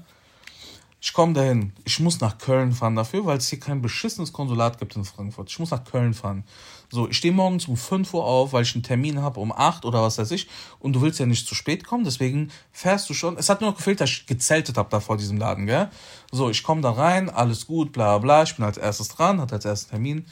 Ich 1.00 1.12
komme 1.12 1.32
dahin. 1.32 1.72
Ich 1.84 2.00
muss 2.00 2.20
nach 2.20 2.38
Köln 2.38 2.72
fahren 2.72 2.96
dafür, 2.96 3.24
weil 3.24 3.38
es 3.38 3.48
hier 3.48 3.61
kein 3.61 3.80
beschissenes 3.80 4.32
Konsulat 4.32 4.78
gibt 4.80 4.96
in 4.96 5.04
Frankfurt. 5.04 5.48
Ich 5.48 5.58
muss 5.61 5.70
nach 5.70 5.84
Köln 5.84 6.12
fahren. 6.12 6.42
So, 6.90 7.08
ich 7.08 7.16
stehe 7.18 7.32
morgens 7.32 7.68
um 7.68 7.76
5 7.76 8.14
Uhr 8.14 8.24
auf, 8.24 8.52
weil 8.52 8.64
ich 8.64 8.74
einen 8.74 8.82
Termin 8.82 9.22
habe 9.22 9.38
um 9.38 9.52
8 9.52 9.84
oder 9.84 10.02
was 10.02 10.18
weiß 10.18 10.32
ich. 10.32 10.48
Und 10.80 10.94
du 10.94 11.00
willst 11.00 11.20
ja 11.20 11.26
nicht 11.26 11.46
zu 11.46 11.54
spät 11.54 11.87
kommen, 11.87 12.02
deswegen 12.02 12.50
fährst 12.72 13.08
du 13.08 13.14
schon. 13.14 13.37
Es 13.37 13.48
hat 13.48 13.61
nur 13.61 13.70
noch 13.70 13.76
gefehlt, 13.76 14.00
dass 14.00 14.11
ich 14.11 14.26
gezeltet 14.26 14.76
habe 14.76 14.88
da 14.90 14.98
vor 14.98 15.16
diesem 15.16 15.37
Laden, 15.37 15.66
gell? 15.66 15.88
So, 16.32 16.50
ich 16.50 16.64
komme 16.64 16.80
da 16.80 16.90
rein, 16.90 17.30
alles 17.30 17.66
gut, 17.68 17.92
bla 17.92 18.18
bla. 18.18 18.42
Ich 18.42 18.56
bin 18.56 18.64
als 18.64 18.76
erstes 18.76 19.08
dran, 19.08 19.40
hat 19.40 19.52
als 19.52 19.64
erstes 19.66 19.90
Termin. 19.90 20.26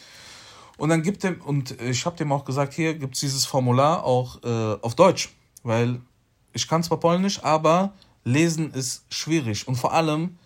Und 0.79 0.89
dann 0.89 1.03
gibt 1.03 1.23
dem, 1.23 1.41
und 1.43 1.81
ich 1.81 2.05
habe 2.05 2.17
dem 2.17 2.33
auch 2.33 2.45
gesagt, 2.45 2.75
hier 2.75 2.95
gibt's 2.95 3.21
dieses 3.21 3.47
Formular 3.47 4.05
auch 4.05 4.43
äh, 4.43 4.77
auf 4.83 4.97
Deutsch, 4.97 5.31
weil 5.63 6.01
ich 6.53 6.67
kann 6.67 6.83
zwar 6.83 6.99
Polnisch, 6.99 7.43
aber 7.45 7.93
lesen 8.25 8.73
ist 8.73 9.05
schwierig. 9.09 9.69
Und 9.69 9.77
vor 9.77 9.93
allem, 9.93 10.37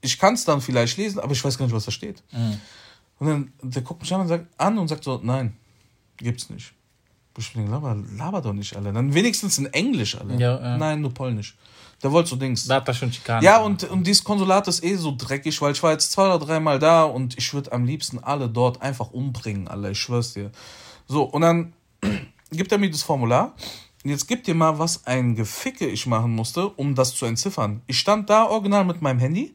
ich 0.00 0.18
kann 0.18 0.34
es 0.34 0.44
dann 0.44 0.60
vielleicht 0.60 0.96
lesen, 0.96 1.20
aber 1.20 1.32
ich 1.32 1.44
weiß 1.44 1.58
gar 1.58 1.66
nicht, 1.66 1.74
was 1.74 1.84
da 1.84 1.90
steht. 1.90 2.22
Und 3.18 3.26
dann, 3.28 3.52
der 3.62 3.82
guckt 3.82 4.00
mich 4.00 4.12
an 4.14 4.22
und 4.22 4.28
sagt, 4.28 4.46
an 4.58 4.78
und 4.78 4.88
sagt 4.88 5.04
so, 5.04 5.20
nein, 5.22 5.56
gibt's 6.16 6.48
nicht. 6.50 6.72
Ich 7.38 7.52
denke, 7.52 7.70
laber, 7.70 7.96
laber 8.16 8.40
doch 8.40 8.52
nicht, 8.52 8.76
alle. 8.76 8.92
Dann 8.92 9.14
wenigstens 9.14 9.58
in 9.58 9.66
Englisch, 9.66 10.16
alle. 10.18 10.34
Ja, 10.34 10.60
ja. 10.60 10.76
Nein, 10.76 11.00
nur 11.00 11.14
Polnisch. 11.14 11.56
Der 12.02 12.10
wollte 12.12 12.30
so 12.30 12.36
Dings. 12.36 12.66
Da 12.66 12.76
hat 12.76 12.88
er 12.88 12.94
schon 12.94 13.12
Schikane. 13.12 13.44
Ja, 13.44 13.58
und, 13.58 13.84
und 13.84 14.06
dieses 14.06 14.24
Konsulat 14.24 14.66
ist 14.68 14.82
eh 14.82 14.96
so 14.96 15.14
dreckig, 15.16 15.60
weil 15.60 15.72
ich 15.72 15.82
war 15.82 15.92
jetzt 15.92 16.12
zwei 16.12 16.26
oder 16.26 16.38
dreimal 16.38 16.78
da 16.78 17.04
und 17.04 17.36
ich 17.38 17.52
würde 17.52 17.72
am 17.72 17.84
liebsten 17.84 18.18
alle 18.18 18.48
dort 18.48 18.80
einfach 18.82 19.10
umbringen, 19.10 19.68
alle, 19.68 19.92
ich 19.92 19.98
schwör's 19.98 20.32
dir. 20.32 20.50
So, 21.06 21.24
und 21.24 21.42
dann 21.42 21.72
gibt 22.50 22.72
er 22.72 22.78
mir 22.78 22.90
das 22.90 23.02
Formular. 23.02 23.54
Und 24.02 24.10
jetzt 24.10 24.26
gib 24.26 24.44
dir 24.44 24.54
mal, 24.54 24.78
was 24.78 25.06
ein 25.06 25.34
Geficke 25.34 25.86
ich 25.86 26.06
machen 26.06 26.34
musste, 26.34 26.68
um 26.68 26.94
das 26.94 27.14
zu 27.14 27.26
entziffern. 27.26 27.82
Ich 27.86 27.98
stand 27.98 28.30
da 28.30 28.46
original 28.46 28.84
mit 28.84 29.02
meinem 29.02 29.18
Handy 29.18 29.54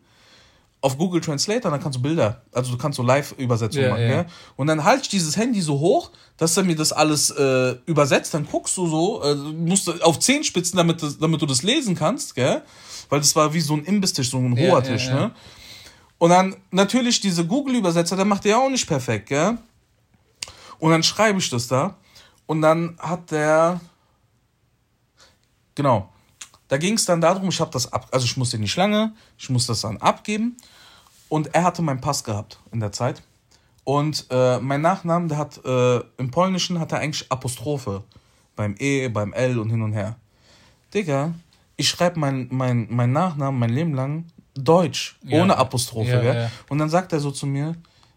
auf 0.81 0.97
Google 0.97 1.19
Translator, 1.21 1.71
dann 1.71 1.81
kannst 1.81 1.97
du 1.97 2.01
Bilder, 2.01 2.43
also 2.51 2.71
du 2.71 2.77
kannst 2.77 2.97
so 2.97 3.03
Live-Übersetzungen 3.03 3.85
Ja, 3.85 3.91
machen, 3.91 4.09
ja. 4.09 4.25
Und 4.55 4.67
dann 4.67 4.83
halte 4.83 5.03
ich 5.03 5.09
dieses 5.09 5.35
Handy 5.35 5.61
so 5.61 5.79
hoch, 5.79 6.11
dass 6.37 6.55
er 6.57 6.63
mir 6.63 6.75
das 6.75 6.91
alles 6.91 7.31
äh, 7.31 7.75
übersetzt, 7.85 8.33
dann 8.33 8.45
guckst 8.45 8.77
du 8.77 8.87
so, 8.87 9.23
äh, 9.23 9.35
musst 9.35 9.87
du 9.87 9.93
auf 10.03 10.19
Zehenspitzen, 10.19 10.77
damit, 10.77 11.01
das, 11.01 11.17
damit 11.17 11.41
du 11.41 11.47
das 11.47 11.63
lesen 11.63 11.95
kannst, 11.95 12.35
gell? 12.35 12.61
Weil 13.09 13.19
das 13.19 13.35
war 13.35 13.53
wie 13.53 13.61
so 13.61 13.73
ein 13.73 13.83
Imbistisch, 13.83 14.29
so 14.29 14.37
ein 14.37 14.57
hoher 14.57 14.83
Tisch, 14.83 15.07
ne? 15.09 15.31
Und 16.17 16.29
dann 16.29 16.55
natürlich 16.71 17.19
diese 17.19 17.45
Google-Übersetzer, 17.45 18.15
der 18.15 18.25
macht 18.25 18.45
der 18.45 18.51
ja 18.51 18.57
auch 18.59 18.69
nicht 18.69 18.87
perfekt, 18.87 19.29
gell? 19.29 19.57
Und 20.79 20.91
dann 20.91 21.03
schreibe 21.03 21.39
ich 21.39 21.49
das 21.49 21.67
da. 21.67 21.97
Und 22.45 22.61
dann 22.61 22.95
hat 22.99 23.31
der. 23.31 23.79
Genau. 25.73 26.09
Da 26.67 26.77
ging 26.77 26.95
es 26.95 27.05
dann 27.05 27.21
darum, 27.21 27.49
ich 27.49 27.59
habe 27.59 27.71
das 27.71 27.91
ab. 27.93 28.07
Also 28.11 28.25
ich 28.25 28.37
musste 28.37 28.55
in 28.55 28.63
die 28.63 28.67
Schlange, 28.69 29.13
ich 29.37 29.49
musste 29.49 29.71
das 29.71 29.81
dann 29.81 29.97
abgeben. 29.97 30.57
Und 31.29 31.53
er 31.53 31.63
hatte 31.63 31.81
meinen 31.81 32.01
Pass 32.01 32.23
gehabt 32.23 32.59
in 32.71 32.79
der 32.79 32.91
Zeit. 32.91 33.21
Und 33.83 34.25
äh, 34.31 34.59
mein 34.59 34.81
Nachnamen, 34.81 35.29
der 35.29 35.37
hat 35.37 35.63
äh, 35.63 35.97
im 36.17 36.31
Polnischen 36.31 36.79
hat 36.79 36.91
er 36.91 36.99
eigentlich 36.99 37.31
Apostrophe. 37.31 38.03
Beim 38.55 38.75
E, 38.79 39.07
beim 39.09 39.33
L 39.33 39.59
und 39.59 39.69
hin 39.69 39.81
und 39.81 39.93
her. 39.93 40.15
Digga, 40.93 41.33
ich 41.75 41.89
schreibe 41.89 42.19
mein, 42.19 42.47
mein, 42.51 42.87
mein 42.89 43.11
Nachnamen 43.11 43.59
mein 43.59 43.69
Leben 43.69 43.93
lang 43.93 44.25
Deutsch, 44.57 45.17
Ja. 45.23 45.41
ohne 45.41 45.57
Apostrophe, 45.57 46.09
Ja, 46.09 46.23
ja. 46.23 46.51
Und 46.69 46.77
dann 46.77 46.89
sagt 46.89 47.11
er 47.11 47.19
so 47.19 47.31
zu 47.31 47.45
mir, 47.45 47.75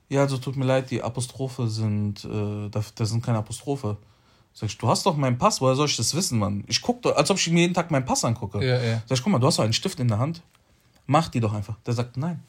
ja, 0.09 0.21
also 0.21 0.39
tut 0.39 0.57
mir 0.57 0.65
leid, 0.65 0.91
die 0.91 1.03
Apostrophe 1.03 1.67
sind, 1.69 2.25
äh, 2.25 2.69
da, 2.71 2.81
da 2.95 3.05
sind 3.05 3.25
keine 3.25 3.39
Apostrophe. 3.39 3.97
Sag 4.59 4.71
ich, 4.71 4.79
du 4.79 4.89
hast 4.89 5.07
doch 5.07 5.17
meinen 5.17 5.39
Pass, 5.39 5.61
woher 5.61 5.77
soll 5.77 5.87
ich 5.87 5.97
das 5.97 6.17
wissen, 6.17 6.37
Mann? 6.37 6.65
Ich 6.67 6.83
guck 6.83 7.01
doch, 7.03 7.15
als 7.15 7.31
ob 7.31 7.39
ich 7.39 7.49
mir 7.49 7.61
jeden 7.61 7.75
Tag 7.75 7.93
meinen 7.93 8.05
Pass 8.05 8.25
angucke. 8.25 8.59
Ja, 8.59 8.83
ja. 8.83 9.03
Sag 9.07 9.17
ich, 9.17 9.23
guck 9.23 9.31
mal, 9.31 9.39
du 9.39 9.47
hast 9.47 9.61
doch 9.61 9.63
einen 9.63 9.73
Stift 9.73 10.01
in 10.01 10.09
der 10.09 10.19
Hand. 10.19 10.43
Mach 11.07 11.29
die 11.29 11.39
doch 11.39 11.53
einfach. 11.53 11.77
Der 11.87 11.95
sagt, 11.95 12.17
nein. 12.17 12.43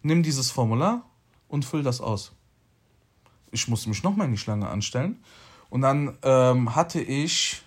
Nimm 0.00 0.22
dieses 0.22 0.50
Formular 0.50 1.02
und 1.48 1.66
füll 1.66 1.82
das 1.82 2.00
aus. 2.00 2.32
Ich 3.50 3.68
musste 3.68 3.90
mich 3.90 4.02
nochmal 4.02 4.28
in 4.28 4.32
die 4.32 4.38
Schlange 4.38 4.66
anstellen. 4.66 5.22
Und 5.68 5.82
dann 5.82 6.16
ähm, 6.22 6.74
hatte 6.74 7.02
ich 7.02 7.60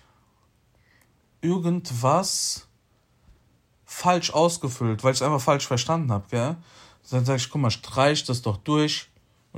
irgendwas 1.40 2.66
falsch 3.84 4.30
ausgefüllt, 4.32 5.04
weil 5.04 5.12
ich 5.12 5.18
es 5.18 5.22
einfach 5.22 5.40
falsch 5.40 5.68
verstanden 5.68 6.10
habe, 6.10 6.24
gell? 6.28 6.56
Dann 7.08 7.24
sag 7.24 7.36
ich, 7.36 7.48
guck 7.48 7.60
mal, 7.60 7.70
streich 7.70 8.24
das 8.24 8.42
doch 8.42 8.56
durch 8.56 9.08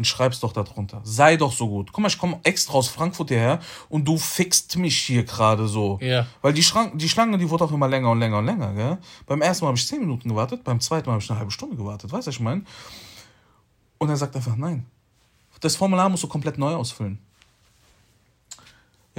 und 0.00 0.06
schreib's 0.06 0.40
doch 0.40 0.54
da 0.54 0.62
drunter. 0.62 1.02
Sei 1.04 1.36
doch 1.36 1.52
so 1.52 1.68
gut. 1.68 1.92
Guck 1.92 2.00
mal, 2.00 2.08
ich 2.08 2.16
komme 2.16 2.40
extra 2.42 2.72
aus 2.72 2.88
Frankfurt 2.88 3.28
hierher 3.28 3.60
und 3.90 4.08
du 4.08 4.16
fixt 4.16 4.78
mich 4.78 4.96
hier 4.96 5.24
gerade 5.24 5.68
so. 5.68 5.98
Ja. 6.00 6.26
Weil 6.40 6.54
die, 6.54 6.62
Schrank, 6.62 6.98
die 6.98 7.06
Schlange, 7.06 7.36
die 7.36 7.50
wurde 7.50 7.64
auch 7.64 7.72
immer 7.72 7.86
länger 7.86 8.10
und 8.10 8.18
länger 8.18 8.38
und 8.38 8.46
länger, 8.46 8.72
gell? 8.72 8.98
Beim 9.26 9.42
ersten 9.42 9.66
Mal 9.66 9.68
habe 9.68 9.78
ich 9.78 9.86
10 9.86 10.00
Minuten 10.00 10.30
gewartet, 10.30 10.64
beim 10.64 10.80
zweiten 10.80 11.06
Mal 11.06 11.12
habe 11.12 11.22
ich 11.22 11.28
eine 11.28 11.38
halbe 11.38 11.52
Stunde 11.52 11.76
gewartet, 11.76 12.10
weißt 12.10 12.26
du, 12.26 12.28
was 12.28 12.34
ich 12.34 12.40
meine? 12.40 12.62
Und 13.98 14.08
er 14.08 14.16
sagt 14.16 14.34
einfach 14.34 14.56
nein. 14.56 14.86
Das 15.60 15.76
Formular 15.76 16.08
musst 16.08 16.22
du 16.22 16.28
komplett 16.28 16.56
neu 16.56 16.72
ausfüllen. 16.72 17.18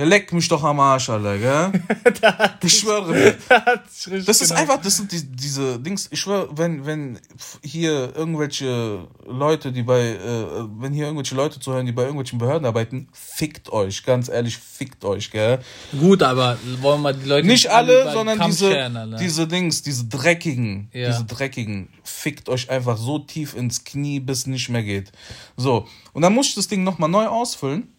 Ja, 0.02 0.08
leck 0.08 0.34
mich 0.34 0.48
doch 0.48 0.64
am 0.64 0.80
Arsch, 0.80 1.10
Alter, 1.10 1.38
gell? 1.38 1.72
ich 2.64 2.80
schwöre 2.80 3.14
dir. 3.14 3.38
Das 4.26 4.42
ist 4.42 4.52
einfach, 4.52 4.82
das 4.82 4.98
sind 4.98 5.12
die, 5.12 5.24
diese 5.24 5.78
Dings, 5.80 6.08
ich 6.10 6.20
schwöre, 6.20 6.50
wenn, 6.58 6.88
wenn 6.88 7.20
hier 7.64 8.12
irgendwelche 8.16 9.08
Leute, 9.28 9.72
die 9.72 9.84
bei, 9.84 10.00
äh, 10.02 10.46
wenn 10.80 10.92
hier 10.92 11.06
irgendwelche 11.06 11.36
Leute 11.36 11.60
zuhören, 11.60 11.86
die 11.86 11.92
bei 11.92 12.02
irgendwelchen 12.02 12.40
Behörden 12.40 12.66
arbeiten, 12.66 13.10
fickt 13.14 13.72
euch, 13.72 14.04
ganz 14.04 14.28
ehrlich, 14.28 14.58
fickt 14.58 15.06
euch, 15.06 15.30
gell? 15.30 15.60
Gut, 16.00 16.24
aber 16.24 16.58
wollen 16.82 17.04
wir 17.04 17.14
die 17.14 17.28
Leute 17.30 17.46
Nicht 17.46 17.70
alle, 17.70 18.06
den 18.06 18.14
sondern 18.14 18.40
diese, 18.48 18.72
scheren, 18.72 18.98
Alter? 18.98 19.18
diese 19.18 19.48
Dings, 19.48 19.84
diese 19.84 20.06
dreckigen, 20.06 20.90
Ja. 20.94 21.12
diese 21.12 21.26
dreckigen, 21.26 21.90
fickt 22.04 22.50
euch 22.50 22.72
einfach 22.72 22.98
so 22.98 23.20
tief 23.20 23.56
ins 23.56 23.84
Knie, 23.84 24.20
bis 24.20 24.48
nicht 24.48 24.68
mehr 24.70 24.82
geht. 24.82 25.12
So, 25.58 25.86
und 26.14 26.24
dann 26.24 26.34
muss 26.34 26.48
ich 26.48 26.56
das 26.56 26.68
Ding 26.68 26.84
nochmal 26.84 27.10
neu 27.10 27.28
ausfüllen, 27.28 27.94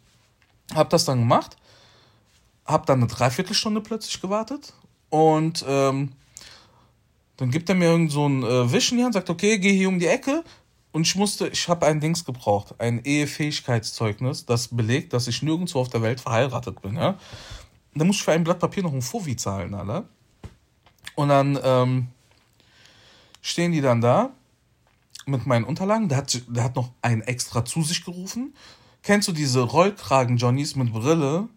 hab 0.75 0.91
das 0.91 1.05
dann 1.05 1.21
gemacht, 1.21 1.57
hab 2.65 2.87
dann 2.87 3.01
eine 3.01 3.09
Dreiviertelstunde 3.09 3.81
plötzlich 3.81 4.21
gewartet 4.21 4.75
und 5.11 5.65
ähm, 5.67 6.13
dann 7.37 7.51
gibt 7.51 7.69
er 7.69 7.75
mir 7.75 7.87
irgend 7.87 8.13
so 8.13 8.29
ein 8.29 8.43
äh, 8.43 8.73
Wisch 8.73 8.93
in 8.93 8.99
die 8.99 9.05
Hand, 9.05 9.15
sagt, 9.15 9.31
okay, 9.31 9.59
geh 9.59 9.73
hier 9.73 9.89
um 9.89 9.99
die 9.99 10.07
Ecke. 10.07 10.45
Und 10.93 11.07
ich 11.07 11.17
musste, 11.17 11.49
ich 11.49 11.69
habe 11.69 11.87
ein 11.87 12.01
Dings 12.01 12.25
gebraucht, 12.25 12.75
ein 12.79 13.03
Ehefähigkeitszeugnis, 13.03 14.45
das 14.45 14.69
belegt, 14.69 15.15
dass 15.15 15.27
ich 15.27 15.43
nirgendwo 15.43 15.81
auf 15.81 15.89
der 15.89 16.03
Welt 16.03 16.21
verheiratet 16.21 16.83
bin. 16.83 16.97
Ja? 16.97 17.19
Da 17.95 18.05
muss 18.05 18.17
ich 18.17 18.23
für 18.23 18.33
ein 18.33 18.45
Blatt 18.45 18.59
Papier 18.59 18.83
noch 18.83 18.93
ein 18.93 19.03
Fovi 19.03 19.35
zahlen, 19.35 19.75
Alter. 19.75 20.05
Und 21.15 21.31
dann 21.31 21.59
ähm, 21.63 22.09
stehen 23.41 23.73
die 23.73 23.81
dann 23.81 24.01
da 24.01 24.31
mit 25.27 25.47
meinen 25.47 25.65
Unterlagen. 25.65 26.09
Der 26.09 26.19
hat, 26.19 26.43
der 26.47 26.65
hat 26.65 26.77
noch 26.77 26.91
einen 27.01 27.23
extra 27.23 27.65
zu 27.65 27.83
sich 27.83 28.05
gerufen. 28.05 28.55
Kennst 29.03 29.29
du 29.29 29.33
diese 29.33 29.63
Rollkragen-Johnnies 29.63 30.77
mit 30.77 30.93
Brille, 30.93 31.49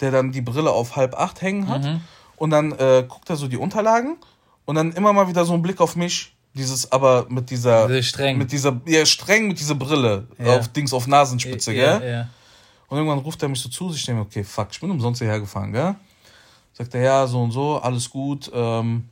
der 0.00 0.10
dann 0.10 0.32
die 0.32 0.42
Brille 0.42 0.70
auf 0.70 0.96
halb 0.96 1.14
acht 1.14 1.42
hängen 1.42 1.68
hat? 1.68 2.00
Und 2.36 2.50
dann 2.50 2.72
äh, 2.72 3.04
guckt 3.08 3.30
er 3.30 3.36
so 3.36 3.48
die 3.48 3.56
Unterlagen 3.56 4.18
und 4.64 4.74
dann 4.74 4.92
immer 4.92 5.12
mal 5.12 5.28
wieder 5.28 5.44
so 5.44 5.54
ein 5.54 5.62
Blick 5.62 5.80
auf 5.80 5.96
mich. 5.96 6.32
Dieses 6.54 6.90
aber 6.90 7.26
mit 7.28 7.50
dieser. 7.50 7.86
Diese 7.86 8.02
streng. 8.02 8.38
Mit 8.38 8.50
dieser. 8.50 8.80
Ja, 8.86 9.04
streng 9.04 9.48
mit 9.48 9.60
dieser 9.60 9.74
Brille. 9.74 10.26
Ja. 10.38 10.58
Auf 10.58 10.68
Dings, 10.68 10.92
auf 10.92 11.06
Nasenspitze, 11.06 11.72
ja, 11.72 11.98
gell? 11.98 12.10
ja. 12.10 12.28
Und 12.88 12.98
irgendwann 12.98 13.18
ruft 13.18 13.42
er 13.42 13.48
mich 13.48 13.60
so 13.60 13.68
zu 13.68 13.90
sich, 13.90 14.00
ich 14.00 14.06
denke, 14.06 14.22
okay, 14.22 14.44
fuck, 14.44 14.68
ich 14.70 14.80
bin 14.80 14.90
umsonst 14.90 15.20
hierher 15.20 15.40
gefahren, 15.40 15.72
gell? 15.72 15.96
Sagt 16.72 16.94
er, 16.94 17.02
ja, 17.02 17.26
so 17.26 17.42
und 17.42 17.50
so, 17.50 17.80
alles 17.80 18.08
gut, 18.10 18.50
ähm, 18.54 19.08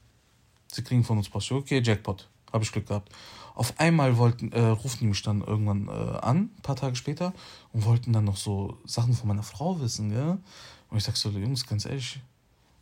sie 0.71 0.83
kriegen 0.83 1.03
von 1.03 1.19
uns 1.19 1.29
Post. 1.29 1.51
Okay, 1.53 1.81
Jackpot, 1.83 2.29
habe 2.53 2.63
ich 2.63 2.71
Glück 2.71 2.87
gehabt. 2.87 3.11
Auf 3.55 3.75
einmal 3.79 4.17
wollten, 4.17 4.53
äh, 4.53 4.61
rufen 4.61 4.99
die 5.01 5.07
mich 5.07 5.23
dann 5.23 5.41
irgendwann 5.43 5.89
äh, 5.89 6.19
an, 6.19 6.51
ein 6.57 6.63
paar 6.63 6.77
Tage 6.77 6.97
später, 6.97 7.33
und 7.73 7.85
wollten 7.85 8.13
dann 8.13 8.25
noch 8.25 8.37
so 8.37 8.79
Sachen 8.85 9.15
von 9.15 9.29
meiner 9.29 9.43
Frau 9.43 9.81
wissen, 9.81 10.11
gell? 10.11 10.39
Und 10.95 10.99
ich 10.99 11.05
sag 11.07 11.17
so, 11.17 11.29
Jungs, 11.31 11.67
ganz 11.67 11.87
ehrlich, 11.87 12.21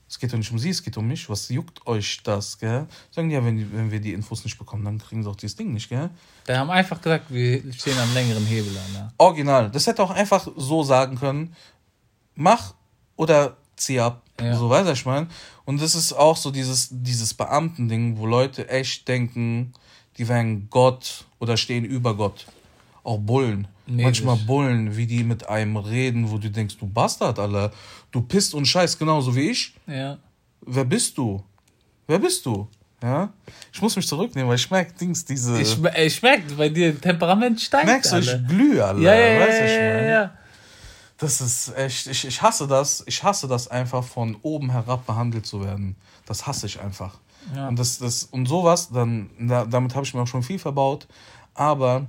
es 0.06 0.18
geht 0.18 0.30
doch 0.30 0.36
nicht 0.36 0.52
um 0.52 0.58
sie, 0.58 0.68
es 0.68 0.82
geht 0.82 0.98
um 0.98 1.08
mich. 1.08 1.30
Was 1.30 1.48
juckt 1.48 1.86
euch 1.86 2.22
das, 2.22 2.58
gell? 2.58 2.86
Sagen 3.10 3.30
die 3.30 3.34
ja, 3.34 3.42
wenn, 3.42 3.56
die, 3.56 3.72
wenn 3.72 3.90
wir 3.90 4.00
die 4.00 4.12
Infos 4.12 4.44
nicht 4.44 4.58
bekommen, 4.58 4.84
dann 4.84 4.98
kriegen 4.98 5.22
sie 5.22 5.30
auch 5.30 5.34
dieses 5.34 5.56
Ding 5.56 5.72
nicht, 5.72 5.88
gell? 5.88 6.10
Die 6.46 6.52
haben 6.52 6.68
einfach 6.68 7.00
gesagt, 7.00 7.32
wir 7.32 7.62
stehen 7.72 7.98
am 7.98 8.12
längeren 8.12 8.44
Hebel 8.44 8.76
an. 8.76 8.94
Ja. 8.94 9.12
Original. 9.16 9.70
Das 9.70 9.86
hätte 9.86 10.02
auch 10.02 10.10
einfach 10.10 10.46
so 10.58 10.82
sagen 10.82 11.16
können, 11.16 11.56
mach 12.34 12.74
oder 13.16 13.56
zieh 13.76 13.98
ab. 14.00 14.20
Ja. 14.38 14.58
So 14.58 14.68
weiß 14.68 14.86
ich 14.88 15.06
mein. 15.06 15.30
Und 15.64 15.80
das 15.80 15.94
ist 15.94 16.12
auch 16.12 16.36
so 16.36 16.50
dieses, 16.50 16.88
dieses 16.90 17.32
Beamtending, 17.32 18.18
wo 18.18 18.26
Leute 18.26 18.68
echt 18.68 19.08
denken, 19.08 19.72
die 20.18 20.28
wären 20.28 20.68
Gott 20.68 21.24
oder 21.38 21.56
stehen 21.56 21.86
über 21.86 22.14
Gott. 22.14 22.44
Auch 23.04 23.18
Bullen. 23.18 23.68
Mäßig. 23.86 24.04
Manchmal 24.04 24.36
Bullen, 24.46 24.96
wie 24.96 25.06
die 25.06 25.24
mit 25.24 25.48
einem 25.48 25.76
reden, 25.76 26.30
wo 26.30 26.38
du 26.38 26.50
denkst, 26.50 26.76
du 26.78 26.86
Bastard, 26.86 27.38
Alter. 27.38 27.72
Du 28.10 28.22
pisst 28.22 28.54
und 28.54 28.66
scheißt 28.66 28.98
genauso 28.98 29.34
wie 29.34 29.50
ich. 29.50 29.74
ja. 29.86 30.18
Wer 30.64 30.84
bist 30.84 31.18
du? 31.18 31.42
Wer 32.06 32.20
bist 32.20 32.46
du? 32.46 32.68
Ja? 33.02 33.32
Ich 33.72 33.82
muss 33.82 33.96
mich 33.96 34.06
zurücknehmen, 34.06 34.48
weil 34.48 34.56
ich 34.56 34.70
merke, 34.70 34.92
Dings, 34.92 35.24
diese. 35.24 35.60
Ich, 35.60 35.76
ich 35.82 36.22
merke, 36.22 36.54
bei 36.54 36.68
dir 36.68 37.00
Temperament 37.00 37.60
steigt. 37.60 37.86
merkst 37.86 38.12
du, 38.12 38.16
alle. 38.16 38.24
ich 38.24 38.48
glühe, 38.48 38.84
Alter. 38.84 39.00
ja, 39.00 39.14
ja, 39.14 39.26
ja, 39.26 39.40
weißt 39.40 39.60
du, 39.60 39.64
ich 39.64 39.70
ja, 39.70 39.82
ja, 39.82 39.94
meine? 39.94 40.08
ja. 40.08 40.32
Das 41.18 41.40
ist 41.40 41.76
echt, 41.76 42.06
ich, 42.06 42.26
ich 42.26 42.42
hasse 42.42 42.66
das, 42.66 43.04
ich 43.06 43.22
hasse 43.22 43.46
das 43.48 43.68
einfach 43.68 44.02
von 44.04 44.36
oben 44.42 44.70
herab 44.70 45.06
behandelt 45.06 45.46
zu 45.46 45.64
werden. 45.64 45.96
Das 46.26 46.46
hasse 46.46 46.66
ich 46.66 46.80
einfach. 46.80 47.18
Ja. 47.54 47.68
Und 47.68 47.78
das, 47.78 47.98
das, 47.98 48.24
und 48.24 48.46
sowas, 48.46 48.90
dann, 48.90 49.30
da, 49.38 49.64
damit 49.64 49.94
habe 49.94 50.04
ich 50.04 50.14
mir 50.14 50.22
auch 50.22 50.26
schon 50.26 50.42
viel 50.42 50.58
verbaut, 50.58 51.06
aber 51.54 52.06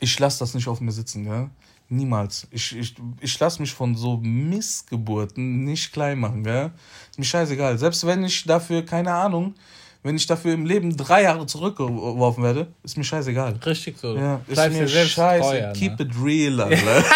ich 0.00 0.18
lasse 0.18 0.38
das 0.40 0.54
nicht 0.54 0.68
auf 0.68 0.80
mir 0.80 0.92
sitzen, 0.92 1.24
gell? 1.24 1.50
Niemals. 1.88 2.48
Ich, 2.50 2.76
ich, 2.76 2.94
ich 3.20 3.38
lasse 3.38 3.60
mich 3.60 3.72
von 3.72 3.94
so 3.94 4.16
Missgeburten 4.16 5.64
nicht 5.64 5.92
klein 5.92 6.18
machen, 6.18 6.42
gell? 6.42 6.72
Ist 7.10 7.18
mir 7.18 7.24
scheißegal. 7.24 7.78
Selbst 7.78 8.04
wenn 8.06 8.24
ich 8.24 8.44
dafür, 8.44 8.84
keine 8.84 9.12
Ahnung, 9.12 9.54
wenn 10.02 10.16
ich 10.16 10.26
dafür 10.26 10.54
im 10.54 10.66
Leben 10.66 10.96
drei 10.96 11.22
Jahre 11.22 11.46
zurückgeworfen 11.46 12.42
werde, 12.42 12.72
ist 12.82 12.96
mir 12.96 13.04
scheißegal. 13.04 13.58
Richtig 13.64 13.98
so. 13.98 14.16
Ja, 14.16 14.40
ist 14.46 14.54
Bleibst 14.54 14.78
mir 14.78 14.88
scheiße. 14.88 15.42
treu, 15.42 15.72
Keep 15.74 15.98
ne? 15.98 16.06
it 16.06 16.12
real, 16.22 16.60
Alter. 16.60 17.04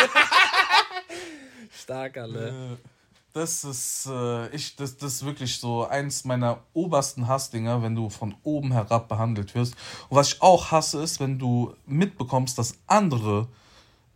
Stark, 1.83 2.17
alle. 2.17 2.79
Das 3.33 3.63
ist, 3.63 4.07
äh, 4.11 4.49
ich, 4.49 4.75
das, 4.77 4.97
das 4.97 5.15
ist 5.15 5.25
wirklich 5.25 5.59
so 5.59 5.87
eins 5.87 6.25
meiner 6.25 6.59
obersten 6.73 7.29
Hassdinger, 7.29 7.83
wenn 7.83 7.95
du 7.95 8.11
von 8.11 8.35
oben 8.43 8.73
herab 8.73 9.09
behandelt 9.09 9.55
wirst. 9.55 9.75
Und 10.09 10.17
was 10.17 10.33
ich 10.33 10.43
auch 10.43 10.71
hasse, 10.73 11.03
ist, 11.03 11.21
wenn 11.21 11.39
du 11.39 11.75
mitbekommst, 11.87 12.59
dass 12.59 12.75
andere 12.87 13.47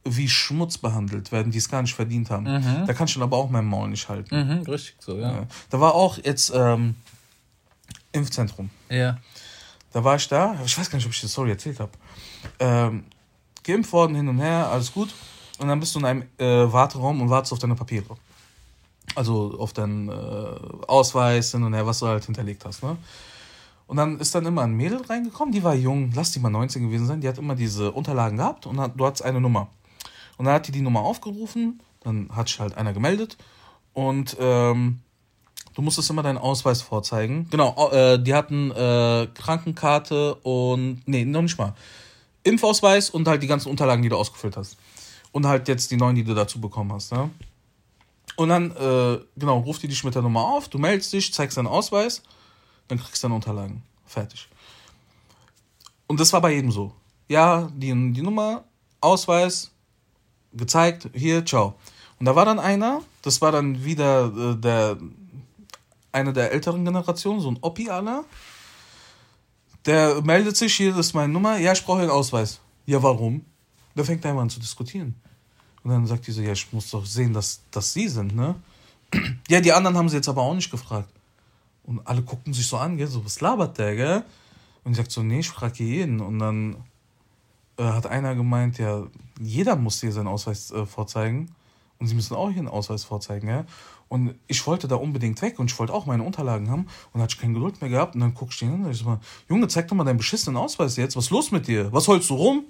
wie 0.05 0.29
Schmutz 0.29 0.79
behandelt 0.79 1.33
werden, 1.33 1.51
die 1.51 1.59
es 1.59 1.69
gar 1.69 1.81
nicht 1.81 1.95
verdient 1.95 2.29
haben. 2.31 2.45
Da 2.87 2.93
kann 2.93 3.07
ich 3.07 3.15
dann 3.15 3.23
aber 3.23 3.37
auch 3.39 3.49
mein 3.49 3.65
Maul 3.65 3.89
nicht 3.89 4.09
halten. 4.09 4.37
Mhm, 4.37 4.63
richtig 4.71 4.97
so, 4.99 5.17
ja. 5.17 5.33
Ja. 5.33 5.47
Da 5.71 5.81
war 5.81 5.95
auch 5.95 6.19
jetzt 6.19 6.53
ähm, 6.55 6.95
Impfzentrum. 8.13 8.69
Ja. 8.91 9.19
Da 9.93 10.05
war 10.05 10.17
ich 10.17 10.29
da, 10.29 10.57
ich 10.65 10.77
weiß 10.77 10.91
gar 10.91 10.99
nicht, 10.99 11.07
ob 11.07 11.13
ich 11.13 11.21
die 11.21 11.29
Story 11.29 11.51
erzählt 11.51 11.81
habe. 11.81 11.93
Ähm, 12.59 13.05
geimpft 13.63 13.93
worden, 13.93 14.15
hin 14.17 14.29
und 14.29 14.39
her, 14.41 14.69
alles 14.71 14.93
gut. 14.93 15.15
Und 15.59 15.69
dann 15.69 15.81
bist 15.81 15.95
du 15.95 16.01
in 16.01 16.05
einem 16.05 16.23
äh, 16.37 16.71
Warteraum 16.73 17.23
und 17.23 17.31
wartest 17.31 17.53
auf 17.53 17.59
deine 17.59 17.75
Papiere. 17.75 18.17
Also 19.15 19.57
auf 19.59 19.73
deinen 19.73 20.09
äh, 20.09 20.13
Ausweis 20.87 21.53
hin 21.53 21.63
und 21.63 21.75
her, 21.75 21.87
was 21.87 22.01
du 22.01 22.07
halt 22.07 22.25
hinterlegt 22.25 22.65
hast. 22.65 22.83
Ne? 22.83 22.97
Und 23.87 23.97
dann 23.99 24.19
ist 24.19 24.35
dann 24.35 24.47
immer 24.47 24.63
ein 24.63 24.73
Mädel 24.73 25.03
reingekommen, 25.03 25.53
die 25.53 25.63
war 25.63 25.75
jung, 25.75 26.11
lass 26.15 26.33
die 26.33 26.41
mal 26.41 26.51
19 26.51 26.83
gewesen 26.83 27.07
sein, 27.07 27.21
die 27.21 27.29
hat 27.29 27.39
immer 27.39 27.55
diese 27.55 27.93
Unterlagen 27.93 28.39
gehabt 28.39 28.67
und 28.67 28.81
hat, 28.81 28.93
du 28.97 29.05
hattest 29.07 29.23
eine 29.25 29.41
Nummer. 29.41 29.69
Und 30.39 30.47
dann 30.47 30.55
hat 30.55 30.67
die 30.67 30.73
die 30.73 30.81
Nummer 30.81 31.01
aufgerufen, 31.03 31.81
dann 32.03 32.29
hat 32.35 32.49
sich 32.49 32.59
halt 32.61 32.77
einer 32.77 32.93
gemeldet 32.93 33.37
und 33.93 34.37
ähm, 34.41 35.01
du 35.75 35.83
musstest 35.83 36.09
immer 36.11 36.23
deinen 36.23 36.39
Ausweis 36.39 36.81
vorzeigen. 36.83 37.47
Genau, 37.51 37.75
au- 37.77 37.91
äh, 37.93 38.19
die 38.21 38.35
hatten 38.35 38.71
äh, 38.73 39.29
Krankenkarte 39.35 40.35
und, 40.37 41.03
nee, 41.07 41.25
noch 41.25 41.43
nicht 41.43 41.59
mal. 41.59 41.75
Impfausweis 42.43 43.11
und 43.11 43.29
halt 43.29 43.43
die 43.43 43.47
ganzen 43.47 43.69
Unterlagen, 43.71 44.03
die 44.03 44.09
du 44.09 44.17
ausgefüllt 44.17 44.57
hast. 44.57 44.77
Und 45.31 45.47
halt 45.47 45.69
jetzt 45.69 45.91
die 45.91 45.97
neuen, 45.97 46.15
die 46.17 46.25
du 46.25 46.35
dazu 46.35 46.61
bekommen 46.61 46.93
hast. 46.93 47.13
Ne? 47.13 47.31
Und 48.37 48.49
dann, 48.49 48.71
äh, 48.73 49.21
genau, 49.37 49.59
ruft 49.61 49.83
die 49.83 49.89
dich 49.89 50.03
mit 50.05 50.15
der 50.15 50.23
Nummer 50.23 50.43
auf, 50.43 50.69
du 50.69 50.79
meldest 50.79 51.13
dich, 51.13 51.33
zeigst 51.33 51.57
deinen 51.57 51.69
Ausweis, 51.69 52.23
dann 52.89 52.99
kriegst 52.99 53.23
du 53.23 53.29
deine 53.29 53.37
Unterlagen. 53.37 53.83
Fertig. 54.07 54.49
Und 56.07 56.21
das 56.21 56.33
war 56.33 56.41
bei 56.41 56.53
jedem 56.53 56.71
so. 56.71 56.95
Ja, 57.29 57.71
die, 57.75 57.89
die 58.13 58.23
Nummer, 58.23 58.65
Ausweis, 59.01 59.71
gezeigt, 60.53 61.11
hier, 61.15 61.45
ciao. 61.45 61.75
Und 62.19 62.27
da 62.27 62.37
war 62.37 62.45
dann 62.45 62.59
einer, 62.59 63.03
das 63.23 63.41
war 63.41 63.53
dann 63.53 63.85
wieder 63.85 64.33
äh, 64.37 64.57
der, 64.57 64.99
eine 66.13 66.33
der 66.33 66.53
älteren 66.53 66.85
Generationen, 66.85 67.41
so 67.41 67.51
ein 67.51 67.59
Oppi 67.61 67.91
aller. 67.91 68.25
Der 69.87 70.23
meldet 70.23 70.57
sich, 70.57 70.75
hier 70.75 70.91
das 70.91 71.07
ist 71.07 71.15
meine 71.15 71.33
Nummer, 71.33 71.59
ja, 71.59 71.73
ich 71.73 71.85
brauche 71.85 72.01
einen 72.01 72.11
Ausweis. 72.11 72.61
Ja, 72.87 73.03
warum? 73.03 73.45
Der 73.95 74.05
fängt 74.05 74.25
einfach 74.27 74.43
an 74.43 74.51
zu 74.51 74.61
diskutieren. 74.61 75.21
Und 75.85 75.91
dann 75.91 76.07
sagt 76.07 76.27
die 76.27 76.33
so, 76.33 76.41
ja, 76.41 76.53
ich 76.53 76.73
muss 76.73 76.91
doch 76.91 77.05
sehen, 77.05 77.33
dass, 77.35 77.61
dass 77.71 77.93
sie 77.93 78.09
sind, 78.09 78.35
ne? 78.35 78.57
Ja, 79.49 79.61
die 79.61 79.73
anderen 79.73 79.97
haben 79.97 80.09
sie 80.09 80.17
jetzt 80.17 80.29
aber 80.29 80.43
auch 80.43 80.55
nicht 80.55 80.71
gefragt. 80.71 81.09
Und 81.85 82.05
alle 82.07 82.23
gucken 82.23 82.53
sich 82.55 82.67
so 82.67 82.79
an, 82.79 82.97
gell, 82.97 83.07
so, 83.07 83.25
was 83.25 83.41
labert 83.41 83.79
der, 83.79 83.95
gell? 83.95 84.25
Und 84.83 84.93
ich 84.93 84.97
sag 84.97 85.11
so, 85.11 85.23
nee, 85.23 85.41
ich 85.41 85.49
frage 85.49 85.85
jeden. 85.85 86.21
Und 86.21 86.39
dann 86.39 86.77
äh, 87.79 87.85
hat 87.85 88.07
einer 88.07 88.35
gemeint, 88.35 88.79
ja, 88.79 89.05
jeder 89.41 89.77
muss 89.77 90.01
hier 90.01 90.11
seinen 90.11 90.27
Ausweis 90.27 90.71
äh, 90.71 90.87
vorzeigen. 90.87 91.55
Und 91.99 92.09
sie 92.09 92.15
müssen 92.15 92.35
auch 92.35 92.49
einen 92.49 92.67
Ausweis 92.67 93.05
vorzeigen, 93.05 93.49
ja. 93.49 93.65
Und 94.09 94.35
ich 94.47 94.67
wollte 94.67 94.89
da 94.89 94.97
unbedingt 94.97 95.41
weg 95.43 95.59
und 95.59 95.71
ich 95.71 95.79
wollte 95.79 95.93
auch 95.93 96.07
meine 96.07 96.23
Unterlagen 96.23 96.71
haben. 96.71 96.87
Und 97.13 97.21
hatte 97.21 97.35
ich 97.35 97.41
keine 97.41 97.55
Geduld 97.55 97.81
mehr 97.81 97.91
gehabt. 97.91 98.15
Und 98.15 98.21
dann 98.21 98.35
guck 98.35 98.51
ich 98.51 98.59
den 98.59 98.73
an 98.73 98.85
und 98.85 98.91
ich 98.91 98.99
so, 98.99 99.19
Junge, 99.49 99.69
zeig 99.69 99.89
doch 99.89 99.97
mal 99.97 100.05
deinen 100.05 100.19
beschissenen 100.19 100.57
Ausweis 100.57 100.97
jetzt. 100.97 101.17
Was 101.17 101.25
ist 101.25 101.31
los 101.31 101.51
mit 101.51 101.69
dir? 101.69 101.93
Was 101.93 102.09
holst 102.09 102.31
du 102.31 102.35
rum? 102.35 102.65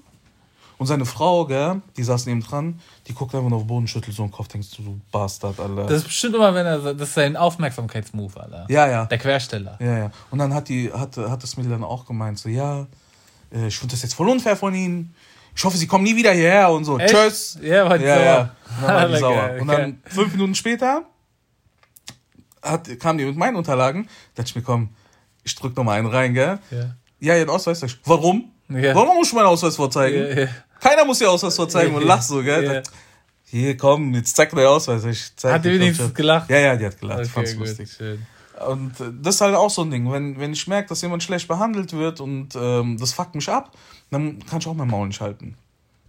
Und 0.76 0.86
seine 0.86 1.04
Frau, 1.06 1.46
gell, 1.46 1.82
die 1.96 2.02
saß 2.02 2.26
neben 2.26 2.42
dran, 2.42 2.80
die 3.06 3.14
guckt 3.14 3.34
einfach 3.34 3.48
nur 3.48 3.58
auf 3.58 3.64
den 3.64 3.68
Boden, 3.68 3.86
schüttelt 3.86 4.16
so 4.16 4.24
den 4.24 4.32
Kopf, 4.32 4.48
denkst 4.48 4.68
du, 4.76 4.82
du 4.82 5.00
Bastard, 5.12 5.60
Alter. 5.60 5.84
Das 5.84 5.98
ist 5.98 6.04
bestimmt 6.04 6.34
immer, 6.34 6.54
wenn 6.54 6.66
er, 6.66 6.94
das 6.94 7.08
ist 7.08 7.14
sein 7.14 7.36
Aufmerksamkeitsmove, 7.36 8.36
Alter. 8.36 8.66
ja, 8.68 8.88
ja. 8.88 9.04
Der 9.06 9.18
Quersteller. 9.18 9.78
Ja, 9.80 9.98
ja. 9.98 10.10
Und 10.30 10.38
dann 10.38 10.52
hat 10.52 10.68
die, 10.68 10.92
hat, 10.92 11.16
hat 11.16 11.42
das 11.42 11.56
Mädel 11.56 11.70
dann 11.70 11.84
auch 11.84 12.04
gemeint, 12.06 12.38
so, 12.38 12.48
ja, 12.48 12.86
äh, 13.52 13.68
ich 13.68 13.78
finde 13.78 13.92
das 13.92 14.02
jetzt 14.02 14.14
voll 14.14 14.28
unfair 14.28 14.56
von 14.56 14.74
Ihnen. 14.74 15.14
Ich 15.56 15.64
hoffe, 15.64 15.76
Sie 15.76 15.86
kommen 15.86 16.02
nie 16.02 16.16
wieder 16.16 16.32
hierher 16.32 16.70
und 16.70 16.84
so. 16.84 16.98
Echt? 16.98 17.14
Tschüss. 17.14 17.58
Ja, 17.62 17.88
war 17.88 17.96
die 17.98 18.04
ja, 18.04 18.16
sauer. 18.16 18.24
ja. 18.24 18.50
Dann 18.80 18.94
war 18.94 19.08
die 19.08 19.16
sauer. 19.20 19.50
Und 19.60 19.68
dann 19.68 20.02
fünf 20.04 20.32
Minuten 20.32 20.54
später 20.56 21.04
hat, 22.60 22.98
kam 22.98 23.18
die 23.18 23.24
mit 23.24 23.36
meinen 23.36 23.56
Unterlagen. 23.56 24.04
Da 24.34 24.42
dachte 24.42 24.50
ich 24.50 24.56
mir, 24.56 24.62
komm, 24.62 24.88
ich 25.44 25.54
drück 25.54 25.76
noch 25.76 25.84
mal 25.84 25.98
einen 25.98 26.08
rein, 26.08 26.34
gell? 26.34 26.58
Ja. 26.70 26.94
Ja, 27.20 27.36
ihren 27.36 27.50
Ausweis. 27.50 27.84
Warum? 28.04 28.50
Ja. 28.68 28.94
Warum 28.94 29.16
muss 29.16 29.28
ich 29.28 29.34
meinen 29.34 29.46
Ausweis 29.46 29.76
vorzeigen? 29.76 30.38
Ja. 30.38 30.46
Keiner 30.80 31.04
muss 31.04 31.20
ihr 31.20 31.30
Ausweis 31.30 31.54
vorzeigen 31.56 31.94
und 31.94 32.02
Ja. 32.02 32.08
lach 32.08 32.22
so, 32.22 32.42
gell? 32.42 32.82
Hier, 33.46 33.76
komm, 33.76 34.14
jetzt 34.14 34.34
zeig 34.36 34.50
den 34.50 34.58
Ausweis. 34.60 35.04
Ich 35.04 35.36
zeig 35.36 35.52
Hat 35.54 35.64
die 35.64 35.70
wenigstens 35.72 36.06
schon. 36.06 36.14
gelacht? 36.14 36.50
Ja, 36.50 36.58
ja, 36.58 36.76
die 36.76 36.86
hat 36.86 36.98
gelacht. 36.98 37.18
Okay, 37.18 37.26
ich 37.26 37.32
fand's 37.32 37.52
gut, 37.56 37.66
lustig. 37.68 37.90
schön. 37.92 38.26
Und 38.68 38.98
äh, 39.00 39.04
das 39.22 39.36
ist 39.36 39.40
halt 39.40 39.54
auch 39.54 39.70
so 39.70 39.82
ein 39.82 39.90
Ding. 39.90 40.10
Wenn, 40.10 40.38
wenn 40.40 40.52
ich 40.52 40.66
merke, 40.66 40.88
dass 40.88 41.02
jemand 41.02 41.22
schlecht 41.22 41.46
behandelt 41.48 41.92
wird 41.92 42.20
und 42.20 42.50
ähm, 42.56 42.96
das 42.98 43.12
fuckt 43.12 43.34
mich 43.34 43.48
ab, 43.48 43.72
dann 44.10 44.44
kann 44.46 44.58
ich 44.60 44.66
auch 44.66 44.74
mein 44.74 44.88
Maul 44.88 45.08
nicht 45.08 45.20
halten. 45.20 45.56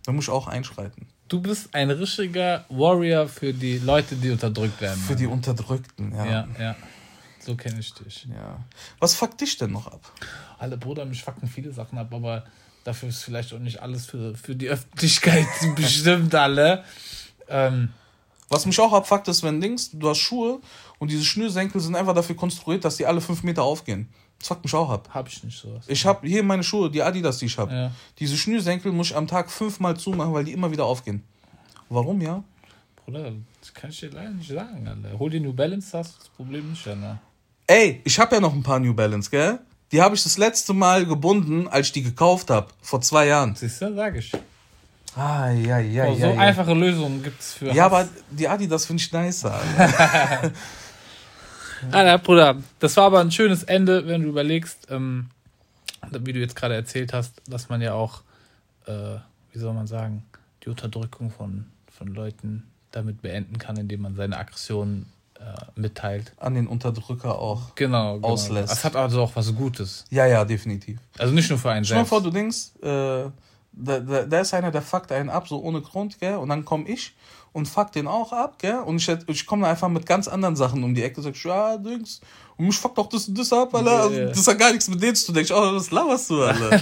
Dann 0.06 0.16
muss 0.16 0.26
ich 0.26 0.30
auch 0.32 0.48
einschreiten. 0.48 1.08
Du 1.28 1.42
bist 1.42 1.70
ein 1.74 1.90
richtiger 1.90 2.66
Warrior 2.70 3.28
für 3.28 3.52
die 3.54 3.80
Leute, 3.80 4.16
die 4.16 4.30
unterdrückt 4.30 4.80
werden. 4.80 5.00
Für 5.08 5.16
die 5.16 5.26
Unterdrückten, 5.26 6.14
ja. 6.16 6.26
ja, 6.26 6.48
ja. 6.60 6.76
Ja. 7.48 7.54
So 7.54 7.56
kenne 7.56 7.80
ich 7.80 7.94
dich. 7.94 8.28
Was 9.00 9.16
fuckt 9.16 9.42
dich 9.42 9.58
denn 9.58 9.72
noch 9.72 9.88
ab? 9.88 10.02
Alle 10.58 10.78
Bruder, 10.78 11.06
mich 11.06 11.24
fucken 11.24 11.48
viele 11.48 11.72
Sachen 11.72 11.98
ab, 11.98 12.14
aber 12.14 12.46
dafür 12.84 13.10
ist 13.10 13.24
vielleicht 13.24 13.54
auch 13.54 13.60
nicht 13.60 13.82
alles 13.82 14.06
für, 14.06 14.36
für 14.36 14.56
die 14.56 14.70
Öffentlichkeit 14.70 15.48
bestimmt, 15.76 16.34
alle. 16.36 16.84
Ähm, 17.48 17.90
Was 18.50 18.66
mich 18.66 18.80
auch 18.80 18.94
abfuckt, 18.94 19.28
ist, 19.28 19.44
wenn 19.44 19.60
Dings, 19.62 19.92
du 19.92 20.10
hast 20.10 20.20
Schuhe 20.20 20.60
und 21.00 21.12
diese 21.12 21.26
Schnürsenkel 21.26 21.82
sind 21.82 21.96
einfach 21.96 22.14
dafür 22.16 22.36
konstruiert, 22.36 22.86
dass 22.86 22.98
die 22.98 23.06
alle 23.06 23.22
fünf 23.22 23.44
Meter 23.44 23.64
aufgehen. 23.64 24.08
Das 24.40 24.50
fuckt 24.50 24.64
mich 24.64 24.74
auch 24.74 24.90
ab. 24.90 25.10
hab 25.14 25.28
ich 25.28 25.44
nicht 25.44 25.58
sowas. 25.58 25.86
Ich 25.88 26.06
habe 26.06 26.28
hier 26.28 26.44
meine 26.44 26.64
Schuhe, 26.64 26.92
die 26.92 27.02
Adidas, 27.02 27.38
die 27.40 27.46
ich 27.46 27.58
habe. 27.58 27.74
Ja. 27.74 27.92
Diese 28.20 28.38
Schnürsenkel 28.38 28.92
muss 28.92 29.08
ich 29.12 29.16
am 29.16 29.28
Tag 29.28 29.50
fünfmal 29.50 29.98
zumachen, 29.98 30.34
weil 30.34 30.44
die 30.44 30.52
immer 30.52 30.70
wieder 30.72 30.86
aufgehen. 30.86 31.24
Warum, 31.90 32.22
ja? 32.22 32.44
Bruder, 33.06 33.32
Das 33.62 33.74
kann 33.74 33.90
ich 33.92 34.00
dir 34.00 34.10
leider 34.12 34.32
nicht 34.32 34.50
sagen, 34.50 34.88
Alter. 34.88 35.18
Hol 35.18 35.30
dir 35.30 35.40
New 35.40 35.54
Balance, 35.54 35.98
hast 35.98 36.16
du 36.16 36.20
das 36.20 36.30
Problem 36.30 36.70
nicht, 36.72 36.88
Alter. 36.88 37.20
Ey, 37.68 38.02
ich 38.04 38.20
habe 38.20 38.36
ja 38.36 38.42
noch 38.42 38.54
ein 38.54 38.64
paar 38.64 38.80
New 38.80 38.94
Balance, 38.94 39.30
gell? 39.30 39.60
Die 39.92 40.02
habe 40.02 40.16
ich 40.16 40.24
das 40.24 40.38
letzte 40.38 40.74
Mal 40.74 41.06
gebunden, 41.06 41.68
als 41.68 41.88
ich 41.88 41.94
die 41.94 42.04
gekauft 42.04 42.50
habe, 42.50 42.68
vor 42.82 43.02
zwei 43.02 43.28
Jahren. 43.28 43.56
Siehst 43.56 43.82
du, 43.82 43.94
sag 43.96 44.16
ich. 44.16 44.32
Ah, 45.16 45.50
ja, 45.50 45.80
ja, 45.80 46.06
ja. 46.06 46.14
so 46.16 46.34
ja. 46.34 46.40
einfache 46.40 46.74
Lösungen 46.74 47.24
gibt's 47.24 47.54
für 47.54 47.68
Ja, 47.72 47.86
Hass. 47.86 47.94
aber 47.94 48.10
die 48.32 48.48
Adidas 48.48 48.86
finde 48.86 49.02
ich 49.02 49.12
nicer. 49.12 49.54
Alter. 49.54 50.52
Alter, 51.92 52.18
Bruder, 52.20 52.58
das 52.80 52.98
war 52.98 53.06
aber 53.06 53.22
ein 53.22 53.32
schönes 53.32 53.64
Ende, 53.64 54.06
wenn 54.08 54.24
du 54.24 54.30
überlegst, 54.30 54.88
ähm, 54.90 55.30
wie 56.12 56.34
du 56.34 56.40
jetzt 56.40 56.56
gerade 56.56 56.76
erzählt 56.76 57.14
hast, 57.14 57.42
dass 57.48 57.70
man 57.70 57.82
ja 57.82 57.94
auch, 57.94 58.22
äh, 58.86 59.18
wie 59.54 59.60
soll 59.60 59.74
man 59.74 59.88
sagen, 59.88 60.24
die 60.64 60.70
Unterdrückung 60.70 61.32
von, 61.32 61.66
von 61.92 62.08
Leuten 62.08 62.64
damit 62.92 63.22
beenden 63.22 63.58
kann, 63.58 63.78
indem 63.78 64.02
man 64.02 64.16
seine 64.16 64.38
Aggressionen 64.38 65.06
mitteilt. 65.76 66.34
An 66.38 66.56
den 66.56 66.68
Unterdrücker 66.68 67.40
auch. 67.40 67.76
Genau, 67.76 68.16
genau. 68.16 68.28
Auslässt. 68.28 68.72
Das 68.72 68.84
hat 68.84 68.96
also 68.96 69.22
auch 69.22 69.32
was 69.36 69.54
Gutes. 69.56 70.06
Ja, 70.10 70.26
ja, 70.26 70.46
definitiv. 70.46 71.00
Also 71.18 71.34
nicht 71.34 71.50
nur 71.50 71.60
für 71.60 71.72
einen 71.72 71.86
Stell 71.86 71.98
mal 71.98 72.02
selbst. 72.02 72.10
vor, 72.10 72.22
du 72.22 72.32
denkst, 72.32 72.58
äh, 72.82 73.30
da, 73.78 74.00
da, 74.00 74.24
da 74.24 74.40
ist 74.40 74.54
einer, 74.54 74.72
der 74.72 74.82
fuckt 74.82 75.12
einen 75.12 75.30
ab, 75.30 75.48
so 75.48 75.62
ohne 75.62 75.82
Grund, 75.82 76.20
gell? 76.20 76.36
Und 76.36 76.50
dann 76.50 76.66
komme 76.66 76.88
ich 76.88 77.14
und 77.52 77.68
fuck 77.68 77.92
den 77.92 78.08
auch 78.08 78.32
ab, 78.32 78.56
gell? 78.60 78.80
Und 78.80 78.98
ich, 78.98 79.10
ich 79.28 79.46
komme 79.46 79.68
einfach 79.68 79.90
mit 79.90 80.06
ganz 80.06 80.28
anderen 80.28 80.56
Sachen 80.56 80.84
um 80.84 80.94
die 80.94 81.04
Ecke 81.04 81.18
und 81.18 81.24
sag, 81.24 81.44
ja, 81.44 81.78
Dings, 81.78 82.22
und 82.58 82.68
mich 82.68 82.78
fuckt 82.78 82.98
doch 82.98 83.10
das 83.10 83.28
und 83.28 83.38
das 83.38 83.52
ab, 83.52 83.74
Alter. 83.76 84.12
Ja, 84.12 84.18
ja. 84.18 84.26
Das 84.28 84.48
hat 84.48 84.58
gar 84.58 84.72
nichts 84.72 84.88
mit 84.88 85.02
denen 85.02 85.16
zu 85.16 85.28
tun. 85.28 85.36
Denk 85.36 85.46
ich, 85.46 85.54
oh, 85.54 85.76
was 85.76 85.92
laberst 85.92 86.30
du, 86.30 86.44
Alter? 86.44 86.80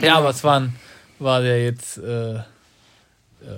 Ja, 0.00 0.16
aber 0.16 0.30
es 0.30 0.42
waren, 0.42 0.74
war 1.18 1.42
ja 1.42 1.56
jetzt, 1.56 1.98
äh, 1.98 2.34
äh, 2.34 2.40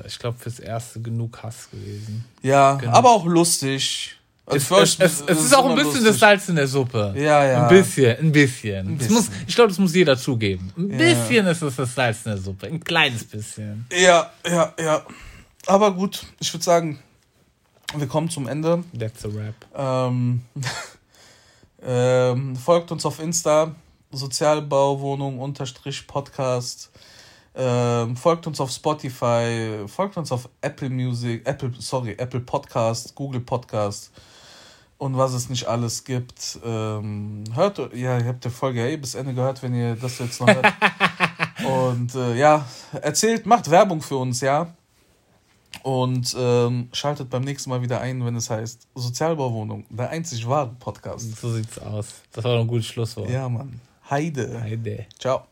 ich 0.07 0.19
glaube, 0.19 0.39
fürs 0.39 0.59
Erste 0.61 1.01
genug 1.01 1.43
Hass 1.43 1.69
gewesen. 1.71 2.25
ja, 2.43 2.75
Genau. 2.77 2.93
aber 2.93 3.11
auch 3.11 3.27
lustig. 3.27 4.17
Also 4.47 4.77
Es, 4.77 4.99
es, 4.99 5.21
es, 5.21 5.25
es 5.27 5.45
ist 5.47 5.55
auch 5.57 5.65
ein 5.65 5.75
bisschen 5.75 5.93
lustig. 5.93 6.07
das 6.09 6.19
Salz 6.19 6.49
in 6.51 6.57
der 6.57 6.69
Suppe. 6.69 7.15
Ja, 7.17 7.45
ja. 7.47 7.63
Ein 7.67 7.69
bisschen, 7.75 8.19
ein 8.19 8.31
bisschen. 8.33 8.89
Ein 8.89 8.99
Das 8.99 9.09
muss, 9.09 9.27
bisschen. 9.29 9.45
ich 9.49 9.55
glaube, 9.55 9.69
das 9.71 9.79
muss 9.79 9.95
jeder 9.95 10.19
zugeben. 10.19 10.71
Ein 10.77 10.91
Ja. 10.91 10.97
bisschen 10.99 11.47
ist 11.47 11.63
es 11.63 11.77
das 11.77 11.95
Salz 11.95 12.19
in 12.27 12.33
der 12.33 12.39
Suppe. 12.39 12.67
Ein 12.67 12.81
kleines 12.85 13.25
bisschen. 13.25 13.87
Ja, 13.91 14.31
ja, 14.47 14.75
ja. 14.79 15.03
Aber 15.67 15.95
gut, 15.95 16.27
ich 16.41 16.53
würde 16.53 16.63
sagen, 16.63 16.99
wir 17.97 18.07
kommen 18.07 18.29
zum 18.29 18.47
Ende. 18.47 18.85
That's 18.99 19.25
a 19.25 19.29
rap. 19.29 19.55
Ähm, 19.75 20.43
ähm, 21.83 22.57
folgt 22.57 22.91
uns 22.93 23.07
auf 23.07 23.21
Insta, 23.21 23.75
Sozialbauwohnung 24.13 25.39
unterstrich 25.39 26.07
Podcast. 26.07 26.91
Ähm, 27.57 28.17
folgt 28.17 28.47
uns 28.47 28.61
auf 28.61 28.71
Spotify, 28.71 29.85
folgt 29.87 30.17
uns 30.17 30.33
auf 30.33 30.49
Apple 30.61 30.91
Music, 30.91 31.47
Apple, 31.47 31.73
sorry, 31.79 32.13
Apple 32.19 32.41
Podcast, 32.41 33.15
Google 33.15 33.41
Podcast 33.41 34.11
und 34.99 35.17
was 35.17 35.35
es 35.35 35.49
nicht 35.49 35.67
alles 35.67 36.05
gibt. 36.05 36.59
Ähm, 36.65 37.45
hört, 37.55 37.79
ja, 37.95 38.19
ihr 38.19 38.27
habt 38.27 38.45
die 38.45 38.51
Folge 38.51 38.81
ja 38.81 38.87
eh 38.87 38.97
bis 38.97 39.15
Ende 39.15 39.35
gehört, 39.35 39.63
wenn 39.63 39.75
ihr 39.75 39.97
das 39.97 40.19
jetzt 40.19 40.41
noch 40.41 40.49
hört. 40.49 40.73
und 41.93 42.15
äh, 42.15 42.37
ja, 42.37 42.67
erzählt, 43.01 43.47
macht 43.47 43.71
Werbung 43.71 44.01
für 44.01 44.17
uns, 44.17 44.41
ja. 44.41 44.75
Und 45.83 46.35
ähm, 46.39 46.89
schaltet 46.93 47.29
beim 47.31 47.43
nächsten 47.43 47.69
Mal 47.71 47.83
wieder 47.83 48.01
ein, 48.01 48.25
wenn 48.25 48.37
es 48.37 48.49
heißt 48.49 48.89
Sozialbauwohnung, 48.95 49.85
der 49.91 50.11
einzig 50.11 50.49
wahre 50.49 50.75
Podcast. 50.79 51.37
So 51.37 51.53
sieht's 51.53 51.79
aus. 51.79 52.23
Das 52.33 52.45
war 52.45 52.55
noch 52.55 52.63
ein 52.63 52.69
gutes 52.69 52.87
Schlusswort. 52.87 53.29
Ja, 53.29 53.49
Mann. 53.49 53.81
Heide. 54.09 54.61
Heide. 54.63 55.07
Ciao. 55.19 55.47